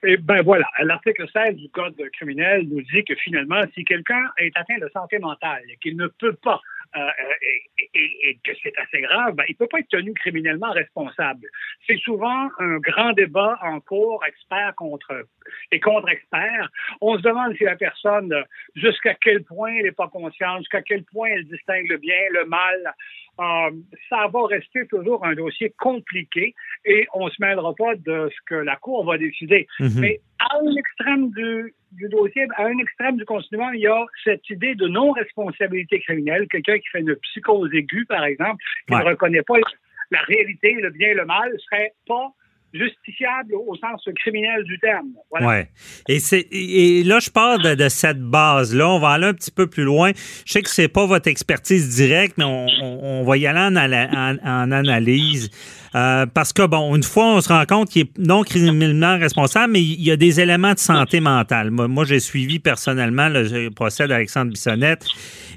Et 0.05 0.17
ben 0.17 0.43
voilà, 0.43 0.67
l'article 0.83 1.27
16 1.33 1.57
du 1.57 1.69
Code 1.69 1.95
criminel 2.15 2.67
nous 2.69 2.81
dit 2.81 3.05
que 3.05 3.15
finalement, 3.17 3.63
si 3.75 3.85
quelqu'un 3.85 4.25
est 4.39 4.51
atteint 4.57 4.79
de 4.81 4.91
santé 4.93 5.19
mentale 5.21 5.63
et 5.71 5.77
qu'il 5.77 5.97
ne 5.97 6.09
peut 6.09 6.35
pas 6.43 6.61
euh, 6.95 7.11
et, 7.95 8.39
que 8.45 8.53
c'est 8.63 8.77
assez 8.79 9.01
grave, 9.01 9.35
ben, 9.35 9.45
il 9.49 9.53
ne 9.53 9.57
peut 9.57 9.67
pas 9.67 9.79
être 9.79 9.89
tenu 9.89 10.13
criminellement 10.15 10.73
responsable. 10.73 11.47
C'est 11.87 11.99
souvent 11.99 12.49
un 12.59 12.79
grand 12.79 13.13
débat 13.13 13.59
en 13.63 13.81
cours, 13.81 14.25
expert 14.27 14.75
contre 14.77 15.27
et 15.71 15.81
contre 15.81 16.09
expert. 16.09 16.71
On 17.01 17.17
se 17.17 17.23
demande 17.23 17.57
si 17.57 17.65
la 17.65 17.77
personne, 17.77 18.35
jusqu'à 18.75 19.15
quel 19.15 19.43
point 19.45 19.75
elle 19.75 19.85
n'est 19.85 19.93
pas 19.93 20.09
consciente, 20.09 20.59
jusqu'à 20.59 20.83
quel 20.83 21.05
point 21.05 21.29
elle 21.29 21.45
distingue 21.45 21.89
le 21.89 21.97
bien, 21.97 22.19
le 22.31 22.45
mal. 22.47 22.95
Euh, 23.41 23.71
ça 24.11 24.29
va 24.31 24.47
rester 24.47 24.87
toujours 24.89 25.25
un 25.25 25.35
dossier 25.35 25.73
compliqué 25.79 26.55
et 26.85 27.07
on 27.15 27.27
ne 27.27 27.31
se 27.31 27.37
mêlera 27.41 27.75
pas 27.75 27.95
de 27.97 28.29
ce 28.29 28.41
que 28.47 28.55
la 28.55 28.77
Cour 28.77 29.05
va 29.07 29.17
décider. 29.17 29.67
Mhm. 29.81 30.01
Mais 30.01 30.21
à 30.39 30.59
un 30.59 30.77
extrême 30.77 31.31
du, 31.31 31.75
dossier, 32.11 32.47
à 32.57 32.67
un 32.67 32.79
extrême 32.79 33.17
du 33.17 33.25
continuum, 33.25 33.75
il 33.75 33.81
y 33.81 33.87
a 33.87 34.05
cette 34.23 34.49
idée 34.51 34.75
de 34.75 34.87
non-responsabilité 34.87 36.01
criminelle. 36.01 36.47
Quelqu'un 36.49 36.79
qui 36.79 36.89
fait 36.89 37.01
une 37.01 37.17
psychose 37.17 37.71
aiguë, 37.73 38.05
par 38.05 38.25
exemple, 38.25 38.63
qui 38.87 38.95
ne 38.95 39.03
reconnaît 39.03 39.43
pas 39.43 39.57
la 40.11 40.21
réalité, 40.21 40.75
le 40.75 40.91
bien 40.91 41.09
et 41.09 41.15
le 41.15 41.25
mal, 41.25 41.53
serait 41.71 41.95
pas 42.07 42.33
justifiable 42.73 43.55
au 43.55 43.77
sens 43.77 44.03
criminel 44.17 44.65
du 44.65 44.79
terme. 44.79 45.09
Ouais. 45.31 45.69
Et, 46.09 46.21
c'est, 46.21 46.47
et 46.51 47.03
là, 47.05 47.19
je 47.21 47.31
parle 47.31 47.77
de, 47.77 47.89
cette 47.89 48.21
base-là. 48.21 48.89
On 48.89 48.99
va 48.99 49.11
aller 49.11 49.27
un 49.27 49.35
petit 49.35 49.51
peu 49.51 49.67
plus 49.67 49.85
loin. 49.85 50.13
Je 50.47 50.53
sais 50.53 50.63
que 50.63 50.71
c'est 50.71 50.89
pas 50.89 51.07
votre 51.07 51.29
expertise 51.29 51.95
directe, 51.95 52.37
mais 52.39 52.45
on, 52.45 52.67
on, 52.83 53.25
va 53.25 53.37
y 53.37 53.47
aller 53.47 53.59
en, 53.59 53.77
en, 53.77 54.73
analyse. 54.73 55.51
Euh, 55.95 56.27
parce 56.27 56.53
que, 56.53 56.67
bon, 56.67 56.97
une 56.97 57.03
fois, 57.03 57.27
on 57.35 57.41
se 57.41 57.49
rend 57.49 57.65
compte 57.67 57.91
qu'il 57.91 58.03
est 58.03 58.19
non 58.19 58.43
criminellement 58.43 59.19
responsable, 59.19 59.75
mais 59.75 59.83
il 59.83 60.03
y 60.03 60.11
a 60.11 60.17
des 60.17 60.41
éléments 60.41 60.73
de 60.73 60.79
santé 60.79 61.21
mentale. 61.21 61.71
Moi, 61.71 62.05
j'ai 62.05 62.21
suivi 62.21 62.59
personnellement 62.59 63.29
le 63.29 63.69
procès 63.71 64.09
d'Alexandre 64.09 64.51
Bissonnette. 64.51 65.05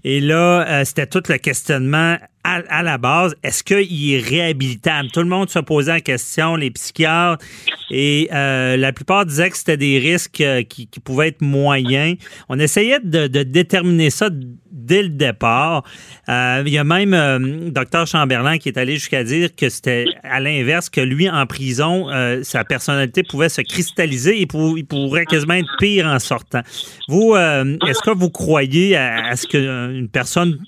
Et 0.04 0.20
là, 0.20 0.66
euh, 0.68 0.86
c'était 0.86 1.08
tout 1.08 1.24
le 1.30 1.38
questionnement 1.38 2.18
à, 2.46 2.84
la 2.84 2.98
base, 2.98 3.36
est-ce 3.44 3.64
qu'il 3.64 4.14
est 4.14 4.20
réhabilitable? 4.20 5.10
Tout 5.12 5.22
le 5.22 5.28
monde 5.28 5.50
se 5.50 5.60
posait 5.60 5.94
la 5.94 6.02
question, 6.02 6.56
les 6.56 6.72
psychiatres, 6.72 7.44
et 7.90 8.30
euh, 8.34 8.78
la 8.78 8.94
plupart 8.94 9.26
disaient 9.26 9.50
que 9.50 9.58
c'était 9.58 9.78
des 9.78 9.98
risques 10.00 10.42
euh, 10.42 10.64
qui, 10.64 10.88
pouvaient 11.04 11.30
être 11.30 11.42
moyens. 11.42 12.18
On 12.50 12.60
essayait 12.60 13.00
de, 13.00 13.28
déterminer 13.28 14.10
ça 14.10 14.30
dès 14.72 15.04
le 15.04 15.10
départ. 15.10 15.84
Euh, 16.30 16.64
il 16.66 16.72
y 16.72 16.78
a 16.78 16.84
même 16.84 17.14
euh, 17.14 17.72
Dr 17.72 18.06
Chamberlain 18.06 18.58
qui 18.58 18.70
est 18.70 18.78
allé 18.78 18.94
jusqu'à 18.94 19.24
dire 19.24 19.56
que 19.56 19.70
c'était 19.70 20.06
à 20.30 20.40
l'inverse, 20.40 20.90
que 20.90 21.02
lui, 21.02 21.30
en 21.30 21.46
prison, 21.46 22.08
sa 22.44 22.64
personnalité 22.64 23.24
pouvait 23.24 23.50
se 23.50 23.62
cristalliser 23.62 24.42
et 24.42 24.48
il 24.52 24.86
pourrait 24.86 25.26
quasiment 25.26 25.54
être 25.56 25.76
pire 25.80 26.08
en 26.08 26.20
sortant. 26.20 26.62
Vous, 27.08 27.36
est-ce 27.36 28.02
que 28.02 28.12
vous 28.12 28.30
croyez 28.30 28.96
à, 28.96 29.28
à 29.28 29.36
ce 29.36 29.48
qu'une 29.48 30.10
personne 30.10 30.60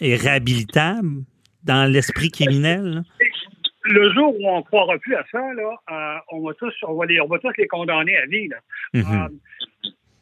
est 0.00 0.16
réhabilitable 0.16 1.24
dans 1.64 1.90
l'esprit 1.90 2.30
criminel? 2.30 3.02
Le 3.88 4.12
jour 4.14 4.34
où 4.40 4.48
on 4.48 4.58
ne 4.58 4.62
croira 4.62 4.98
plus 4.98 5.14
à 5.14 5.24
ça, 5.30 5.38
là, 5.38 5.70
euh, 5.92 6.18
on, 6.32 6.44
va 6.44 6.54
tous, 6.54 6.74
on, 6.82 6.94
va 6.94 7.06
les, 7.06 7.20
on 7.20 7.26
va 7.26 7.38
tous 7.38 7.52
les 7.56 7.68
condamner 7.68 8.16
à 8.16 8.26
vie. 8.26 8.48
Euh, 8.96 9.00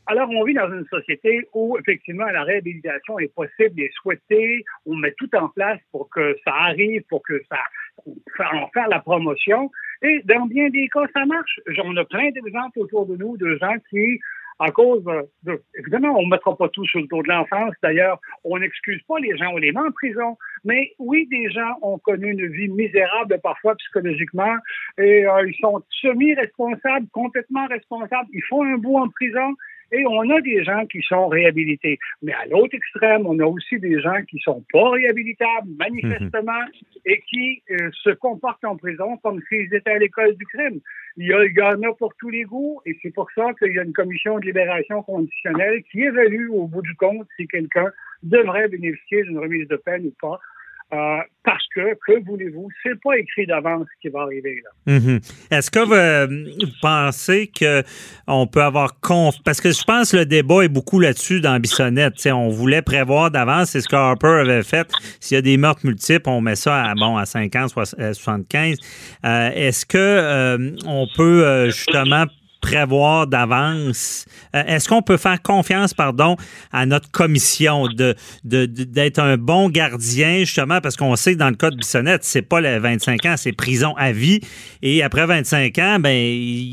alors, 0.06 0.28
on 0.30 0.44
vit 0.44 0.54
dans 0.54 0.70
une 0.70 0.86
société 0.86 1.48
où, 1.54 1.78
effectivement, 1.78 2.26
la 2.26 2.42
réhabilitation 2.42 3.18
est 3.18 3.34
possible 3.34 3.80
et 3.80 3.90
souhaitée. 3.94 4.64
On 4.84 4.96
met 4.96 5.14
tout 5.16 5.30
en 5.34 5.48
place 5.48 5.80
pour 5.92 6.10
que 6.10 6.36
ça 6.44 6.52
arrive, 6.52 7.02
pour 7.08 7.22
que 7.22 7.40
ça, 7.48 7.58
en 8.52 8.68
faire 8.68 8.88
la 8.88 9.00
promotion. 9.00 9.70
Et 10.02 10.20
dans 10.24 10.46
bien 10.46 10.68
des 10.68 10.88
cas, 10.88 11.06
ça 11.14 11.24
marche. 11.24 11.60
On 11.82 11.96
a 11.96 12.04
plein 12.04 12.30
d'exemples 12.30 12.80
autour 12.80 13.06
de 13.06 13.16
nous 13.16 13.36
de 13.38 13.56
gens 13.56 13.76
qui 13.90 14.20
à 14.60 14.70
cause 14.70 15.02
de, 15.42 15.60
évidemment, 15.76 16.16
on 16.16 16.22
ne 16.22 16.30
mettra 16.30 16.56
pas 16.56 16.68
tout 16.68 16.86
sur 16.86 17.00
le 17.00 17.06
dos 17.08 17.22
de 17.22 17.28
l'enfance. 17.28 17.74
D'ailleurs, 17.82 18.20
on 18.44 18.58
n'excuse 18.58 19.02
pas 19.08 19.18
les 19.18 19.36
gens, 19.36 19.50
on 19.52 19.56
les 19.56 19.72
met 19.72 19.80
en 19.80 19.90
prison. 19.90 20.36
Mais 20.64 20.92
oui, 20.98 21.26
des 21.28 21.50
gens 21.50 21.76
ont 21.82 21.98
connu 21.98 22.30
une 22.30 22.46
vie 22.46 22.68
misérable 22.68 23.38
parfois 23.42 23.74
psychologiquement 23.76 24.54
et 24.98 25.26
euh, 25.26 25.48
ils 25.48 25.56
sont 25.60 25.82
semi-responsables, 26.00 27.08
complètement 27.12 27.66
responsables. 27.66 28.28
Ils 28.32 28.44
font 28.44 28.62
un 28.62 28.76
bout 28.76 28.98
en 28.98 29.08
prison 29.08 29.54
et 29.92 30.04
on 30.06 30.30
a 30.30 30.40
des 30.40 30.64
gens 30.64 30.86
qui 30.86 31.00
sont 31.02 31.28
réhabilités. 31.28 31.98
Mais 32.22 32.32
à 32.32 32.46
l'autre 32.46 32.74
extrême, 32.74 33.26
on 33.26 33.38
a 33.38 33.44
aussi 33.44 33.78
des 33.78 34.00
gens 34.00 34.22
qui 34.28 34.38
sont 34.40 34.64
pas 34.72 34.90
réhabilitables, 34.90 35.68
manifestement, 35.78 36.52
mhm. 36.52 37.00
et 37.06 37.20
qui 37.28 37.62
euh, 37.70 37.90
se 37.92 38.10
comportent 38.10 38.64
en 38.64 38.76
prison 38.76 39.16
comme 39.18 39.40
s'ils 39.48 39.72
étaient 39.74 39.90
à 39.90 39.98
l'école 39.98 40.34
du 40.36 40.46
crime. 40.46 40.80
Il 41.16 41.28
y, 41.28 41.32
a, 41.32 41.44
il 41.44 41.52
y 41.52 41.62
en 41.62 41.82
a 41.82 41.94
pour 41.94 42.12
tous 42.16 42.30
les 42.30 42.42
goûts, 42.42 42.80
et 42.86 42.98
c'est 43.02 43.14
pour 43.14 43.30
ça 43.36 43.52
qu'il 43.58 43.72
y 43.72 43.78
a 43.78 43.84
une 43.84 43.92
commission 43.92 44.38
de 44.38 44.46
libération 44.46 45.02
conditionnelle 45.02 45.82
qui 45.90 46.02
évalue 46.02 46.50
au 46.50 46.66
bout 46.66 46.82
du 46.82 46.94
compte 46.96 47.28
si 47.36 47.46
quelqu'un 47.46 47.86
devrait 48.22 48.68
bénéficier 48.68 49.22
d'une 49.22 49.38
remise 49.38 49.68
de 49.68 49.76
peine 49.76 50.06
ou 50.06 50.14
pas. 50.20 50.40
Euh, 50.94 51.18
parce 51.42 51.64
que, 51.74 51.94
que 52.06 52.24
voulez-vous, 52.24 52.68
c'est 52.82 52.98
pas 53.02 53.18
écrit 53.18 53.46
d'avance 53.46 53.86
ce 53.96 54.00
qui 54.00 54.08
va 54.12 54.22
arriver. 54.22 54.62
là. 54.64 54.98
Mhm. 54.98 55.20
Est-ce 55.50 55.70
que 55.70 55.80
vous, 55.80 56.66
pensez 56.80 57.50
qu'on 57.58 58.46
peut 58.46 58.62
avoir 58.62 59.00
conf... 59.00 59.34
Parce 59.44 59.60
que 59.60 59.72
je 59.72 59.82
pense 59.82 60.12
que 60.12 60.18
le 60.18 60.26
débat 60.26 60.62
est 60.62 60.68
beaucoup 60.68 61.00
là-dessus 61.00 61.40
dans 61.40 61.58
Bissonnette. 61.58 62.14
on 62.26 62.48
voulait 62.48 62.82
prévoir 62.82 63.30
d'avance, 63.30 63.70
c'est 63.70 63.80
ce 63.80 63.88
que 63.88 63.96
Harper 63.96 64.42
avait 64.42 64.62
fait. 64.62 64.88
S'il 65.20 65.34
y 65.34 65.38
a 65.38 65.42
des 65.42 65.56
meurtres 65.56 65.84
multiples, 65.84 66.28
on 66.28 66.40
met 66.40 66.56
ça 66.56 66.82
à, 66.82 66.94
bon, 66.94 67.16
à 67.16 67.26
50, 67.26 67.70
75. 67.70 68.78
Euh, 69.24 69.50
est-ce 69.54 69.84
que 69.84 69.98
euh, 69.98 70.76
on 70.86 71.08
peut 71.16 71.66
justement 71.66 72.26
prévoir 72.64 73.26
d'avance. 73.26 74.24
Euh, 74.56 74.62
est-ce 74.66 74.88
qu'on 74.88 75.02
peut 75.02 75.18
faire 75.18 75.42
confiance, 75.42 75.92
pardon, 75.92 76.36
à 76.72 76.86
notre 76.86 77.10
commission 77.10 77.88
de, 77.88 78.14
d'être 78.42 79.18
un 79.18 79.36
bon 79.36 79.68
gardien, 79.68 80.38
justement, 80.38 80.80
parce 80.80 80.96
qu'on 80.96 81.14
sait 81.14 81.34
que 81.34 81.38
dans 81.38 81.50
le 81.50 81.56
cas 81.56 81.68
de 81.68 81.76
Bissonnette, 81.76 82.24
c'est 82.24 82.48
pas 82.48 82.62
les 82.62 82.78
25 82.78 83.26
ans, 83.26 83.34
c'est 83.36 83.52
prison 83.52 83.94
à 83.98 84.12
vie. 84.12 84.40
Et 84.80 85.02
après 85.02 85.26
25 85.26 85.78
ans, 85.78 85.98
ben, 86.00 86.16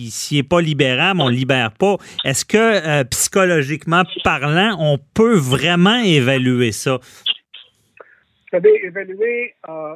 s'il 0.10 0.38
n'est 0.38 0.44
pas 0.44 0.62
libérable, 0.62 1.20
on 1.20 1.30
ne 1.30 1.36
libère 1.36 1.74
pas. 1.74 1.98
Est-ce 2.24 2.46
que, 2.46 2.58
euh, 2.58 3.04
psychologiquement 3.04 4.04
parlant, 4.24 4.78
on 4.80 4.98
peut 5.14 5.36
vraiment 5.36 6.00
évaluer 6.02 6.72
ça? 6.72 7.00
Vous 7.00 8.58
savez, 8.58 8.86
évaluer 8.86 9.56
euh, 9.68 9.96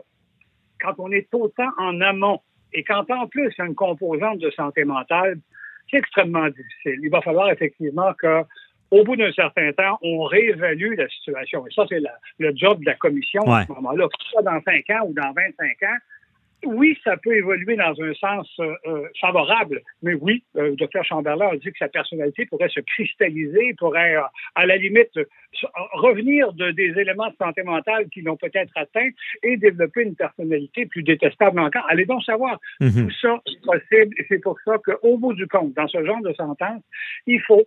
quand 0.82 0.96
on 0.98 1.10
est 1.12 1.28
autant 1.34 1.70
en 1.78 2.02
amont 2.02 2.42
et 2.74 2.84
quand 2.84 3.10
en 3.10 3.28
plus 3.28 3.54
il 3.58 3.60
y 3.60 3.62
a 3.62 3.66
une 3.66 3.76
composante 3.76 4.40
de 4.40 4.52
santé 4.52 4.84
mentale, 4.84 5.40
c'est 5.90 5.98
extrêmement 5.98 6.48
difficile. 6.48 7.00
Il 7.04 7.10
va 7.10 7.22
falloir 7.22 7.50
effectivement 7.52 8.14
que 8.14 8.44
au 8.92 9.04
bout 9.04 9.16
d'un 9.16 9.32
certain 9.32 9.72
temps, 9.74 9.98
on 10.02 10.24
réévalue 10.24 10.94
la 10.96 11.08
situation. 11.10 11.66
Et 11.68 11.72
ça, 11.74 11.86
c'est 11.90 12.02
le 12.40 12.56
job 12.56 12.80
de 12.82 12.86
la 12.86 12.96
commission 12.96 13.42
à 13.52 13.66
ce 13.66 13.72
moment-là. 13.74 14.06
Que 14.06 14.24
ce 14.24 14.30
soit 14.30 14.44
dans 14.44 14.62
5 14.62 14.90
ans 14.92 15.08
ou 15.08 15.14
dans 15.14 15.34
25 15.34 15.84
ans, 15.84 15.98
oui, 16.66 16.98
ça 17.04 17.18
peut 17.18 17.36
évoluer 17.36 17.76
dans 17.76 17.94
un 18.02 18.14
sens 18.14 18.50
euh, 18.60 18.74
euh, 18.88 19.08
favorable, 19.22 19.82
mais 20.02 20.14
oui, 20.16 20.44
euh, 20.56 20.70
le 20.70 20.76
docteur 20.76 21.04
Chamberlain 21.04 21.50
a 21.50 21.58
dit 21.58 21.72
que 21.72 21.78
sa 21.78 21.88
personnalité 21.88 22.46
pourrait 22.46 22.70
se 22.70 22.80
cristalliser, 22.82 23.74
pourrait, 23.78 24.16
à 24.56 24.66
la 24.66 24.78
limite, 24.78 25.12
revenir 25.94 26.52
de 26.54 26.72
des 26.72 26.94
éléments 27.00 27.30
de 27.30 27.36
santé 27.38 27.64
mentale 27.64 28.08
qui 28.10 28.22
l'ont 28.22 28.38
peut-être 28.38 28.72
atteint 28.76 29.10
et 29.44 29.58
développer 29.58 30.04
une 30.04 30.16
personnalité 30.16 30.86
plus 30.86 31.04
détestable 31.04 31.60
encore. 31.60 31.86
Allez 31.90 32.06
donc 32.06 32.24
savoir. 32.24 32.60
Mhm. 32.80 33.08
Tout 33.08 33.16
ça 33.22 33.40
est 33.46 33.66
possible 33.66 34.16
c'est 34.28 34.40
pour 34.40 34.58
ça 34.66 34.78
qu'au 34.80 35.18
bout 35.18 35.34
du 35.34 35.48
compte, 35.48 35.74
dans 35.74 35.88
ce 35.88 36.04
genre 36.04 36.22
de 36.22 36.34
sentence, 36.34 36.82
il 37.28 37.42
faut 37.42 37.64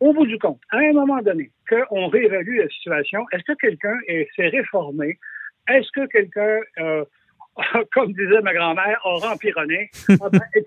au 0.00 0.12
bout 0.12 0.26
du 0.26 0.38
compte, 0.38 0.60
à 0.70 0.78
un 0.78 0.92
moment 0.92 1.20
donné, 1.22 1.50
qu'on 1.68 2.08
réévalue 2.08 2.58
la 2.58 2.68
situation. 2.68 3.24
Est-ce 3.32 3.44
que 3.44 3.56
quelqu'un 3.58 3.96
s'est 4.36 4.48
réformé? 4.48 5.18
Est-ce 5.68 5.90
que 5.92 6.06
quelqu'un 6.06 6.60
comme 7.92 8.12
disait 8.12 8.40
ma 8.42 8.54
grand-mère, 8.54 9.00
aura 9.04 9.32
empironnait. 9.32 9.90
Ah 10.20 10.28
ben, 10.30 10.40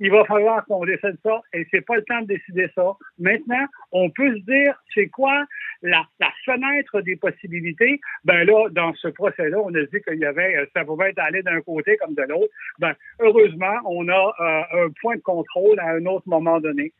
il 0.00 0.10
va 0.10 0.24
falloir 0.24 0.64
qu'on 0.66 0.84
décide 0.84 1.16
ça 1.22 1.40
et 1.52 1.66
c'est 1.70 1.80
pas 1.80 1.96
le 1.96 2.04
temps 2.04 2.20
de 2.22 2.26
décider 2.26 2.68
ça. 2.74 2.84
Maintenant, 3.18 3.64
on 3.92 4.10
peut 4.10 4.34
se 4.36 4.42
dire, 4.42 4.74
c'est 4.94 5.08
quoi 5.08 5.44
la, 5.82 6.04
fenêtre 6.44 7.00
des 7.02 7.16
possibilités? 7.16 8.00
Ben 8.24 8.44
là, 8.44 8.68
dans 8.70 8.94
ce 8.94 9.08
procès-là, 9.08 9.58
on 9.58 9.74
a 9.74 9.82
dit 9.82 10.00
qu'il 10.06 10.18
y 10.18 10.24
avait, 10.24 10.56
euh, 10.56 10.66
ça 10.74 10.84
pouvait 10.84 11.10
être 11.10 11.18
aller 11.18 11.42
d'un 11.42 11.60
côté 11.60 11.96
comme 11.96 12.14
de 12.14 12.22
l'autre. 12.22 12.52
Ben, 12.78 12.94
heureusement, 13.20 13.74
on 13.86 14.08
a 14.08 14.34
euh, 14.40 14.86
un 14.86 14.90
point 15.00 15.16
de 15.16 15.22
contrôle 15.22 15.78
à 15.80 15.90
un 15.90 16.04
autre 16.06 16.28
moment 16.28 16.60
donné. 16.60 16.92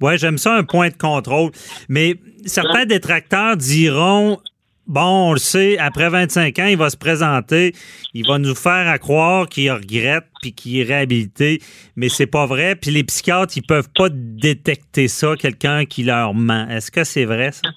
Oui, 0.00 0.18
j'aime 0.18 0.38
ça, 0.38 0.54
un 0.54 0.64
point 0.64 0.88
de 0.88 0.96
contrôle. 0.96 1.50
Mais 1.88 2.14
certains 2.44 2.84
détracteurs 2.84 3.56
diront 3.56 4.38
bon, 4.86 5.28
on 5.30 5.32
le 5.32 5.38
sait, 5.38 5.78
après 5.78 6.08
25 6.08 6.58
ans, 6.58 6.66
il 6.66 6.76
va 6.76 6.90
se 6.90 6.96
présenter, 6.96 7.72
il 8.14 8.26
va 8.26 8.38
nous 8.38 8.54
faire 8.54 8.88
à 8.88 8.98
croire 8.98 9.48
qu'il 9.48 9.70
regrette 9.70 10.24
puis 10.42 10.52
qu'il 10.52 10.78
est 10.80 10.84
réhabilité, 10.84 11.60
mais 11.96 12.08
c'est 12.08 12.26
pas 12.26 12.46
vrai. 12.46 12.74
Puis 12.76 12.90
les 12.90 13.04
psychiatres, 13.04 13.52
ils 13.56 13.66
peuvent 13.66 13.90
pas 13.94 14.08
détecter 14.10 15.08
ça, 15.08 15.34
quelqu'un 15.38 15.84
qui 15.84 16.02
leur 16.04 16.34
ment. 16.34 16.66
Est-ce 16.68 16.90
que 16.90 17.04
c'est 17.04 17.24
vrai 17.24 17.52
ça? 17.52 17.68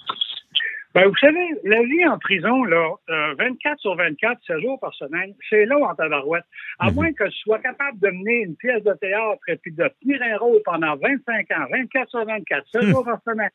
Ben, 0.95 1.07
vous 1.07 1.15
savez, 1.19 1.47
la 1.63 1.81
vie 1.81 2.05
en 2.05 2.19
prison, 2.19 2.63
là, 2.65 2.93
euh, 3.09 3.33
24 3.39 3.79
sur 3.79 3.95
24, 3.95 4.37
7 4.45 4.59
jours 4.61 4.79
par 4.79 4.93
semaine, 4.93 5.33
c'est 5.49 5.65
long 5.65 5.83
en 5.85 5.95
tabarouette. 5.95 6.43
À 6.77 6.89
Mhm. 6.89 6.93
moins 6.95 7.11
que 7.13 7.25
je 7.25 7.35
sois 7.37 7.57
capable 7.57 7.99
de 7.99 8.09
mener 8.09 8.43
une 8.45 8.55
pièce 8.55 8.83
de 8.83 8.93
théâtre 9.01 9.41
et 9.47 9.55
puis 9.55 9.71
de 9.71 9.89
tenir 10.03 10.19
un 10.21 10.37
rôle 10.37 10.61
pendant 10.63 10.95
25 10.97 11.49
ans, 11.49 11.65
24 11.71 12.09
sur 12.11 12.23
24, 12.23 12.63
7 12.71 12.83
Mhm. 12.83 12.89
jours 12.91 13.05
par 13.05 13.19
semaine. 13.27 13.49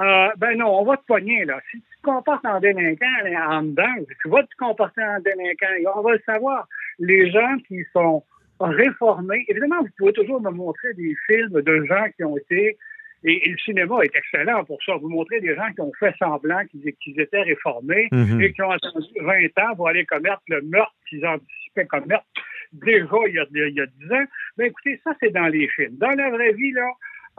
Euh, 0.00 0.28
ben 0.36 0.58
non, 0.58 0.80
on 0.80 0.84
va 0.84 0.96
te 0.96 1.04
pogner, 1.06 1.44
là. 1.44 1.60
Si 1.70 1.78
tu 1.78 1.96
te 1.98 2.02
comportes 2.02 2.44
en 2.44 2.60
délinquant 2.60 3.06
en 3.48 3.62
dedans, 3.62 3.94
tu 4.22 4.28
vas 4.28 4.42
te 4.42 4.56
comporter 4.58 5.02
en 5.02 5.20
délinquant. 5.20 5.72
Et 5.78 5.86
on 5.94 6.02
va 6.02 6.12
le 6.12 6.22
savoir. 6.26 6.68
Les 6.98 7.30
gens 7.30 7.56
qui 7.68 7.82
sont 7.92 8.24
réformés, 8.60 9.44
évidemment, 9.48 9.80
vous 9.80 9.88
pouvez 9.98 10.12
toujours 10.12 10.40
me 10.40 10.50
montrer 10.50 10.94
des 10.94 11.14
films 11.26 11.60
de 11.62 11.84
gens 11.84 12.06
qui 12.16 12.24
ont 12.24 12.36
été 12.36 12.76
et, 13.24 13.50
le 13.50 13.56
cinéma 13.58 13.96
est 14.02 14.14
excellent 14.14 14.64
pour 14.64 14.78
ça. 14.84 14.96
Vous 14.96 15.08
montrez 15.08 15.40
des 15.40 15.54
gens 15.54 15.72
qui 15.74 15.80
ont 15.80 15.92
fait 15.98 16.14
semblant 16.18 16.62
qu'ils 16.66 17.20
étaient 17.20 17.42
réformés 17.42 18.08
Mhm. 18.12 18.40
et 18.40 18.52
qui 18.52 18.62
ont 18.62 18.70
attendu 18.70 19.06
20 19.20 19.58
ans 19.58 19.74
pour 19.76 19.88
aller 19.88 20.04
commettre 20.04 20.42
le 20.48 20.60
meurtre 20.62 20.94
qu'ils 21.08 21.26
anticipaient 21.26 21.86
commettre 21.86 22.24
déjà 22.72 23.16
il 23.28 23.34
y 23.34 23.38
a, 23.38 23.46
il 23.50 23.74
y 23.74 23.80
a 23.80 23.86
10 23.86 24.12
ans. 24.12 24.24
Mais 24.58 24.66
écoutez, 24.66 25.00
ça, 25.04 25.12
c'est 25.20 25.30
dans 25.30 25.46
les 25.46 25.68
films. 25.68 25.96
Dans 25.96 26.10
la 26.10 26.30
vraie 26.30 26.52
vie, 26.52 26.72
là, 26.72 26.90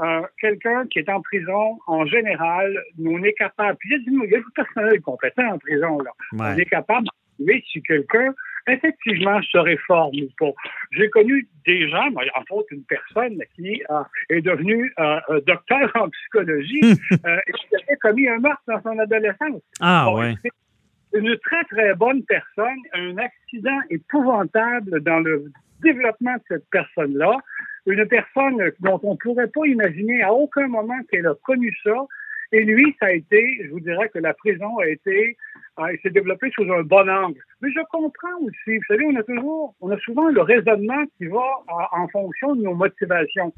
euh, 0.01 0.21
quelqu'un 0.39 0.85
qui 0.87 0.99
est 0.99 1.09
en 1.09 1.21
prison, 1.21 1.79
en 1.87 2.05
général, 2.05 2.77
on 3.03 3.23
est 3.23 3.33
capable, 3.33 3.77
puis 3.79 3.89
il 3.91 4.29
y 4.29 4.35
a 4.35 4.39
du, 4.39 4.45
personnel 4.53 5.01
compétent 5.01 5.53
en 5.53 5.57
prison, 5.57 5.99
là. 5.99 6.11
Ouais. 6.33 6.53
On 6.53 6.57
est 6.57 6.65
capable 6.65 7.07
d'évaluer 7.39 7.63
si 7.71 7.81
quelqu'un, 7.81 8.33
effectivement, 8.67 9.41
se 9.41 9.57
réforme 9.57 10.15
ou 10.15 10.29
pas. 10.37 10.51
J'ai 10.91 11.09
connu 11.09 11.47
des 11.65 11.89
gens, 11.89 12.11
moi, 12.11 12.23
entre 12.35 12.53
autres 12.53 12.67
une 12.71 12.83
personne 12.83 13.37
qui 13.55 13.81
euh, 13.89 14.03
est 14.29 14.41
devenue 14.41 14.93
euh, 14.99 15.19
docteur 15.47 15.91
en 15.95 16.09
psychologie 16.09 16.81
euh, 17.25 17.39
et 17.47 17.51
qui 17.51 17.75
avait 17.75 17.97
commis 18.01 18.27
un 18.27 18.39
meurtre 18.39 18.63
dans 18.67 18.81
son 18.81 18.99
adolescence. 18.99 19.61
Ah, 19.79 20.05
Bon, 20.07 20.19
ouais. 20.19 20.35
Une 21.13 21.37
très, 21.37 21.63
très 21.65 21.93
bonne 21.95 22.23
personne, 22.23 22.79
un 22.93 23.17
accident 23.17 23.79
épouvantable 23.89 25.01
dans 25.01 25.19
le 25.19 25.45
développement 25.81 26.33
de 26.33 26.41
cette 26.49 26.69
personne-là, 26.69 27.37
une 27.85 28.05
personne 28.07 28.71
dont 28.79 28.99
on 29.03 29.11
ne 29.13 29.17
pourrait 29.17 29.47
pas 29.47 29.65
imaginer 29.65 30.23
à 30.23 30.33
aucun 30.33 30.67
moment 30.67 30.97
qu'elle 31.11 31.27
a 31.27 31.35
connu 31.43 31.75
ça. 31.83 32.05
Et 32.51 32.63
lui, 32.63 32.95
ça 32.99 33.07
a 33.07 33.11
été, 33.11 33.59
je 33.63 33.71
vous 33.71 33.79
dirais 33.79 34.09
que 34.09 34.19
la 34.19 34.33
prison 34.33 34.77
a 34.77 34.87
été, 34.87 35.37
euh, 35.79 35.95
s'est 36.01 36.09
développé 36.09 36.51
sous 36.51 36.71
un 36.71 36.83
bon 36.83 37.09
angle. 37.09 37.39
Mais 37.61 37.71
je 37.71 37.79
comprends 37.91 38.37
aussi, 38.41 38.77
vous 38.77 38.83
savez, 38.87 39.05
on 39.05 39.15
a 39.15 39.23
toujours, 39.23 39.75
on 39.81 39.91
a 39.91 39.97
souvent 39.99 40.29
le 40.29 40.41
raisonnement 40.41 41.03
qui 41.17 41.25
va 41.25 41.37
euh, 41.37 41.83
en 41.91 42.07
fonction 42.09 42.55
de 42.55 42.63
nos 42.63 42.75
motivations. 42.75 43.53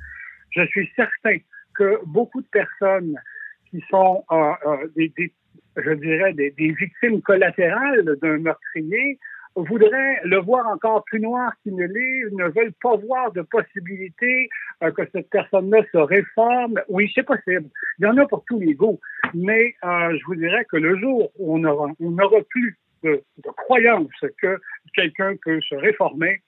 Je 0.52 0.66
suis 0.68 0.90
certain 0.96 1.38
que 1.76 2.00
beaucoup 2.06 2.42
de 2.42 2.48
personnes 2.48 3.16
qui 3.70 3.84
sont 3.90 4.24
euh, 4.32 4.54
euh, 4.66 4.88
je 5.78 5.92
dirais, 5.94 6.34
des 6.34 6.52
victimes 6.58 7.22
collatérales 7.22 8.18
d'un 8.22 8.38
meurtrier 8.40 9.20
voudraient 9.64 10.20
le 10.24 10.38
voir 10.38 10.68
encore 10.68 11.04
plus 11.06 11.20
noir 11.20 11.52
qu'il 11.64 11.76
ne 11.76 11.86
l'est, 11.86 12.32
ne 12.32 12.46
veulent 12.46 12.74
pas 12.82 12.96
voir 12.96 13.32
de 13.32 13.42
possibilité 13.42 14.50
euh, 14.84 14.92
que 14.92 15.04
cette 15.12 15.30
personne-là 15.30 15.84
se 15.92 15.98
réforme. 15.98 16.82
Oui, 16.90 17.12
c'est 17.16 17.24
possible. 17.24 17.70
Il 18.00 18.06
y 18.06 18.08
en 18.08 18.18
a 18.18 18.28
pour 18.28 18.44
tous 18.46 18.60
les 18.60 18.74
goûts. 18.74 19.00
Mais 19.34 19.76
euh, 19.84 20.18
je 20.18 20.26
vous 20.26 20.36
dirais 20.36 20.66
que 20.66 20.78
le 20.78 20.98
jour 21.00 21.32
où 21.38 21.58
on 21.58 21.64
aura, 21.64 21.90
on 22.00 22.12
n'aura 22.12 22.42
plus 22.50 22.78
de, 23.04 23.22
de 23.44 23.50
croyance 23.52 24.10
que 24.42 24.60
quelqu'un 24.94 25.36
peut 25.44 25.62
se 25.62 25.76
réformer, 25.76 26.42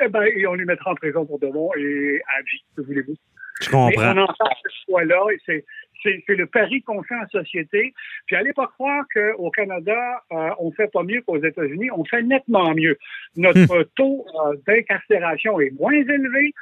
eh 0.00 0.40
et 0.40 0.46
on 0.46 0.54
lui 0.54 0.64
mettra 0.64 0.92
en 0.92 0.94
prison 0.94 1.24
pour 1.24 1.38
de 1.38 1.48
bon 1.48 1.70
et 1.76 2.20
à 2.36 2.42
vie, 2.42 2.64
que 2.76 2.82
voulez-vous. 2.82 3.14
Je 3.60 3.70
Mais 3.70 3.76
on 3.76 3.90
comprends. 3.90 4.22
entend 4.22 4.50
ce 4.62 4.68
choix-là 4.86 5.20
et 5.32 5.38
c'est, 5.46 5.64
c'est, 6.02 6.22
le 6.28 6.46
pari 6.46 6.82
qu'on 6.82 7.02
fait 7.02 7.14
en 7.14 7.28
société. 7.28 7.94
Puis 8.26 8.36
allez 8.36 8.52
pas 8.52 8.66
croire 8.66 9.04
qu'au 9.12 9.50
Canada, 9.50 10.22
euh, 10.32 10.50
on 10.58 10.72
fait 10.72 10.90
pas 10.90 11.02
mieux 11.02 11.22
qu'aux 11.22 11.42
États-Unis. 11.42 11.90
On 11.90 12.04
fait 12.04 12.22
nettement 12.22 12.74
mieux. 12.74 12.98
Notre 13.36 13.84
taux 13.94 14.24
euh, 14.46 14.56
d'incarcération 14.66 15.60
est 15.60 15.70
moins 15.78 15.92
élevé. 15.92 16.54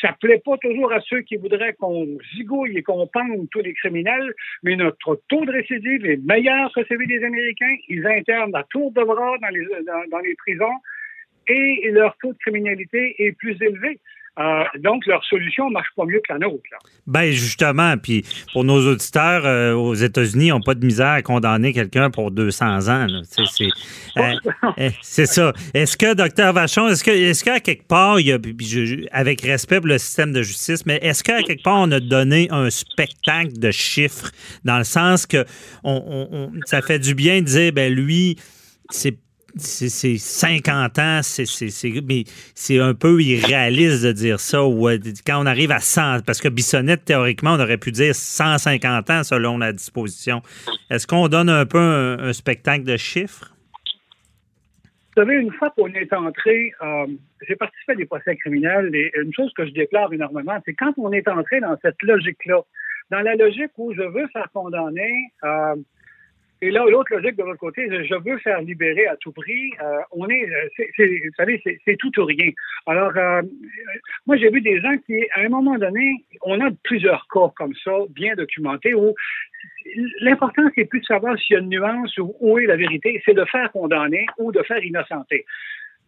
Ça 0.00 0.14
plaît 0.20 0.42
pas 0.44 0.56
toujours 0.58 0.92
à 0.92 1.00
ceux 1.00 1.20
qui 1.20 1.36
voudraient 1.36 1.74
qu'on 1.74 2.06
zigouille 2.34 2.76
et 2.76 2.82
qu'on 2.82 3.06
pende 3.06 3.48
tous 3.50 3.60
les 3.60 3.72
criminels, 3.72 4.34
mais 4.62 4.76
notre 4.76 5.22
taux 5.28 5.44
de 5.44 5.52
récidive 5.52 6.04
est 6.04 6.22
meilleur 6.24 6.72
que 6.74 6.84
celui 6.84 7.06
des 7.06 7.24
Américains. 7.24 7.76
Ils 7.88 8.06
internent 8.06 8.54
à 8.54 8.64
tour 8.64 8.92
de 8.92 9.02
bras 9.02 9.38
dans 9.40 9.48
les, 9.48 9.64
dans, 9.86 10.10
dans 10.10 10.18
les 10.18 10.34
prisons 10.34 10.74
et 11.48 11.90
leur 11.92 12.16
taux 12.18 12.32
de 12.32 12.38
criminalité 12.38 13.14
est 13.18 13.32
plus 13.32 13.56
élevé. 13.62 14.00
Euh, 14.38 14.64
donc, 14.80 15.06
leur 15.06 15.24
solution 15.24 15.70
marche 15.70 15.88
pas 15.96 16.04
mieux 16.04 16.20
que 16.26 16.32
la 16.32 16.38
nôtre. 16.38 16.62
Là. 16.70 16.76
Ben 17.06 17.30
justement, 17.32 17.96
puis 17.96 18.22
pour 18.52 18.64
nos 18.64 18.86
auditeurs 18.86 19.46
euh, 19.46 19.72
aux 19.72 19.94
États-Unis, 19.94 20.46
ils 20.46 20.50
n'ont 20.50 20.60
pas 20.60 20.74
de 20.74 20.84
misère 20.84 21.08
à 21.08 21.22
condamner 21.22 21.72
quelqu'un 21.72 22.10
pour 22.10 22.30
200 22.30 22.88
ans. 22.88 23.06
C'est, 23.22 23.68
euh, 24.18 24.90
c'est 25.00 25.24
ça. 25.26 25.52
Est-ce 25.72 25.96
que, 25.96 26.12
docteur 26.14 26.52
Vachon, 26.52 26.88
est-ce 26.88 27.02
que, 27.02 27.10
est-ce 27.10 27.42
qu'à 27.44 27.60
quelque 27.60 27.86
part, 27.86 28.20
il 28.20 28.26
y 28.26 28.32
a, 28.32 28.38
je- 28.60 29.06
avec 29.10 29.40
respect 29.40 29.78
pour 29.78 29.86
le 29.88 29.98
système 29.98 30.32
de 30.32 30.42
justice, 30.42 30.84
mais 30.84 30.98
est-ce 31.02 31.24
qu'à 31.24 31.42
quelque 31.42 31.62
part, 31.62 31.78
on 31.78 31.90
a 31.92 32.00
donné 32.00 32.48
un 32.50 32.68
spectacle 32.68 33.58
de 33.58 33.70
chiffres 33.70 34.30
dans 34.64 34.78
le 34.78 34.84
sens 34.84 35.24
que 35.26 35.44
on, 35.82 36.02
on- 36.06 36.36
on- 36.36 36.52
ça 36.66 36.82
fait 36.82 36.98
du 36.98 37.14
bien 37.14 37.40
de 37.40 37.46
dire, 37.46 37.72
ben 37.72 37.92
lui, 37.92 38.36
c'est 38.90 39.16
c'est 39.54 39.88
c'est 39.88 40.18
50 40.18 40.98
ans, 40.98 41.20
c'est 41.22 42.78
un 42.78 42.94
peu 42.94 43.22
irréaliste 43.22 44.04
de 44.04 44.12
dire 44.12 44.40
ça. 44.40 44.58
Euh, 44.58 44.98
quand 45.26 45.42
on 45.42 45.46
arrive 45.46 45.70
à 45.70 45.78
100, 45.78 46.24
parce 46.26 46.40
que 46.40 46.48
Bissonnette, 46.48 47.04
théoriquement, 47.04 47.54
on 47.54 47.60
aurait 47.60 47.78
pu 47.78 47.92
dire 47.92 48.14
150 48.14 49.10
ans 49.10 49.22
selon 49.24 49.58
la 49.58 49.72
disposition. 49.72 50.42
Est-ce 50.90 51.06
qu'on 51.06 51.28
donne 51.28 51.48
un 51.48 51.66
peu 51.66 51.78
un, 51.78 52.32
spectacle 52.32 52.84
de 52.84 52.96
chiffres? 52.96 53.52
Vous 55.16 55.22
savez, 55.22 55.36
une 55.36 55.52
fois 55.52 55.70
qu'on 55.70 55.88
est 55.88 56.12
entré, 56.12 56.72
euh, 56.82 57.06
j'ai 57.48 57.56
participé 57.56 57.92
à 57.92 57.94
des 57.94 58.04
procès 58.04 58.36
criminels 58.36 58.94
et 58.94 59.12
une 59.22 59.32
chose 59.32 59.50
que 59.56 59.64
je 59.64 59.70
déplore 59.70 60.12
énormément, 60.12 60.58
c'est 60.66 60.74
quand 60.74 60.92
on 60.98 61.10
est 61.12 61.26
entré 61.28 61.60
dans 61.60 61.74
cette 61.80 62.02
logique-là, 62.02 62.60
dans 63.10 63.20
la 63.20 63.34
logique 63.34 63.70
où 63.78 63.94
je 63.94 64.02
veux 64.02 64.26
faire 64.28 64.48
condamner, 64.52 65.30
euh, 65.44 65.76
et 66.66 66.70
là, 66.72 66.84
l'autre 66.90 67.14
logique 67.14 67.36
de 67.36 67.44
l'autre 67.44 67.60
côté, 67.60 67.88
je 67.88 68.14
veux 68.16 68.38
faire 68.38 68.60
libérer 68.60 69.06
à 69.06 69.16
tout 69.16 69.30
prix. 69.30 69.70
euh, 69.80 70.00
on 70.10 70.28
est, 70.28 70.50
euh, 70.50 70.84
vous 70.98 71.34
savez, 71.36 71.62
c'est, 71.64 71.96
tout 71.96 72.18
ou 72.18 72.24
rien. 72.24 72.50
Alors, 72.86 73.12
euh, 73.16 73.42
moi, 74.26 74.36
j'ai 74.36 74.50
vu 74.50 74.60
des 74.60 74.80
gens 74.80 74.96
qui, 75.06 75.14
à 75.36 75.42
un 75.42 75.48
moment 75.48 75.78
donné, 75.78 76.24
on 76.42 76.60
a 76.60 76.70
plusieurs 76.82 77.28
cas 77.32 77.52
comme 77.56 77.72
ça, 77.84 77.92
bien 78.10 78.34
documentés, 78.34 78.94
où 78.94 79.14
l'important, 80.20 80.62
c'est 80.74 80.86
plus 80.86 81.00
de 81.00 81.04
savoir 81.04 81.38
s'il 81.38 81.54
y 81.54 81.56
a 81.56 81.60
une 81.60 81.68
nuance 81.68 82.18
ou 82.18 82.34
où 82.40 82.58
est 82.58 82.66
la 82.66 82.76
vérité, 82.76 83.22
c'est 83.24 83.34
de 83.34 83.44
faire 83.44 83.70
condamner 83.70 84.26
ou 84.38 84.50
de 84.50 84.62
faire 84.64 84.84
innocenter. 84.84 85.44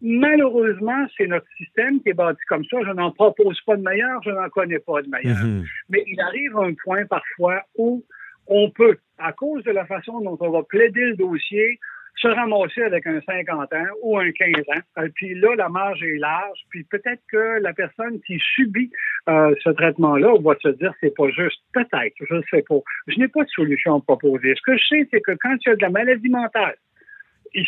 Malheureusement, 0.01 1.05
c'est 1.17 1.27
notre 1.27 1.47
système 1.57 2.01
qui 2.01 2.09
est 2.09 2.13
bâti 2.13 2.41
comme 2.49 2.65
ça. 2.65 2.79
Je 2.85 2.91
n'en 2.91 3.11
propose 3.11 3.61
pas 3.61 3.77
de 3.77 3.81
meilleur, 3.81 4.21
je 4.23 4.31
n'en 4.31 4.49
connais 4.49 4.79
pas 4.79 5.01
de 5.01 5.09
meilleur. 5.09 5.37
Mhm. 5.37 5.63
Mais 5.89 6.03
il 6.05 6.19
arrive 6.19 6.57
un 6.57 6.73
point 6.83 7.05
parfois 7.05 7.61
où 7.77 8.03
on 8.49 8.69
peut, 8.71 8.97
à 9.17 9.31
cause 9.31 9.63
de 9.63 9.71
la 9.71 9.85
façon 9.85 10.19
dont 10.21 10.37
on 10.39 10.49
va 10.49 10.63
plaider 10.63 11.05
le 11.05 11.15
dossier, 11.15 11.79
se 12.15 12.27
ramasser 12.27 12.81
avec 12.81 13.07
un 13.07 13.21
50 13.21 13.73
ans 13.73 13.85
ou 14.01 14.17
un 14.17 14.31
15 14.31 14.51
ans. 14.75 14.81
Euh, 14.97 15.07
puis 15.15 15.35
là, 15.35 15.55
la 15.55 15.69
marge 15.69 16.03
est 16.03 16.17
large. 16.17 16.59
Puis 16.69 16.83
peut-être 16.83 17.21
que 17.31 17.59
la 17.61 17.73
personne 17.73 18.19
qui 18.21 18.37
subit 18.55 18.91
euh, 19.29 19.55
ce 19.63 19.69
traitement-là 19.69 20.33
va 20.41 20.55
se 20.61 20.69
dire 20.69 20.93
c'est 20.99 21.15
pas 21.15 21.29
juste. 21.29 21.61
Peut-être, 21.73 22.15
je 22.27 22.35
ne 22.35 22.41
sais 22.49 22.63
pas. 22.67 22.79
Je 23.07 23.19
n'ai 23.19 23.27
pas 23.27 23.43
de 23.43 23.49
solution 23.49 23.95
à 23.95 24.01
proposer. 24.01 24.53
Ce 24.55 24.61
que 24.65 24.77
je 24.77 24.83
sais, 24.89 25.07
c'est 25.11 25.21
que 25.21 25.31
quand 25.39 25.55
il 25.65 25.69
y 25.69 25.71
a 25.71 25.75
de 25.75 25.81
la 25.81 25.89
maladie 25.89 26.29
mentale, 26.29 26.75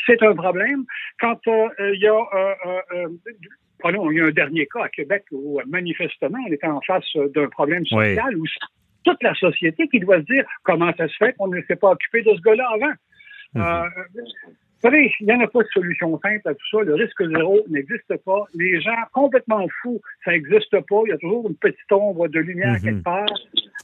c'est 0.06 0.22
un 0.22 0.36
problème. 0.36 0.84
Quand 1.20 1.40
euh, 1.48 1.70
il 1.94 2.02
y 2.02 2.08
a 2.08 2.20
euh, 2.94 3.08
pardon, 3.80 4.12
il 4.12 4.18
y 4.18 4.22
a 4.22 4.26
un 4.26 4.32
dernier 4.32 4.68
cas 4.68 4.84
à 4.84 4.90
Québec 4.90 5.26
où 5.32 5.60
manifestement 5.66 6.40
on 6.48 6.52
était 6.52 6.68
en 6.68 6.82
face 6.82 7.06
d'un 7.34 7.48
problème 7.48 7.84
Oui. 7.92 8.16
social 8.16 8.38
où 8.38 8.46
c'est 8.46 8.60
toute 9.04 9.22
la 9.24 9.34
société 9.36 9.88
qui 9.88 10.00
doit 10.00 10.18
se 10.20 10.26
dire 10.26 10.46
comment 10.64 10.92
ça 10.98 11.08
se 11.08 11.16
fait 11.18 11.34
qu'on 11.34 11.48
ne 11.48 11.62
s'est 11.64 11.76
pas 11.76 11.92
occupé 11.92 12.22
de 12.22 12.34
ce 12.36 12.42
gars-là 12.42 12.68
avant. 12.74 12.94
Euh, 13.58 13.90
vous 14.16 14.90
savez, 14.90 15.12
il 15.20 15.28
n'y 15.28 15.34
en 15.34 15.42
a 15.42 15.48
pas 15.48 15.62
de 15.62 15.68
solution 15.68 16.20
simple 16.22 16.48
à 16.48 16.54
tout 16.56 16.68
ça. 16.72 16.82
Le 16.84 16.96
risque 16.96 17.24
zéro 17.28 17.60
n'existe 17.70 18.16
pas. 18.26 18.46
Les 18.56 18.82
gens 18.82 18.96
complètement 19.14 19.68
fous, 19.82 20.02
ça 20.26 20.32
n'existe 20.32 20.72
pas. 20.88 21.02
Il 21.06 21.10
y 21.10 21.12
a 21.12 21.18
toujours 21.18 21.48
une 21.48 21.56
petite 21.56 21.92
ombre 21.92 22.28
de 22.28 22.40
lumière 22.40 22.74
Mhm. 22.74 22.82
quelque 22.82 23.04
part. 23.04 23.26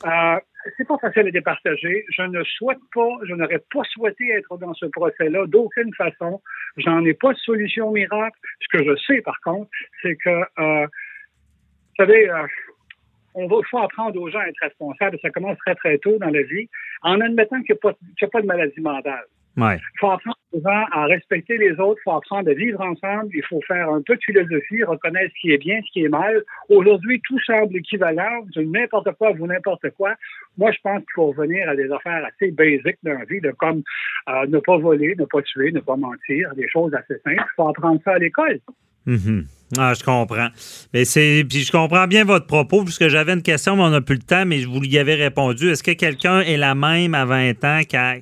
Euh, 0.06 0.40
c'est 0.76 0.88
pas 0.88 0.98
facile 0.98 1.28
à 1.28 1.32
départager. 1.32 2.04
Je 2.10 2.24
ne 2.24 2.44
souhaite 2.44 2.80
pas, 2.96 3.10
je 3.28 3.34
n'aurais 3.36 3.62
pas 3.72 3.84
souhaité 3.92 4.28
être 4.32 4.58
dans 4.58 4.74
ce 4.74 4.88
procès-là 4.88 5.46
d'aucune 5.48 5.94
façon. 5.94 6.42
J'en 6.78 7.06
ai 7.06 7.14
pas 7.14 7.34
de 7.34 7.38
solution 7.40 7.92
miracle. 7.92 8.38
Ce 8.62 8.78
que 8.78 8.84
je 8.84 8.96
sais, 9.06 9.22
par 9.22 9.40
contre, 9.42 9.70
c'est 10.02 10.16
que, 10.16 10.30
euh, 10.30 10.88
vous 10.88 11.96
savez, 12.06 12.30
euh, 12.30 12.48
on 13.38 13.48
va, 13.48 13.58
il 13.60 13.68
faut 13.70 13.78
apprendre 13.78 14.20
aux 14.20 14.30
gens 14.30 14.40
à 14.40 14.48
être 14.48 14.62
responsables. 14.62 15.18
Ça 15.22 15.30
commence 15.30 15.58
très, 15.60 15.76
très 15.76 15.98
tôt 16.00 16.18
dans 16.20 16.30
la 16.30 16.42
vie, 16.42 16.68
en 17.04 17.22
admettant 17.22 17.62
qu'il 17.62 17.76
n'y 17.84 17.90
a, 17.90 18.26
a 18.26 18.28
pas 18.28 18.42
de 18.42 18.48
maladie 18.48 18.82
mentale. 18.82 19.26
Ouais. 19.58 19.78
Il 19.96 20.00
faut 20.00 20.12
apprendre 20.12 20.38
souvent 20.54 20.86
à 20.92 21.06
respecter 21.06 21.58
les 21.58 21.72
autres, 21.80 22.00
il 22.02 22.04
faut 22.04 22.12
apprendre 22.12 22.50
à 22.50 22.54
vivre 22.54 22.80
ensemble, 22.80 23.30
il 23.34 23.44
faut 23.44 23.60
faire 23.68 23.90
un 23.90 24.04
peu 24.04 24.16
de 24.16 24.22
philosophie, 24.24 24.84
reconnaître 24.84 25.34
ce 25.36 25.42
qui 25.42 25.52
est 25.52 25.58
bien, 25.58 25.80
ce 25.82 25.92
qui 25.92 26.04
est 26.06 26.10
mal. 26.10 26.44
Aujourd'hui, 26.70 27.20
tout 27.28 27.40
semble 27.40 27.76
équivalent, 27.76 28.46
n'importe 28.56 29.12
quoi 29.14 29.32
vous 29.32 29.48
n'importe 29.48 29.90
quoi. 29.98 30.14
Moi, 30.60 30.72
je 30.72 30.78
pense 30.84 31.00
qu'il 31.00 31.14
faut 31.16 31.28
revenir 31.32 31.68
à 31.70 31.76
des 31.76 31.92
affaires 31.92 32.24
assez 32.26 32.52
basiques 32.52 33.00
dans 33.02 33.18
la 33.18 33.26
vie, 33.26 33.42
de 33.42 33.52
comme 33.52 33.82
euh, 34.30 34.46
ne 34.46 34.60
pas 34.60 34.78
voler, 34.78 35.16
ne 35.18 35.26
pas 35.26 35.42
tuer, 35.42 35.72
ne 35.72 35.80
pas 35.80 35.96
mentir, 35.96 36.54
des 36.56 36.68
choses 36.70 36.94
assez 36.94 37.20
simples. 37.24 37.38
Il 37.38 37.56
faut 37.56 37.68
apprendre 37.68 38.00
ça 38.04 38.14
à 38.14 38.20
l'école. 38.20 38.60
Mhm. 39.08 39.48
Ah, 39.78 39.94
je 39.94 40.04
comprends. 40.04 40.48
Mais 40.94 41.04
c'est, 41.04 41.44
puis 41.50 41.64
je 41.64 41.72
comprends 41.72 42.08
bien 42.08 42.24
votre 42.24 42.46
propos, 42.46 42.84
puisque 42.84 43.08
j'avais 43.10 43.34
une 43.34 43.42
question, 43.42 43.76
mais 43.76 43.84
on 43.84 43.90
n'a 43.90 44.02
plus 44.02 44.16
le 44.16 44.22
temps, 44.22 44.46
mais 44.46 44.60
je 44.60 44.68
vous 44.68 44.82
y 44.84 44.98
avais 44.98 45.16
répondu. 45.16 45.70
Est-ce 45.70 45.84
que 45.84 45.92
quelqu'un 45.92 46.40
est 46.42 46.58
la 46.58 46.76
même 46.76 47.14
à 47.14 47.26
20 47.26 47.64
ans 47.66 47.82
qu'à 47.88 48.16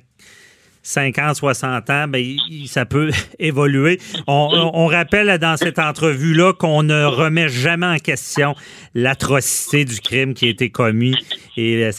50, 0.86 1.34
60 1.34 1.90
ans, 1.90 2.06
ben, 2.06 2.24
ça 2.66 2.86
peut 2.86 3.10
évoluer. 3.40 3.98
On, 4.28 4.86
rappelle 4.86 5.36
dans 5.38 5.56
cette 5.56 5.80
entrevue-là 5.80 6.52
qu'on 6.52 6.84
ne 6.84 7.04
remet 7.04 7.48
jamais 7.48 7.86
en 7.86 7.98
question 7.98 8.54
l'atrocité 8.94 9.84
du 9.84 10.00
crime 10.00 10.32
qui 10.32 10.46
a 10.46 10.48
été 10.50 10.70
commis 10.70 11.16
et 11.56 11.90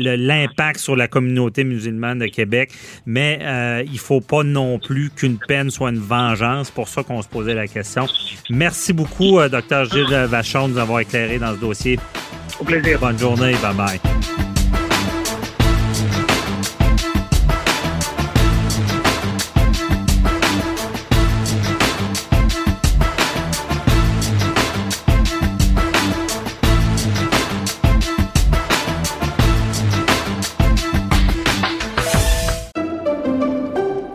l'impact 0.00 0.80
sur 0.80 0.96
la 0.96 1.08
communauté 1.08 1.62
musulmane 1.64 2.20
de 2.20 2.26
Québec. 2.26 2.72
Mais 3.04 3.38
euh, 3.42 3.82
il 3.84 3.92
ne 3.92 3.98
faut 3.98 4.22
pas 4.22 4.42
non 4.42 4.78
plus 4.78 5.10
qu'une 5.10 5.38
peine 5.38 5.68
soit 5.68 5.90
une 5.90 5.98
vengeance. 5.98 6.68
C'est 6.68 6.74
pour 6.74 6.88
ça 6.88 7.02
qu'on 7.02 7.20
se 7.20 7.28
posait 7.28 7.54
la 7.54 7.66
question. 7.66 8.06
Merci 8.48 8.94
beaucoup, 8.94 9.40
euh, 9.40 9.50
Dr. 9.50 9.84
Gilles 9.92 10.26
Vachon, 10.26 10.68
de 10.68 10.72
nous 10.72 10.78
avoir 10.78 11.00
éclairé 11.00 11.38
dans 11.38 11.54
ce 11.54 11.60
dossier. 11.60 11.98
Au 12.58 12.64
plaisir. 12.64 12.98
Bonne 12.98 13.18
journée. 13.18 13.52
Bye-bye. 13.54 14.49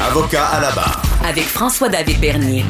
Avocat 0.00 0.46
à 0.46 0.60
la 0.60 0.72
barre. 0.72 1.02
Avec 1.24 1.44
François-David 1.44 2.20
Bernier. 2.20 2.64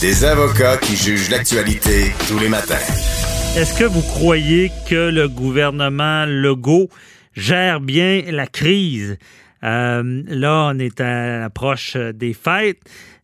Des 0.00 0.24
avocats 0.24 0.76
qui 0.76 0.96
jugent 0.96 1.30
l'actualité 1.30 2.12
tous 2.28 2.38
les 2.38 2.48
matins. 2.48 2.74
Est-ce 3.56 3.78
que 3.78 3.84
vous 3.84 4.02
croyez 4.02 4.70
que 4.88 5.10
le 5.10 5.28
gouvernement 5.28 6.26
Legault 6.26 6.88
gère 7.34 7.80
bien 7.80 8.22
la 8.30 8.46
crise? 8.46 9.16
Euh, 9.62 10.22
là, 10.26 10.70
on 10.72 10.78
est 10.78 11.00
à 11.00 11.40
l'approche 11.40 11.96
des 11.96 12.34
fêtes. 12.34 12.80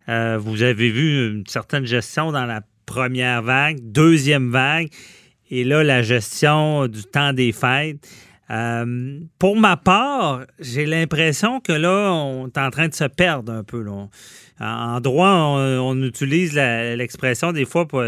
Euh, 0.09 0.38
vous 0.40 0.62
avez 0.62 0.90
vu 0.90 1.30
une 1.30 1.46
certaine 1.46 1.84
gestion 1.84 2.32
dans 2.32 2.46
la 2.46 2.62
première 2.86 3.42
vague, 3.42 3.78
deuxième 3.82 4.51
vague, 4.51 4.88
et 5.51 5.64
là, 5.64 5.84
la 5.84 6.03
gestion 6.03 6.86
du 6.86 7.05
temps 7.05 7.32
des 7.32 7.53
fêtes. 7.53 7.98
Euh, 8.51 9.20
pour 9.38 9.57
ma 9.57 9.76
part, 9.76 10.44
j'ai 10.59 10.84
l'impression 10.84 11.61
que 11.61 11.72
là, 11.72 12.12
on 12.12 12.48
est 12.48 12.59
en 12.59 12.70
train 12.70 12.88
de 12.88 12.94
se 12.94 13.05
perdre 13.05 13.53
un 13.53 13.62
peu. 13.62 13.82
Là. 13.82 14.09
En 14.61 15.01
droit, 15.01 15.28
on, 15.28 16.03
utilise 16.03 16.55
l'expression 16.55 17.53
des 17.53 17.64
fois 17.64 17.88
pour 17.88 18.05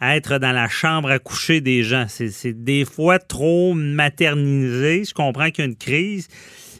être 0.00 0.38
dans 0.38 0.52
la 0.52 0.68
chambre 0.68 1.10
à 1.10 1.18
coucher 1.18 1.60
des 1.60 1.82
gens. 1.82 2.06
C'est 2.08 2.52
des 2.62 2.84
fois 2.84 3.18
trop 3.18 3.74
maternisé. 3.74 5.04
Je 5.04 5.14
comprends 5.14 5.50
qu'il 5.50 5.64
y 5.64 5.66
a 5.66 5.70
une 5.70 5.76
crise, 5.76 6.28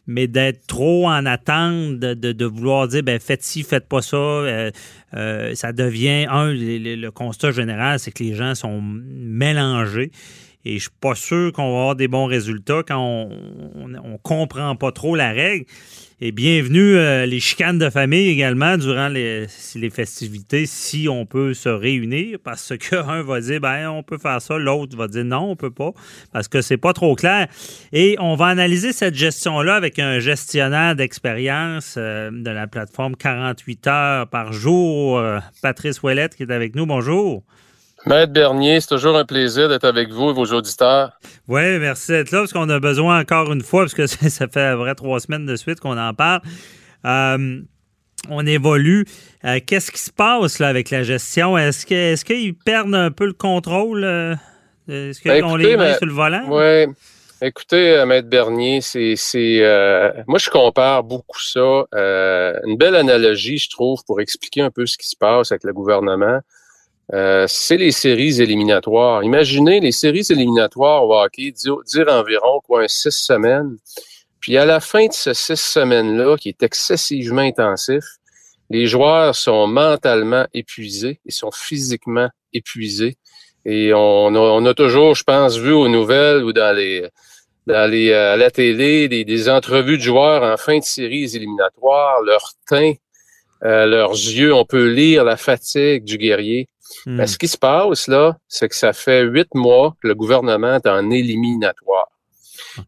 mais 0.07 0.29
d'être 0.29 0.67
trop 0.69 1.09
en 1.09 1.27
attente, 1.27 1.99
de, 1.99 2.45
vouloir 2.45 2.87
dire 2.87 3.03
ben, 3.03 3.19
faites 3.19 3.43
ci, 3.43 3.65
faites 3.65 3.89
pas 3.89 4.03
ça, 4.03 4.17
euh, 4.17 4.71
euh, 5.15 5.55
ça 5.57 5.73
devient 5.73 6.27
un. 6.31 6.53
le 6.53 7.11
constat 7.11 7.51
général, 7.51 7.99
c'est 7.99 8.13
que 8.13 8.23
les 8.23 8.35
gens 8.35 8.55
sont 8.55 8.81
mélangés. 8.81 10.13
Et 10.69 10.79
je 10.79 10.81
suis 10.81 10.91
pas 11.01 11.15
sûr 11.15 11.53
qu'on 11.53 11.71
va 11.73 11.79
avoir 11.79 11.95
des 11.95 12.09
bons 12.09 12.27
résultats 12.27 12.83
quand 12.83 12.99
on, 12.99 13.95
on, 14.03 14.19
comprend 14.19 14.75
pas 14.75 14.91
trop 14.91 15.15
la 15.15 15.31
règle. 15.31 15.65
Et 16.21 16.33
bienvenue 16.33 16.97
euh, 16.97 17.25
les 17.25 17.39
chicanes 17.39 17.79
de 17.79 17.89
famille 17.89 18.29
également 18.29 18.77
durant 18.77 19.07
les, 19.07 19.47
les, 19.77 19.91
festivités, 19.91 20.67
si 20.67 21.09
on 21.09 21.25
peut 21.25 21.55
se 21.55 21.69
réunir, 21.69 22.39
parce 22.43 22.77
qu'un 22.79 23.23
va 23.23 23.41
dire 23.41 23.61
ben 23.61 23.91
on 23.91 24.03
peut 24.03 24.19
faire 24.19 24.43
ça, 24.43 24.59
l'autre 24.59 24.97
va 24.97 25.07
dire 25.07 25.25
non, 25.25 25.51
on 25.51 25.57
peut 25.57 25.71
pas, 25.71 25.93
parce 26.33 26.49
que 26.49 26.61
c'est 26.63 26.79
pas 26.79 26.93
trop 26.93 27.15
clair. 27.15 27.47
Et 27.93 28.17
on 28.19 28.35
va 28.35 28.47
analyser 28.47 28.93
cette 28.93 29.15
gestion-là 29.15 29.77
avec 29.77 30.01
un 30.01 30.19
gestionnaire 30.19 30.97
d'expérience 30.97 31.95
euh, 31.97 32.33
de 32.33 32.51
la 32.51 32.67
plateforme 32.67 33.15
48 33.15 33.87
heures 33.87 34.27
par 34.27 34.53
jour, 34.53 35.19
euh, 35.19 35.39
Patrice 35.63 36.03
Ouellette, 36.03 36.35
qui 36.35 36.43
est 36.43 36.51
avec 36.51 36.75
nous. 36.75 36.87
Bonjour. 36.87 37.45
Maître 38.07 38.33
Bernier, 38.33 38.81
c'est 38.81 38.87
toujours 38.87 39.17
un 39.17 39.25
plaisir 39.25 39.69
d'être 39.69 39.85
avec 39.85 40.11
vous 40.11 40.31
et 40.31 40.33
vos 40.33 40.45
auditeurs. 40.47 41.19
Oui, 41.49 41.79
merci 41.81 42.13
d'être 42.13 42.31
là, 42.31 42.39
parce 42.39 42.53
qu'on 42.53 42.69
a 42.69 42.79
besoin 42.79 43.21
encore 43.21 43.53
une 43.53 43.63
fois, 43.63 43.83
parce 43.83 43.95
que 43.95 44.07
ça 44.31 44.47
fait 44.47 44.75
vrai 44.77 44.95
trois 44.95 45.19
semaines 45.19 45.45
de 45.45 45.57
suite 45.57 45.81
qu'on 45.81 45.99
en 45.99 46.15
parle. 46.15 46.41
Euh, 47.05 47.61
on 48.29 48.47
évolue. 48.47 49.07
Euh, 49.45 49.59
qu'est-ce 49.67 49.91
qui 49.91 50.01
se 50.01 50.13
passe 50.13 50.61
là, 50.61 50.69
avec 50.69 50.91
la 50.91 51.03
gestion? 51.03 51.59
Est-ce 51.59 52.25
qu'ils 52.25 52.55
perdent 52.55 52.95
un 52.95 53.11
peu 53.11 53.27
le 53.27 53.33
contrôle? 53.33 54.05
Euh, 54.05 54.37
est-ce 54.89 55.21
qu'on 55.41 55.57
les 55.57 55.77
met 55.77 55.97
sur 55.97 56.07
le 56.07 56.13
volant? 56.13 56.45
Oui. 56.49 56.87
Écoutez, 57.43 58.05
Maître 58.07 58.29
Bernier, 58.29 58.81
c'est, 58.83 59.17
moi 60.29 60.39
je 60.39 60.49
compare 60.49 61.03
beaucoup 61.03 61.41
ça. 61.41 61.85
une 61.93 62.77
belle 62.77 62.95
analogie, 62.95 63.59
je 63.59 63.69
trouve, 63.69 64.05
pour 64.07 64.21
expliquer 64.21 64.63
un 64.63 64.71
peu 64.71 64.87
ce 64.87 64.97
qui 64.97 65.09
se 65.09 65.17
passe 65.17 65.51
avec 65.51 65.65
le 65.65 65.73
gouvernement. 65.73 66.41
Euh, 67.15 67.47
c'est 67.49 67.77
les 67.77 67.93
séries 67.93 68.41
éliminatoires. 68.41 69.23
Imaginez 69.23 69.81
les 69.81 69.93
séries 69.93 70.27
éliminatoires 70.31 71.05
au 71.05 71.15
hockey, 71.15 71.53
dire, 71.53 72.07
environ 72.09 72.61
quoi, 72.65 72.89
six 72.89 73.13
semaines. 73.13 73.77
Puis 74.41 74.57
à 74.57 74.65
la 74.65 74.81
fin 74.81 75.07
de 75.07 75.13
ces 75.13 75.35
six 75.35 75.61
semaines-là, 75.61 76.37
qui 76.37 76.49
est 76.49 76.63
excessivement 76.63 77.43
intensif, 77.43 78.05
les 78.71 78.87
joueurs 78.87 79.37
sont 79.37 79.67
mentalement 79.69 80.47
épuisés, 80.53 81.21
ils 81.25 81.33
sont 81.33 81.53
physiquement 81.53 82.29
épuisés. 82.53 83.17
Et 83.65 83.93
on 83.95 84.35
a, 84.35 84.39
on 84.39 84.75
toujours, 84.75 85.15
je 85.15 85.25
pense, 85.25 85.57
vu 85.57 85.73
aux 85.73 85.89
nouvelles 85.89 86.45
ou 86.45 86.53
dans 86.53 86.75
les 86.75 87.09
dans 87.67 87.91
les, 87.91 88.11
euh, 88.11 88.37
la 88.37 88.51
télé 88.51 89.09
des, 89.09 89.25
des 89.25 89.49
entrevues 89.49 89.99
de 89.99 90.03
joueurs 90.03 90.45
en 90.45 90.57
fin 90.57 90.79
de 90.79 90.85
séries 90.85 91.35
éliminatoires, 91.35 92.23
leur 92.23 92.53
teint, 92.69 92.93
euh, 93.65 93.87
leurs 93.87 94.13
yeux, 94.13 94.55
on 94.55 94.65
peut 94.65 94.89
lire 94.89 95.25
la 95.25 95.37
fatigue 95.37 96.05
du 96.05 96.19
guerrier. 96.19 96.69
Hmm. 97.07 97.19
Ben, 97.19 97.27
ce 97.27 97.39
qui 97.39 97.49
se 97.49 97.59
passe 97.59 98.09
là, 98.09 98.37
c'est 98.49 98.69
que 98.69 98.77
ça 98.77 98.93
fait 98.93 99.23
huit 99.23 99.49
mois 99.55 99.95
que 100.03 100.09
le 100.09 100.15
gouvernement 100.15 100.77
est 100.77 100.87
en 100.87 101.11
éliminatoire. 101.11 102.09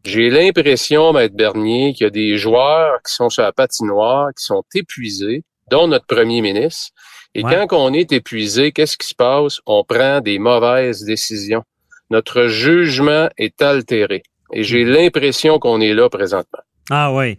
J'ai 0.03 0.29
l'impression, 0.29 1.13
Maître 1.13 1.35
Bernier, 1.35 1.93
qu'il 1.93 2.05
y 2.05 2.07
a 2.07 2.11
des 2.11 2.37
joueurs 2.37 3.01
qui 3.05 3.13
sont 3.13 3.29
sur 3.29 3.43
la 3.43 3.51
patinoire, 3.51 4.29
qui 4.37 4.43
sont 4.43 4.63
épuisés, 4.75 5.43
dont 5.69 5.87
notre 5.87 6.05
premier 6.05 6.41
ministre. 6.41 6.91
Et 7.35 7.43
quand 7.43 7.67
on 7.73 7.93
est 7.93 8.11
épuisé, 8.11 8.71
qu'est-ce 8.71 8.97
qui 8.97 9.07
se 9.07 9.15
passe? 9.15 9.59
On 9.65 9.83
prend 9.83 10.19
des 10.19 10.39
mauvaises 10.39 11.03
décisions. 11.03 11.63
Notre 12.09 12.47
jugement 12.47 13.29
est 13.37 13.61
altéré. 13.61 14.23
Et 14.51 14.63
j'ai 14.63 14.83
hmm. 14.83 14.89
l'impression 14.89 15.59
qu'on 15.59 15.79
est 15.79 15.93
là 15.93 16.09
présentement. 16.09 16.59
Ah 16.89 17.13
oui. 17.13 17.37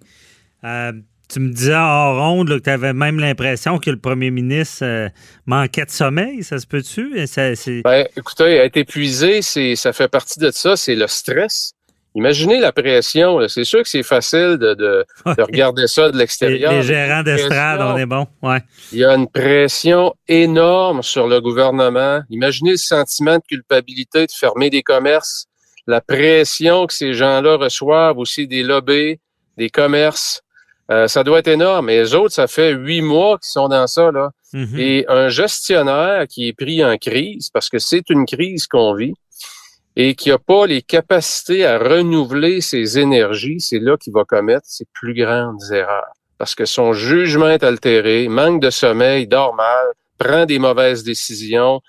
Euh, 0.63 0.93
tu 1.31 1.41
me 1.41 1.53
disais 1.53 1.75
hors 1.75 2.17
ronde 2.17 2.49
que 2.49 2.65
tu 2.65 2.71
avais 2.71 2.93
même 2.93 3.21
l'impression 3.21 3.79
que 3.79 3.91
le 3.91 3.99
premier 3.99 4.31
ministre 4.31 4.85
euh, 4.85 5.09
manquait 5.47 5.85
de 5.85 5.91
sommeil, 5.91 6.43
ça 6.43 6.59
se 6.59 6.67
peut-tu? 6.67 7.15
Ben, 7.85 8.07
écoutez, 8.17 8.57
être 8.57 8.77
épuisé, 8.77 9.43
ça 9.43 9.93
fait 9.93 10.09
partie 10.09 10.41
de 10.41 10.51
ça, 10.51 10.77
c'est 10.77 10.97
le 10.97 11.07
stress. 11.07 11.73
Imaginez 12.17 12.59
la 12.59 12.73
pression. 12.73 13.39
C'est 13.47 13.63
sûr 13.63 13.83
que 13.83 13.89
c'est 13.89 14.03
facile 14.03 14.59
de, 14.59 15.07
regarder 15.25 15.87
ça 15.87 16.11
de 16.11 16.19
l'extérieur. 16.19 16.73
Les, 16.73 16.83
gérants 16.83 17.23
d'estrade, 17.23 17.81
on 17.81 17.97
est 17.97 18.07
bon. 18.07 18.27
Ouais. 18.43 18.59
Il 18.91 18.99
y 18.99 19.05
a 19.05 19.15
une 19.15 19.29
pression 19.29 20.13
énorme 20.27 21.05
sur 21.05 21.29
le 21.29 21.41
gouvernement. 21.41 22.23
Imaginez 22.29 22.73
le 22.73 22.77
sentiment 22.79 23.37
de 23.37 23.43
culpabilité 23.49 24.27
de 24.27 24.33
fermer 24.33 24.71
des 24.71 24.83
commerces, 24.83 25.47
la 25.87 26.01
pression 26.01 26.87
que 26.87 26.95
ces 26.95 27.15
gens-là 27.15 27.57
reçoivent 27.57 28.19
aussi 28.19 28.49
des 28.49 28.65
lobbies, 28.65 29.21
des 29.57 29.71
commerces, 29.71 30.43
euh, 30.91 31.07
ça 31.09 31.23
doit 31.23 31.39
être 31.39 31.49
énorme. 31.49 31.89
Et 31.91 31.99
les 31.99 32.15
autres, 32.15 32.35
ça 32.35 32.47
fait 32.47 32.73
huit 32.73 33.03
mois 33.03 33.39
qu'ils 33.39 33.51
sont 33.51 33.69
dans 33.69 33.87
ça. 33.87 34.11
Là. 34.11 34.31
Mhm. 34.53 34.79
Et 34.79 35.05
un 35.09 35.29
gestionnaire 35.29 36.27
qui 36.29 36.49
est 36.49 36.53
pris 36.53 36.85
en 36.85 36.97
crise, 36.97 37.51
parce 37.51 37.69
que 37.69 37.79
c'est 37.79 38.11
une 38.11 38.27
crise 38.27 38.67
qu'on 38.67 38.95
vit, 38.95 39.15
et 39.97 40.15
qui 40.15 40.31
n'a 40.31 40.39
pas 40.39 40.67
les 40.67 40.83
capacités 40.83 41.65
à 41.65 41.79
renouveler 41.79 42.61
ses 42.61 42.99
énergies, 42.99 43.61
c'est 43.61 43.79
là 43.79 43.97
qu'il 43.97 44.13
va 44.13 44.25
commettre 44.25 44.67
ses 44.67 44.87
plus 44.93 45.15
grandes 45.15 45.61
erreurs. 45.73 46.13
Parce 46.39 46.55
que 46.55 46.65
son 46.65 46.93
jugement 46.93 47.51
est 47.51 47.65
altéré, 47.65 48.29
manque 48.29 48.63
de 48.63 48.71
sommeil, 48.71 49.27
dort 49.27 49.55
mal, 49.55 49.87
prend 50.19 50.47
des 50.47 50.59
mauvaises 50.59 51.05
décisions, 51.05 51.81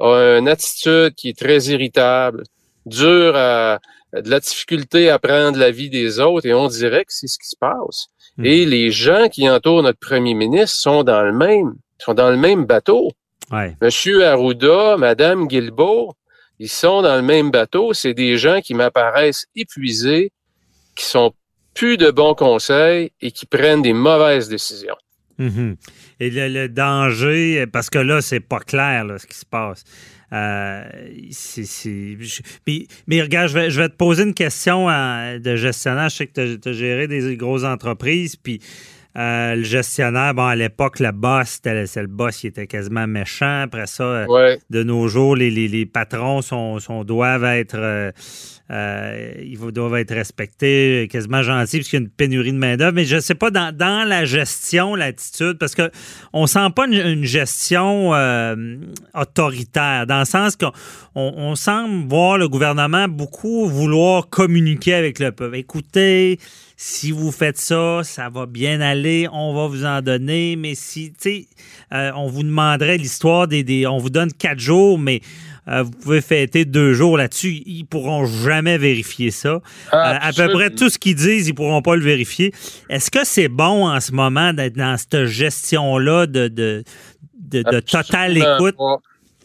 a 0.00 0.38
une 0.38 0.48
attitude 0.48 1.14
qui 1.14 1.30
est 1.30 1.38
très 1.38 1.58
irritable, 1.64 2.44
dur 2.86 3.36
à 3.36 3.78
de 4.12 4.28
la 4.28 4.40
difficulté 4.40 5.08
à 5.08 5.18
prendre 5.18 5.58
la 5.58 5.70
vie 5.70 5.90
des 5.90 6.18
autres, 6.18 6.46
et 6.46 6.54
on 6.54 6.66
dirait 6.66 7.04
que 7.04 7.12
c'est 7.12 7.28
ce 7.28 7.38
qui 7.38 7.48
se 7.48 7.56
passe. 7.56 8.08
Mhm. 8.36 8.44
Et 8.46 8.64
les 8.66 8.90
gens 8.90 9.28
qui 9.28 9.48
entourent 9.48 9.82
notre 9.82 9.98
premier 9.98 10.34
ministre 10.34 10.76
sont 10.76 11.02
dans 11.04 11.22
le 11.22 11.32
même, 11.32 11.74
sont 11.98 12.14
dans 12.14 12.30
le 12.30 12.36
même 12.36 12.64
bateau. 12.64 13.10
Ouais. 13.50 13.76
Monsieur 13.82 14.26
Arruda, 14.26 14.96
Madame 14.96 15.46
Guilbeault, 15.46 16.14
ils 16.58 16.68
sont 16.68 17.02
dans 17.02 17.16
le 17.16 17.22
même 17.22 17.50
bateau. 17.50 17.92
C'est 17.92 18.14
des 18.14 18.36
gens 18.38 18.60
qui 18.60 18.74
m'apparaissent 18.74 19.46
épuisés, 19.56 20.30
qui 20.94 21.04
sont 21.04 21.32
plus 21.74 21.96
de 21.96 22.10
bons 22.10 22.34
conseils 22.34 23.12
et 23.20 23.30
qui 23.30 23.46
prennent 23.46 23.82
des 23.82 23.92
mauvaises 23.92 24.48
décisions. 24.48 24.96
Mhm. 25.38 25.76
Et 26.20 26.30
le, 26.30 26.48
le 26.48 26.68
danger, 26.68 27.66
parce 27.66 27.88
que 27.88 27.98
là, 27.98 28.20
c'est 28.20 28.40
pas 28.40 28.60
clair 28.60 29.04
là, 29.04 29.18
ce 29.18 29.26
qui 29.26 29.36
se 29.36 29.46
passe. 29.46 29.84
Euh, 30.32 30.84
je- 31.20 32.40
mais, 32.66 32.86
mais 33.06 33.22
regarde, 33.22 33.48
je 33.48 33.54
vais, 33.54 33.70
je 33.70 33.80
vais 33.80 33.88
te 33.88 33.96
poser 33.96 34.22
une 34.24 34.34
question 34.34 34.88
euh, 34.88 35.38
de 35.38 35.56
gestionnaire. 35.56 36.08
Je 36.08 36.16
sais 36.16 36.26
que 36.26 36.56
tu 36.56 36.68
as, 36.68 36.72
géré 36.72 37.08
des 37.08 37.36
grosses 37.36 37.64
entreprises, 37.64 38.36
puis 38.36 38.60
euh, 39.18 39.56
le 39.56 39.64
gestionnaire, 39.64 40.34
bon, 40.34 40.46
à 40.46 40.54
l'époque, 40.54 41.00
le 41.00 41.10
boss, 41.10 41.48
c'était 41.62 41.86
c'est 41.86 42.02
le 42.02 42.06
boss 42.06 42.36
qui 42.36 42.46
était 42.46 42.68
quasiment 42.68 43.06
méchant. 43.08 43.62
Après 43.62 43.86
ça, 43.86 44.24
Ouais. 44.28 44.58
de 44.70 44.82
nos 44.84 45.08
jours, 45.08 45.34
les, 45.34 45.50
les- 45.50 45.66
les 45.68 45.84
patrons 45.86 46.42
sont, 46.42 46.78
sont- 46.78 47.02
doivent 47.02 47.44
être 47.44 48.12
euh, 48.70 49.32
ils 49.42 49.58
doivent 49.58 49.96
être 49.96 50.14
respectés, 50.14 51.08
quasiment 51.10 51.42
gentils, 51.42 51.78
parce 51.78 51.88
qu'il 51.88 51.98
y 51.98 52.02
a 52.02 52.04
une 52.04 52.10
pénurie 52.10 52.52
de 52.52 52.58
main-d'œuvre. 52.58 52.92
Mais 52.94 53.04
je 53.04 53.16
ne 53.16 53.20
sais 53.20 53.34
pas, 53.34 53.50
dans, 53.50 54.08
la 54.08 54.24
gestion, 54.24 54.94
l'attitude, 54.94 55.54
parce 55.58 55.74
que 55.74 55.90
on 56.32 56.46
sent 56.46 56.68
pas 56.74 56.86
une, 56.86 57.24
gestion 57.24 58.14
euh, 58.14 58.76
autoritaire, 59.14 60.06
dans 60.06 60.20
le 60.20 60.24
sens 60.24 60.56
qu'on 60.56 60.72
on, 61.14 61.32
on 61.36 61.54
semble 61.56 62.08
voir 62.08 62.38
le 62.38 62.48
gouvernement 62.48 63.08
beaucoup 63.08 63.66
vouloir 63.66 64.28
communiquer 64.28 64.94
avec 64.94 65.18
le 65.18 65.32
peuple. 65.32 65.56
Écoutez, 65.56 66.38
si 66.76 67.12
vous 67.12 67.30
faites 67.30 67.58
ça, 67.58 68.00
ça 68.04 68.30
va 68.30 68.46
bien 68.46 68.80
aller, 68.80 69.28
on 69.30 69.52
va 69.52 69.66
vous 69.66 69.84
en 69.84 70.00
donner, 70.00 70.56
mais 70.56 70.74
si, 70.74 71.12
tu 71.12 71.16
sais, 71.18 71.46
euh, 71.92 72.10
on 72.16 72.28
vous 72.28 72.42
demanderait 72.42 72.96
l'histoire 72.96 73.46
des- 73.46 73.86
On 73.86 73.98
vous 73.98 74.08
donne 74.08 74.32
quatre 74.32 74.60
jours, 74.60 74.98
mais 74.98 75.20
euh, 75.68 75.82
vous 75.82 75.90
pouvez 75.90 76.20
fêter 76.20 76.64
deux 76.64 76.94
jours 76.94 77.16
là-dessus. 77.16 77.62
Ils 77.66 77.84
pourront 77.84 78.26
jamais 78.26 78.78
vérifier 78.78 79.30
ça. 79.30 79.48
Euh, 79.48 79.60
à 79.92 80.32
peu 80.32 80.48
près 80.48 80.70
tout 80.70 80.88
ce 80.88 80.98
qu'ils 80.98 81.14
disent, 81.14 81.48
ils 81.48 81.54
pourront 81.54 81.82
pas 81.82 81.96
le 81.96 82.02
vérifier. 82.02 82.52
Est-ce 82.88 83.10
que 83.10 83.24
c'est 83.24 83.48
bon 83.48 83.88
en 83.88 84.00
ce 84.00 84.12
moment 84.12 84.52
d'être 84.52 84.76
dans 84.76 84.96
cette 84.96 85.26
gestion-là 85.26 86.26
de, 86.26 86.48
de, 86.48 86.84
de, 87.38 87.62
de 87.62 87.80
totale 87.80 88.38
écoute? 88.38 88.76
pas. 88.76 88.98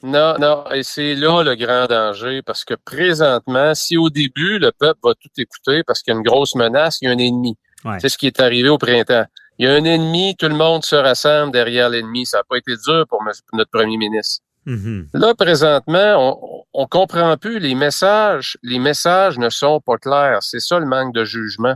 Non, 0.04 0.36
non, 0.40 0.66
et 0.72 0.84
c'est 0.84 1.16
là 1.16 1.42
le 1.42 1.56
grand 1.56 1.88
danger, 1.88 2.44
parce 2.46 2.64
que 2.64 2.76
présentement, 2.76 3.74
si 3.74 3.98
au 3.98 4.12
début, 4.12 4.60
le 4.60 4.72
peuple 4.72 5.00
va 5.04 5.14
tout 5.16 5.30
écouter 5.36 5.82
parce 5.84 6.04
qu'il 6.04 6.14
y 6.14 6.16
a 6.16 6.20
une 6.20 6.24
grosse 6.24 6.54
menace, 6.54 7.00
il 7.02 7.06
y 7.06 7.08
a 7.08 7.12
un 7.12 7.18
ennemi. 7.18 7.58
Ouais. 7.84 8.00
C'est 8.00 8.10
ce 8.10 8.18
qui 8.18 8.28
est 8.28 8.40
arrivé 8.40 8.70
au 8.70 8.78
printemps. 8.78 9.26
Il 9.58 9.66
y 9.66 9.70
a 9.70 9.74
un 9.74 9.84
ennemi, 9.84 10.36
tout 10.38 10.48
le 10.48 10.56
monde 10.56 10.84
se 10.84 10.96
rassemble 10.96 11.52
derrière 11.54 11.90
l'ennemi. 11.90 12.26
Ça 12.26 12.38
n'a 12.38 12.44
pas 12.44 12.58
été 12.58 12.74
dur 12.86 13.06
pour 13.10 13.24
notre 13.54 13.72
premier 13.72 13.98
ministre. 13.98 14.44
Mhm. 14.66 15.10
Là, 15.14 15.36
présentement, 15.36 16.16
on, 16.18 16.66
on 16.74 16.88
comprend 16.88 17.38
plus 17.38 17.60
les 17.60 17.74
messages. 17.74 18.58
Les 18.62 18.80
messages 18.80 19.38
ne 19.38 19.50
sont 19.50 19.80
pas 19.80 19.98
clairs. 19.98 20.44
C'est 20.44 20.60
ça 20.60 20.78
le 20.80 20.86
manque 20.86 21.14
de 21.14 21.24
jugement. 21.24 21.76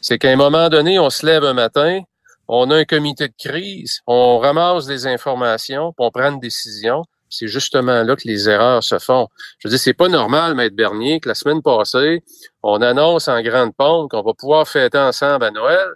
C'est 0.00 0.18
qu'à 0.18 0.30
un 0.30 0.36
moment 0.36 0.68
donné, 0.68 0.98
on 0.98 1.10
se 1.10 1.24
lève 1.24 1.44
un 1.44 1.52
matin, 1.52 2.00
on 2.48 2.70
a 2.70 2.76
un 2.76 2.84
comité 2.84 3.28
de 3.28 3.34
crise, 3.38 4.00
on 4.06 4.38
ramasse 4.38 4.86
des 4.86 5.06
informations, 5.06 5.92
puis 5.92 6.06
on 6.06 6.10
prend 6.10 6.32
une 6.32 6.40
décision. 6.40 7.04
C'est 7.28 7.46
justement 7.46 8.02
là 8.02 8.16
que 8.16 8.26
les 8.26 8.48
erreurs 8.48 8.82
se 8.82 8.98
font. 8.98 9.28
Je 9.58 9.68
veux 9.68 9.70
dire, 9.70 9.78
c'est 9.78 9.94
pas 9.94 10.08
normal, 10.08 10.54
Maître 10.54 10.76
Bernier, 10.76 11.20
que 11.20 11.28
la 11.28 11.34
semaine 11.34 11.62
passée, 11.62 12.22
on 12.62 12.82
annonce 12.82 13.28
en 13.28 13.40
grande 13.42 13.74
pompe 13.74 14.10
qu'on 14.10 14.22
va 14.22 14.34
pouvoir 14.34 14.66
fêter 14.68 14.98
ensemble 14.98 15.44
à 15.44 15.50
Noël. 15.50 15.88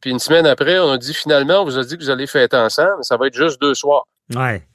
Puis 0.00 0.10
une 0.10 0.18
semaine 0.18 0.46
après, 0.46 0.78
on 0.78 0.90
a 0.90 0.98
dit 0.98 1.14
finalement, 1.14 1.60
on 1.60 1.64
vous 1.64 1.78
a 1.78 1.84
dit 1.84 1.96
que 1.96 2.02
vous 2.02 2.10
allez 2.10 2.26
fêter 2.26 2.56
ensemble, 2.56 3.02
ça 3.02 3.16
va 3.16 3.26
être 3.26 3.34
juste 3.34 3.60
deux 3.60 3.74
soirs. 3.74 4.04
Ouais. 4.34 4.66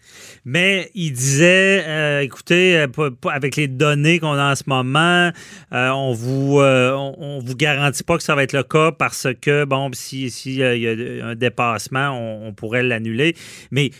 Mais 0.52 0.90
il 0.96 1.12
disait, 1.14 1.84
euh, 1.88 2.22
écoutez, 2.22 2.76
euh, 2.76 3.10
avec 3.32 3.56
les 3.56 3.68
données 3.68 4.18
qu'on 4.20 4.34
a 4.34 4.52
en 4.52 4.56
ce 4.56 4.64
moment, 4.66 5.30
euh, 5.74 5.90
on 5.90 6.12
vous 6.14 6.60
euh, 6.60 6.92
on, 6.94 7.14
on 7.20 7.40
vous 7.40 7.56
garantit 7.56 8.04
pas 8.04 8.18
que 8.18 8.24
ça 8.24 8.34
va 8.34 8.42
être 8.42 8.54
le 8.54 8.64
cas 8.64 8.92
parce 8.92 9.28
que 9.42 9.66
bon, 9.66 9.92
si 9.94 10.32
si 10.32 10.56
il 10.56 10.82
y 10.82 11.22
a 11.22 11.28
un 11.28 11.36
dépassement, 11.36 12.10
on, 12.20 12.48
on 12.48 12.54
pourrait 12.54 12.82
l'annuler. 12.82 13.36
Mais 13.70 13.92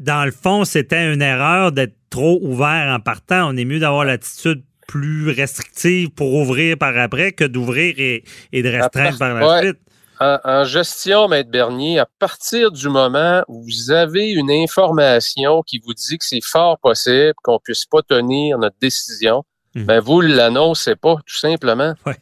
dans 0.00 0.24
le 0.24 0.32
fond, 0.32 0.64
c'était 0.64 1.12
une 1.14 1.22
erreur 1.22 1.70
d'être 1.70 1.94
trop 2.10 2.40
ouvert 2.42 2.92
en 2.92 2.98
partant. 2.98 3.48
On 3.52 3.56
est 3.56 3.64
mieux 3.64 3.78
d'avoir 3.78 4.04
l'attitude 4.04 4.62
plus 4.88 5.30
restrictive 5.30 6.10
pour 6.10 6.34
ouvrir 6.34 6.76
par 6.76 6.96
après 6.98 7.30
que 7.32 7.44
d'ouvrir 7.44 7.94
et, 7.98 8.24
et 8.52 8.62
de 8.62 8.68
restreindre 8.68 9.16
par 9.16 9.32
la 9.34 9.46
Ouais. 9.48 9.62
suite. 9.62 9.78
En, 10.22 10.38
en 10.44 10.64
gestion, 10.64 11.26
Maître 11.28 11.50
Bernier, 11.50 11.98
à 11.98 12.06
partir 12.18 12.70
du 12.70 12.88
moment 12.88 13.42
où 13.48 13.62
vous 13.64 13.90
avez 13.90 14.30
une 14.30 14.50
information 14.50 15.62
qui 15.62 15.80
vous 15.84 15.94
dit 15.94 16.16
que 16.18 16.24
c'est 16.24 16.40
fort 16.44 16.78
possible 16.78 17.34
qu'on 17.42 17.58
puisse 17.58 17.86
pas 17.86 18.02
tenir 18.02 18.58
notre 18.58 18.76
décision, 18.80 19.44
Mhm. 19.74 19.84
ben 19.86 20.00
vous 20.00 20.20
l'annoncez 20.20 20.96
pas, 20.96 21.16
tout 21.26 21.38
simplement. 21.38 21.94
Ouais. 22.06 22.16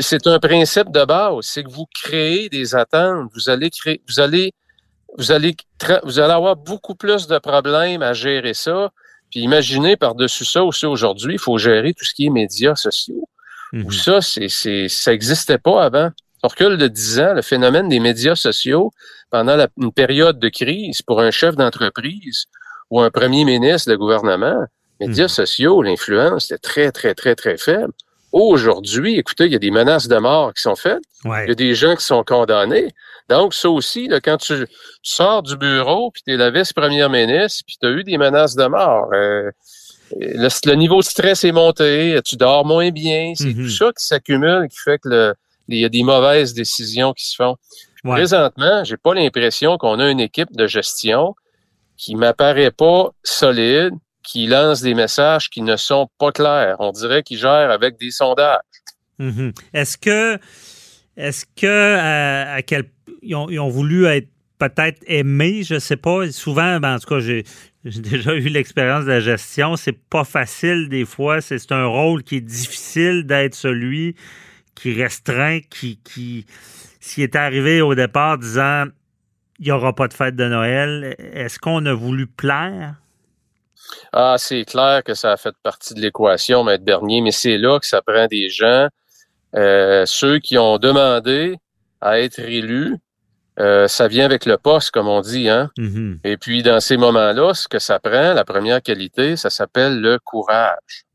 C'est 0.00 0.26
un 0.26 0.38
principe 0.38 0.90
de 0.92 1.04
base, 1.04 1.34
c'est 1.42 1.62
que 1.64 1.70
vous 1.70 1.86
créez 1.94 2.48
des 2.48 2.74
attentes, 2.74 3.30
vous 3.34 3.50
allez 3.50 3.70
créer, 3.70 4.00
vous 4.08 4.20
allez, 4.20 4.52
vous 5.18 5.32
allez, 5.32 5.56
vous 6.04 6.18
allez 6.18 6.32
avoir 6.32 6.56
beaucoup 6.56 6.94
plus 6.94 7.26
de 7.26 7.38
problèmes 7.38 8.02
à 8.02 8.12
gérer 8.12 8.54
ça. 8.54 8.90
Puis 9.30 9.40
imaginez 9.40 9.96
par-dessus 9.96 10.44
ça 10.44 10.62
aussi 10.64 10.86
aujourd'hui, 10.86 11.34
il 11.34 11.38
faut 11.40 11.58
gérer 11.58 11.92
tout 11.92 12.04
ce 12.04 12.14
qui 12.14 12.26
est 12.26 12.30
médias 12.30 12.76
sociaux. 12.76 13.28
Mhm. 13.72 13.84
Où 13.86 13.90
ça, 13.92 14.20
c'est, 14.22 14.48
c'est, 14.48 14.88
ça 14.88 15.10
n'existait 15.10 15.58
pas 15.58 15.82
avant. 15.84 16.10
On 16.42 16.48
recule 16.48 16.76
de 16.76 16.86
10 16.88 17.20
ans, 17.20 17.34
le 17.34 17.42
phénomène 17.42 17.88
des 17.88 18.00
médias 18.00 18.36
sociaux 18.36 18.90
pendant 19.30 19.56
la- 19.56 19.68
une 19.80 19.92
période 19.92 20.38
de 20.38 20.48
crise 20.48 21.02
pour 21.02 21.20
un 21.20 21.30
chef 21.30 21.56
d'entreprise 21.56 22.46
ou 22.90 23.00
un 23.00 23.10
premier 23.10 23.44
ministre 23.44 23.90
de 23.90 23.96
gouvernement, 23.96 24.64
médias 25.00 25.28
sociaux, 25.28 25.82
l'influence 25.82 26.50
était 26.50 26.58
très, 26.58 26.90
très, 26.92 27.14
très, 27.14 27.34
très 27.34 27.56
faible. 27.58 27.92
Aujourd'hui, 28.32 29.16
écoutez, 29.16 29.46
il 29.46 29.52
y 29.52 29.56
a 29.56 29.58
des 29.58 29.70
menaces 29.70 30.06
de 30.06 30.16
mort 30.16 30.52
qui 30.54 30.62
sont 30.62 30.76
faites. 30.76 31.00
Ouais. 31.24 31.44
Il 31.44 31.48
y 31.48 31.52
a 31.52 31.54
des 31.54 31.74
gens 31.74 31.96
qui 31.96 32.04
sont 32.04 32.22
condamnés. 32.24 32.92
Donc, 33.28 33.54
ça 33.54 33.68
aussi, 33.70 34.06
là, 34.08 34.20
quand 34.20 34.36
tu, 34.36 34.66
sors 35.02 35.42
du 35.42 35.56
bureau, 35.56 36.10
puis 36.10 36.22
tu 36.26 36.34
es 36.34 36.36
la 36.36 36.50
vice-première 36.50 37.10
ministre, 37.10 37.64
puis 37.66 37.76
tu 37.80 37.86
as 37.86 37.90
eu 37.90 38.04
des 38.04 38.16
menaces 38.18 38.54
de 38.54 38.66
mort. 38.66 39.08
euh, 39.12 39.50
le, 40.18 40.48
le 40.70 40.74
niveau 40.74 41.00
de 41.00 41.04
stress 41.04 41.44
est 41.44 41.52
monté, 41.52 42.18
tu 42.24 42.36
dors 42.36 42.64
moins 42.64 42.90
bien. 42.90 43.32
C'est 43.34 43.48
Mhm. 43.54 43.64
tout 43.64 43.70
ça 43.70 43.86
qui 43.96 44.04
s'accumule, 44.04 44.66
qui 44.70 44.78
fait 44.78 44.98
que 44.98 45.08
le, 45.10 45.34
il 45.68 45.80
y 45.80 45.84
a 45.84 45.88
des 45.88 46.02
mauvaises 46.02 46.54
décisions 46.54 47.12
qui 47.12 47.28
se 47.28 47.36
font. 47.36 47.56
Ouais. 48.04 48.12
Présentement, 48.12 48.84
j'ai 48.84 48.96
pas 48.96 49.14
l'impression 49.14 49.76
qu'on 49.76 49.98
a 49.98 50.10
une 50.10 50.20
équipe 50.20 50.54
de 50.56 50.66
gestion 50.66 51.34
qui 51.96 52.14
m'apparaît 52.14 52.70
pas 52.70 53.10
solide, 53.24 53.92
qui 54.22 54.46
lance 54.46 54.82
des 54.82 54.94
messages 54.94 55.50
qui 55.50 55.62
ne 55.62 55.76
sont 55.76 56.08
pas 56.18 56.32
clairs. 56.32 56.76
On 56.78 56.92
dirait 56.92 57.22
qu'ils 57.22 57.38
gèrent 57.38 57.70
avec 57.70 57.98
des 57.98 58.10
sondages. 58.10 58.60
Mhm. 59.18 59.52
Est-ce 59.74 59.98
que, 59.98 60.38
est-ce 61.16 61.44
que, 61.56 61.66
euh, 61.66 62.56
à 62.56 62.62
quel, 62.62 62.84
ils 63.22 63.34
ont, 63.34 63.50
ils 63.50 63.58
ont 63.58 63.68
voulu 63.68 64.06
être 64.06 64.28
peut-être 64.58 65.02
aimés, 65.06 65.62
je 65.62 65.78
sais 65.78 65.96
pas. 65.96 66.30
Souvent, 66.30 66.78
ben, 66.80 66.96
en 66.96 66.98
tout 66.98 67.08
cas, 67.08 67.20
j'ai, 67.20 67.44
déjà 67.84 68.34
eu 68.34 68.48
l'expérience 68.48 69.04
de 69.04 69.10
la 69.10 69.20
gestion. 69.20 69.76
C'est 69.76 69.98
pas 69.98 70.24
facile 70.24 70.88
des 70.88 71.04
fois. 71.04 71.40
C'est, 71.40 71.58
c'est 71.58 71.72
un 71.72 71.86
rôle 71.86 72.22
qui 72.22 72.36
est 72.36 72.40
difficile 72.40 73.24
d'être 73.24 73.54
celui 73.54 74.14
qui 74.78 75.00
restreint, 75.00 75.60
qui, 75.70 75.98
qui, 76.04 76.46
s'il 77.00 77.24
était 77.24 77.38
arrivé 77.38 77.80
au 77.82 77.94
départ 77.94 78.38
disant 78.38 78.84
il 79.58 79.64
n'y 79.64 79.72
aura 79.72 79.92
pas 79.92 80.06
de 80.06 80.14
fête 80.14 80.36
de 80.36 80.44
Noël, 80.46 81.16
est-ce 81.18 81.58
qu'on 81.58 81.84
a 81.86 81.92
voulu 81.92 82.26
plaire? 82.28 82.94
Ah, 84.12 84.36
c'est 84.38 84.64
clair 84.64 85.02
que 85.02 85.14
ça 85.14 85.32
a 85.32 85.36
fait 85.36 85.54
partie 85.62 85.94
de 85.94 86.00
l'équation, 86.00 86.62
Maître 86.62 86.84
Bernier, 86.84 87.20
mais 87.22 87.32
c'est 87.32 87.58
là 87.58 87.78
que 87.80 87.86
ça 87.86 88.00
prend 88.02 88.26
des 88.26 88.48
gens, 88.50 88.88
euh, 89.56 90.04
ceux 90.06 90.38
qui 90.38 90.58
ont 90.58 90.78
demandé 90.78 91.56
à 92.00 92.20
être 92.20 92.38
élus. 92.38 92.96
euh, 93.58 93.88
ça 93.88 94.06
vient 94.06 94.24
avec 94.24 94.46
le 94.46 94.56
poste, 94.56 94.92
comme 94.92 95.08
on 95.08 95.20
dit, 95.20 95.48
hein. 95.48 95.70
Mhm. 95.76 96.20
Et 96.22 96.36
puis, 96.36 96.62
dans 96.62 96.78
ces 96.78 96.96
moments-là, 96.96 97.54
ce 97.54 97.66
que 97.66 97.80
ça 97.80 97.98
prend, 97.98 98.32
la 98.32 98.44
première 98.44 98.80
qualité, 98.80 99.36
ça 99.36 99.50
s'appelle 99.50 100.00
le 100.00 100.20
courage. 100.20 101.07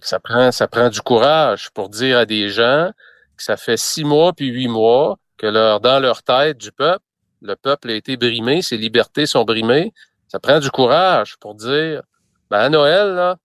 Ça, 0.00 0.18
prend, 0.18 0.50
ça 0.52 0.66
prend 0.66 0.88
du 0.88 1.00
courage 1.00 1.70
pour 1.70 1.88
dire 1.88 2.18
à 2.18 2.26
des 2.26 2.48
gens 2.48 2.90
que 3.36 3.42
ça 3.42 3.56
fait 3.56 3.76
six 3.76 4.04
mois 4.04 4.32
puis 4.32 4.48
huit 4.48 4.68
mois 4.68 5.18
que 5.36 5.46
leur, 5.46 5.80
dans 5.80 6.00
leur 6.00 6.22
tête 6.22 6.58
du 6.58 6.72
peuple, 6.72 7.04
le 7.42 7.56
peuple 7.56 7.90
a 7.90 7.94
été 7.94 8.16
brimé, 8.16 8.62
ses 8.62 8.76
libertés 8.76 9.26
sont 9.26 9.44
brimées. 9.44 9.92
Ça 10.28 10.38
prend 10.40 10.58
du 10.58 10.70
courage 10.70 11.36
pour 11.38 11.54
dire, 11.54 12.02
ben 12.50 12.58
à 12.58 12.68
Noël, 12.68 13.14
là, 13.14 13.36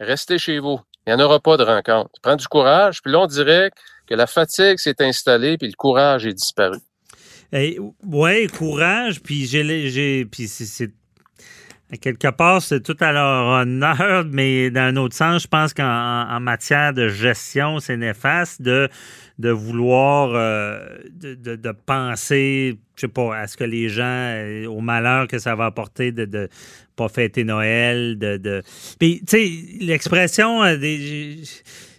restez 0.00 0.38
chez 0.38 0.58
vous. 0.58 0.80
Il 1.06 1.14
n'y 1.14 1.20
en 1.20 1.24
aura 1.24 1.38
pas 1.38 1.56
de 1.56 1.62
rencontre. 1.62 2.10
Ça 2.14 2.20
prend 2.22 2.36
du 2.36 2.48
courage. 2.48 3.02
Puis 3.02 3.12
là, 3.12 3.20
on 3.20 3.26
dirait 3.26 3.70
que 4.06 4.14
la 4.14 4.26
fatigue 4.26 4.78
s'est 4.78 4.96
installée 5.00 5.58
puis 5.58 5.68
le 5.68 5.74
courage 5.74 6.26
est 6.26 6.32
disparu. 6.32 6.78
Oui, 7.52 7.78
ouais, 8.04 8.46
courage, 8.48 9.22
puis 9.22 9.46
j'ai, 9.46 10.24
puis 10.24 10.48
c'est 10.48 10.90
quelque 11.98 12.30
part, 12.30 12.62
c'est 12.62 12.80
tout 12.80 12.96
à 13.00 13.12
leur 13.12 13.46
honneur, 13.46 14.24
mais 14.30 14.70
dans 14.70 14.82
un 14.82 14.96
autre 14.96 15.14
sens, 15.14 15.42
je 15.42 15.48
pense 15.48 15.74
qu'en 15.74 16.40
matière 16.40 16.92
de 16.92 17.08
gestion, 17.08 17.78
c'est 17.78 17.96
néfaste 17.96 18.62
de, 18.62 18.88
de 19.38 19.50
vouloir, 19.50 20.32
euh, 20.34 20.86
de, 21.10 21.34
de, 21.34 21.72
penser, 21.86 22.78
je 22.96 23.00
sais 23.02 23.08
pas, 23.08 23.36
à 23.36 23.46
ce 23.46 23.56
que 23.56 23.64
les 23.64 23.88
gens, 23.88 24.04
euh, 24.04 24.66
au 24.66 24.80
malheur 24.80 25.26
que 25.28 25.38
ça 25.38 25.54
va 25.54 25.66
apporter 25.66 26.12
de 26.12 26.26
ne 26.26 26.46
pas 26.96 27.08
fêter 27.08 27.44
Noël, 27.44 28.18
de... 28.18 28.36
de... 28.36 28.62
Puis, 28.98 29.22
tu 29.26 29.38
sais, 29.38 29.84
l'expression... 29.84 30.62
Euh, 30.62 30.76
des 30.76 31.42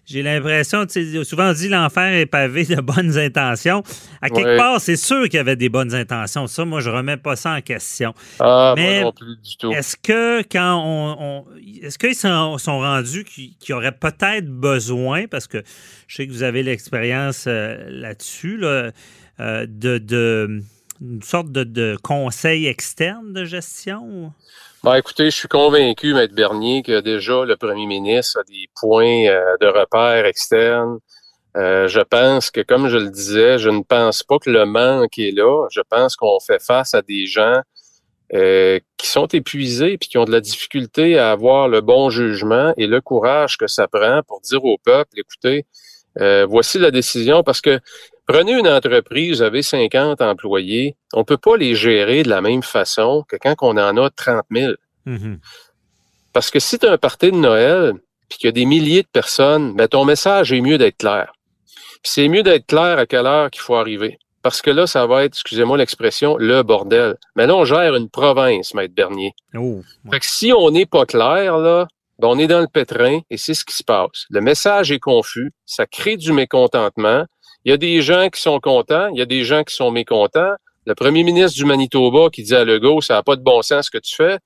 j'ai 0.05 0.21
l'impression, 0.21 0.85
souvent 1.23 1.49
on 1.49 1.53
dit 1.53 1.67
l'enfer 1.67 2.13
est 2.13 2.27
pavé 2.27 2.63
de 2.63 2.79
bonnes 2.79 3.17
intentions. 3.17 3.81
À 4.21 4.29
quelque 4.29 4.57
part, 4.57 4.79
c'est 4.79 4.95
sûr 4.95 5.23
qu'il 5.23 5.35
y 5.35 5.39
avait 5.39 5.55
des 5.55 5.69
bonnes 5.69 5.95
intentions. 5.95 6.45
Ça, 6.47 6.63
moi, 6.63 6.79
je 6.79 6.89
remets 6.89 7.17
pas 7.17 7.35
ça 7.35 7.53
en 7.53 7.61
question. 7.61 8.13
Ah, 8.39 8.73
Mais 8.75 9.01
non 9.01 9.11
plus 9.11 9.35
du 9.37 9.57
tout. 9.57 9.71
Est-ce 9.71 9.95
que 9.97 10.43
quand 10.43 10.83
on, 10.85 11.45
est-ce 11.81 11.97
qu'ils 11.97 12.15
sont, 12.15 12.57
rendus 12.79 13.23
qu'il 13.23 13.55
y 13.69 13.73
aurait 13.73 13.91
peut-être 13.91 14.47
besoin, 14.47 15.27
parce 15.27 15.47
que 15.47 15.63
je 16.07 16.15
sais 16.15 16.27
que 16.27 16.31
vous 16.31 16.43
avez 16.43 16.61
l'expérience 16.61 17.45
euh, 17.47 17.89
là-dessus, 17.89 18.57
là, 18.57 18.91
euh, 19.39 19.65
de, 19.67 19.97
de 19.97 20.61
une 21.01 21.21
sorte 21.23 21.51
de, 21.51 21.63
de 21.63 21.97
conseil 22.01 22.67
externe 22.67 23.33
de 23.33 23.43
gestion? 23.43 24.33
Ben, 24.85 24.97
écoutez, 24.97 25.31
je 25.31 25.35
suis 25.35 25.47
convaincu, 25.47 26.13
Maître 26.13 26.35
Bernier, 26.35 26.83
que 26.83 26.99
déjà 26.99 27.43
le 27.43 27.55
premier 27.55 27.87
ministre 27.87 28.41
a 28.41 28.43
des 28.43 28.69
points 28.79 29.25
euh, 29.25 29.57
de 29.59 29.65
repère 29.65 30.27
externes. 30.27 30.99
Euh, 31.57 31.87
je 31.87 32.01
pense 32.01 32.51
que, 32.51 32.61
comme 32.61 32.87
je 32.87 32.97
le 32.97 33.09
disais, 33.09 33.57
je 33.57 33.71
ne 33.71 33.81
pense 33.81 34.21
pas 34.21 34.37
que 34.37 34.51
le 34.51 34.63
manque 34.67 35.17
est 35.17 35.31
là. 35.31 35.65
Je 35.71 35.81
pense 35.89 36.15
qu'on 36.15 36.39
fait 36.39 36.61
face 36.61 36.93
à 36.93 37.01
des 37.01 37.25
gens 37.25 37.61
euh, 38.35 38.79
qui 38.97 39.07
sont 39.07 39.25
épuisés 39.25 39.93
et 39.93 39.97
qui 39.97 40.19
ont 40.19 40.25
de 40.25 40.31
la 40.31 40.39
difficulté 40.39 41.17
à 41.17 41.31
avoir 41.31 41.67
le 41.67 41.81
bon 41.81 42.11
jugement 42.11 42.71
et 42.77 42.85
le 42.85 43.01
courage 43.01 43.57
que 43.57 43.65
ça 43.65 43.87
prend 43.87 44.21
pour 44.27 44.39
dire 44.41 44.63
au 44.63 44.77
peuple, 44.77 45.17
écoutez, 45.17 45.65
voici 46.47 46.77
la 46.77 46.91
décision 46.91 47.41
parce 47.41 47.59
que 47.59 47.79
Prenez 48.27 48.53
une 48.53 48.67
entreprise, 48.67 49.37
vous 49.37 49.41
avez 49.43 49.61
50 49.61 50.21
employés, 50.21 50.95
on 51.13 51.19
ne 51.19 51.23
peut 51.23 51.37
pas 51.37 51.57
les 51.57 51.75
gérer 51.75 52.23
de 52.23 52.29
la 52.29 52.41
même 52.41 52.63
façon 52.63 53.23
que 53.27 53.35
quand 53.35 53.55
on 53.61 53.77
en 53.77 53.97
a 53.97 54.09
30 54.09 54.45
000. 54.51 54.73
Mm-hmm. 55.05 55.37
Parce 56.33 56.49
que 56.49 56.59
si 56.59 56.79
tu 56.79 56.87
as 56.87 56.93
un 56.93 56.97
party 56.97 57.31
de 57.31 57.37
Noël, 57.37 57.93
puis 58.27 58.39
qu'il 58.39 58.47
y 58.47 58.49
a 58.49 58.51
des 58.51 58.65
milliers 58.65 59.03
de 59.03 59.07
personnes, 59.07 59.75
ben 59.75 59.87
ton 59.87 60.05
message 60.05 60.51
est 60.51 60.61
mieux 60.61 60.77
d'être 60.77 60.97
clair. 60.97 61.33
Puis 61.65 62.11
c'est 62.13 62.27
mieux 62.27 62.43
d'être 62.43 62.65
clair 62.65 62.97
à 62.97 63.05
quelle 63.05 63.27
heure 63.27 63.51
qu'il 63.51 63.61
faut 63.61 63.75
arriver. 63.75 64.17
Parce 64.41 64.61
que 64.61 64.69
là, 64.69 64.85
ça 64.85 65.07
va 65.07 65.23
être, 65.23 65.33
excusez-moi 65.33 65.77
l'expression, 65.77 66.37
le 66.37 66.61
bordel. 66.61 67.15
Mais 67.35 67.47
là, 67.47 67.55
on 67.55 67.65
gère 67.65 67.95
une 67.95 68.09
province, 68.09 68.73
Maître 68.73 68.93
Bernier. 68.93 69.33
Oh, 69.55 69.81
fait 70.11 70.19
que 70.19 70.25
si 70.25 70.53
on 70.53 70.69
n'est 70.69 70.85
pas 70.85 71.05
clair, 71.05 71.57
là, 71.57 71.87
ben 72.19 72.27
on 72.27 72.37
est 72.37 72.47
dans 72.47 72.61
le 72.61 72.67
pétrin 72.67 73.21
et 73.29 73.37
c'est 73.37 73.53
ce 73.53 73.65
qui 73.65 73.75
se 73.75 73.83
passe. 73.83 74.25
Le 74.29 74.41
message 74.41 74.91
est 74.91 74.99
confus, 74.99 75.51
ça 75.65 75.85
crée 75.85 76.15
du 76.15 76.31
mécontentement, 76.31 77.25
il 77.65 77.71
y 77.71 77.73
a 77.73 77.77
des 77.77 78.01
gens 78.01 78.29
qui 78.29 78.39
sont 78.39 78.59
contents, 78.59 79.07
il 79.07 79.17
y 79.17 79.21
a 79.21 79.25
des 79.25 79.43
gens 79.43 79.63
qui 79.63 79.73
sont 79.73 79.89
mécontents. 79.89 80.53
Le 80.85 80.93
premier 80.93 81.23
ministre 81.23 81.57
du 81.57 81.65
Manitoba 81.65 82.29
qui 82.29 82.43
dit 82.43 82.55
à 82.55 82.63
Legault, 82.63 83.01
ça 83.01 83.15
n'a 83.15 83.23
pas 83.23 83.35
de 83.35 83.41
bon 83.41 83.63
sens 83.63 83.87
ce 83.87 83.91
que 83.91 83.97
tu 83.97 84.15
fais. 84.15 84.37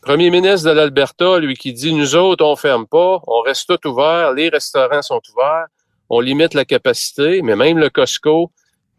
Premier 0.00 0.30
ministre 0.30 0.68
de 0.68 0.74
l'Alberta, 0.74 1.38
lui, 1.38 1.56
qui 1.56 1.74
dit, 1.74 1.92
nous 1.92 2.16
autres, 2.16 2.44
on 2.44 2.56
ferme 2.56 2.86
pas, 2.86 3.20
on 3.26 3.40
reste 3.40 3.68
tout 3.68 3.88
ouvert, 3.88 4.32
les 4.32 4.48
restaurants 4.48 5.02
sont 5.02 5.20
ouverts, 5.34 5.66
on 6.08 6.20
limite 6.20 6.54
la 6.54 6.64
capacité, 6.64 7.42
mais 7.42 7.54
même 7.54 7.78
le 7.78 7.90
Costco, 7.90 8.50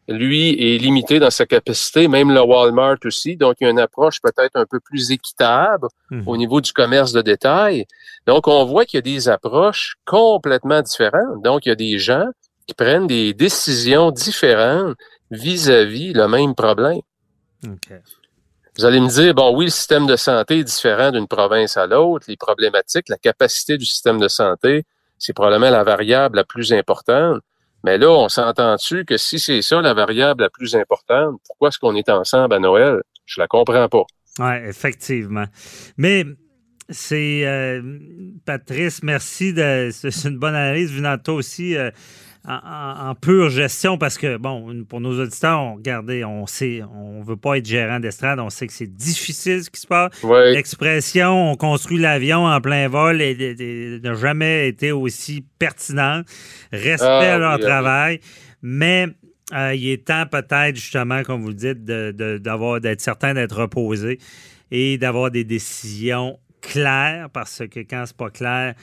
lui, 0.07 0.49
est 0.49 0.78
limité 0.78 1.18
dans 1.20 1.32
sa 1.32 1.47
capacité, 1.47 2.07
même 2.07 2.32
le 2.32 2.41
Walmart 2.41 2.97
aussi. 3.05 3.36
Donc, 3.36 3.55
il 3.59 3.63
y 3.63 3.68
a 3.68 3.72
une 3.72 3.80
approche 3.80 4.22
peut-être 4.22 4.55
un 4.55 4.66
peu 4.66 4.80
plus 4.80 5.11
équitable 5.11 5.88
mhm. 6.11 6.28
au 6.28 6.38
niveau 6.38 6.61
du 6.61 6.72
commerce 6.72 7.11
de 7.11 7.24
détail. 7.24 7.86
Donc, 8.28 8.47
on 8.47 8.66
voit 8.66 8.86
qu'il 8.86 8.97
y 8.97 8.99
a 8.99 9.01
des 9.01 9.28
approches 9.28 9.95
complètement 10.05 10.82
différentes. 10.84 11.41
Donc, 11.43 11.66
il 11.66 11.70
y 11.70 11.72
a 11.72 11.76
des 11.76 11.97
gens 11.97 12.28
qui 12.68 12.74
prennent 12.74 13.07
des 13.07 13.34
décisions 13.34 14.11
différentes 14.11 14.95
vis-à-vis 15.32 16.13
le 16.13 16.28
même 16.28 16.55
problème. 16.55 17.01
Vous 18.78 18.86
allez 18.86 18.99
me 18.99 19.07
dire, 19.07 19.34
bon, 19.34 19.55
oui, 19.55 19.66
le 19.66 19.72
système 19.72 20.05
de 20.05 20.16
santé 20.16 20.59
est 20.59 20.63
différent 20.63 21.11
d'une 21.11 21.28
province 21.28 21.78
à 21.78 21.88
l'autre, 21.88 22.26
les 22.28 22.38
problématiques, 22.38 23.09
la 23.09 23.18
capacité 23.18 23.78
du 23.78 23.86
système 23.86 24.20
de 24.20 24.28
santé, 24.28 24.84
c'est 25.18 25.34
probablement 25.34 25.70
la 25.70 25.84
variable 25.84 26.38
la 26.38 26.43
plus 26.43 26.74
importante. 26.74 27.41
Mais 27.84 27.97
là, 27.97 28.09
on 28.09 28.30
s'entend-tu 28.30 29.05
que 29.05 29.18
si 29.18 29.39
c'est 29.39 29.61
ça 29.61 29.82
la 29.82 29.93
variable 29.93 30.43
la 30.43 30.49
plus 30.49 30.76
importante, 30.76 31.39
pourquoi 31.45 31.70
est-ce 31.70 31.80
qu'on 31.80 31.95
est 31.95 32.09
ensemble 32.09 32.53
à 32.55 32.59
Noël? 32.59 33.01
Je 33.26 33.39
la 33.39 33.47
comprends 33.47 33.88
pas. 33.88 34.03
Oui, 34.39 34.55
effectivement. 34.68 35.45
Mais 35.97 36.26
c'est 36.89 37.45
euh, 37.45 37.82
Patrice, 38.45 39.03
merci. 39.03 39.53
De, 39.53 39.89
c'est 39.91 40.28
une 40.28 40.38
bonne 40.38 40.55
analyse 40.55 40.91
venant 40.91 41.16
de 41.16 41.22
toi 41.22 41.36
aussi. 41.36 41.78
Euh, 41.78 41.91
en, 42.47 43.15
pure 43.15 43.49
gestion 43.49 43.97
parce 43.97 44.17
que, 44.17 44.37
bon, 44.37 44.83
pour 44.87 45.01
nos 45.01 45.19
auditeurs, 45.19 45.59
on, 45.59 45.75
regardez, 45.75 46.23
on 46.23 46.45
sait, 46.47 46.81
on 46.83 47.21
veut 47.21 47.35
pas 47.35 47.57
être 47.57 47.65
gérant 47.65 47.99
d'estrade, 47.99 48.39
on 48.39 48.49
sait 48.49 48.67
que 48.67 48.73
c'est 48.73 48.93
difficile 48.93 49.63
ce 49.63 49.69
qui 49.69 49.81
se 49.81 49.87
passe. 49.87 50.11
L'expression 50.23 51.51
on 51.51 51.55
construit 51.55 51.97
l'avion 51.97 52.45
en 52.45 52.61
plein 52.61 52.87
vol 52.87 53.17
n'a 53.17 54.13
jamais 54.13 54.67
été 54.67 54.91
aussi 54.91 55.45
pertinent. 55.59 56.21
Respect 56.71 57.05
à 57.05 57.35
ah, 57.35 57.37
leur 57.37 57.59
travail, 57.59 58.19
mais 58.61 59.07
euh, 59.53 59.73
il 59.75 59.89
est 59.89 60.05
temps 60.05 60.25
peut-être, 60.29 60.75
justement, 60.75 61.23
comme 61.23 61.41
vous 61.41 61.49
le 61.49 61.53
dites, 61.53 61.85
d'avoir, 61.85 62.81
d'être 62.81 63.01
certain 63.01 63.33
d'être 63.33 63.61
reposé 63.61 64.19
et 64.71 64.97
d'avoir 64.97 65.31
des 65.31 65.43
décisions 65.43 66.39
claires 66.66 67.30
parce 67.32 67.63
que 67.72 67.80
quand 67.80 68.03
c'est 68.05 68.18
pas 68.18 68.30
clair, 68.30 68.76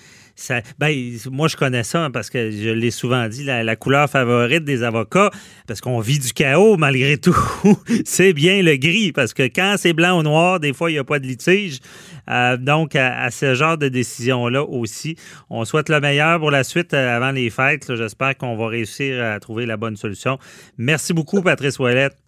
ben, 0.79 1.19
moi, 1.31 1.49
je 1.49 1.57
connais 1.57 1.83
ça 1.83 2.05
hein, 2.05 2.11
parce 2.11 2.31
que 2.31 2.51
je 2.51 2.71
l'ai 2.71 2.91
souvent 2.91 3.29
dit, 3.29 3.45
la, 3.45 3.77
couleur 3.77 4.09
favorite 4.09 4.65
des 4.65 4.83
avocats, 4.83 5.31
parce 5.67 5.81
qu'on 5.81 6.01
vit 6.01 6.19
du 6.19 6.33
chaos 6.33 6.77
malgré 6.77 7.19
tout, 7.19 7.37
c'est 8.05 8.33
bien 8.33 8.63
le 8.63 8.77
gris, 8.77 9.13
parce 9.13 9.35
que 9.35 9.45
quand 9.45 9.77
c'est 9.79 9.93
blanc 9.93 10.19
ou 10.19 10.23
noir, 10.23 10.61
des 10.61 10.73
fois, 10.73 10.91
il 10.91 10.95
n'y 10.95 10.99
a 10.99 11.05
pas 11.05 11.19
de 11.19 11.27
litige. 11.27 11.79
Euh, 12.31 12.57
donc, 12.57 12.97
à, 12.97 13.31
ce 13.31 13.55
genre 13.55 13.77
de 13.77 13.89
décision-là 13.89 14.65
aussi, 14.65 15.17
on 15.51 15.65
souhaite 15.65 15.89
le 15.89 16.01
meilleur 16.01 16.39
pour 16.39 16.51
la 16.51 16.65
suite 16.65 16.95
euh, 16.95 17.17
avant 17.17 17.33
les 17.33 17.51
fêtes. 17.51 17.95
J'espère 17.95 18.37
qu'on 18.37 18.57
va 18.57 18.69
réussir 18.69 19.23
à 19.25 19.39
trouver 19.41 19.67
la 19.67 19.77
bonne 19.77 19.97
solution. 19.97 20.39
Merci 20.79 21.13
beaucoup, 21.13 21.43
Patrice 21.43 21.79
Ouellette. 21.79 22.22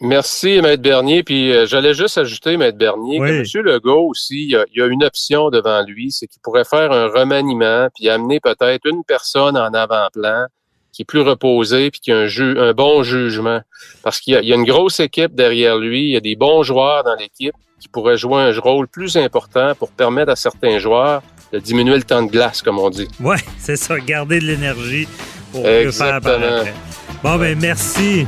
Merci, 0.00 0.60
Maître 0.62 0.82
Bernier. 0.82 1.22
Puis 1.22 1.52
euh, 1.52 1.66
j'allais 1.66 1.94
juste 1.94 2.18
ajouter, 2.18 2.56
Maître 2.56 2.78
Bernier, 2.78 3.18
que 3.18 3.58
M. 3.58 3.64
Legault 3.64 4.08
aussi, 4.10 4.44
il 4.44 4.50
y, 4.50 4.80
a, 4.80 4.86
une 4.86 5.04
option 5.04 5.50
devant 5.50 5.82
lui, 5.82 6.12
c'est 6.12 6.26
qu'il 6.26 6.40
pourrait 6.40 6.64
faire 6.64 6.92
un 6.92 7.08
remaniement, 7.08 7.88
puis 7.94 8.08
amener 8.08 8.40
peut-être 8.40 8.86
une 8.86 9.02
personne 9.04 9.56
en 9.56 9.72
avant-plan 9.74 10.46
qui 10.92 11.02
est 11.02 11.04
plus 11.04 11.20
reposée, 11.20 11.90
puis 11.90 12.00
qui 12.00 12.12
a 12.12 12.18
un, 12.18 12.56
un 12.56 12.72
bon 12.72 13.02
jugement. 13.02 13.60
Parce 14.02 14.20
qu'il 14.20 14.34
y, 14.34 14.52
a 14.52 14.54
une 14.54 14.64
grosse 14.64 15.00
équipe 15.00 15.34
derrière 15.34 15.76
lui, 15.76 16.04
il 16.04 16.10
y 16.10 16.16
a 16.16 16.20
des 16.20 16.36
bons 16.36 16.62
joueurs 16.62 17.04
dans 17.04 17.14
l'équipe 17.14 17.54
qui 17.80 17.88
pourraient 17.88 18.16
jouer 18.16 18.42
un 18.42 18.58
rôle 18.58 18.88
plus 18.88 19.16
important 19.16 19.74
pour 19.76 19.90
permettre 19.90 20.32
à 20.32 20.36
certains 20.36 20.78
joueurs 20.78 21.22
de 21.52 21.58
diminuer 21.58 21.96
le 21.96 22.02
temps 22.02 22.22
de 22.22 22.30
glace, 22.30 22.62
comme 22.62 22.78
on 22.78 22.90
dit. 22.90 23.08
Oui, 23.20 23.36
c'est 23.58 23.76
ça, 23.76 23.98
garder 24.00 24.40
de 24.40 24.46
l'énergie 24.46 25.06
pour 25.52 25.64
le 25.64 25.90
faire 25.90 26.20
Bon, 27.22 27.36
ben 27.36 27.58
merci. 27.58 28.26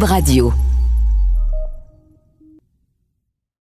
Radio. 0.00 0.54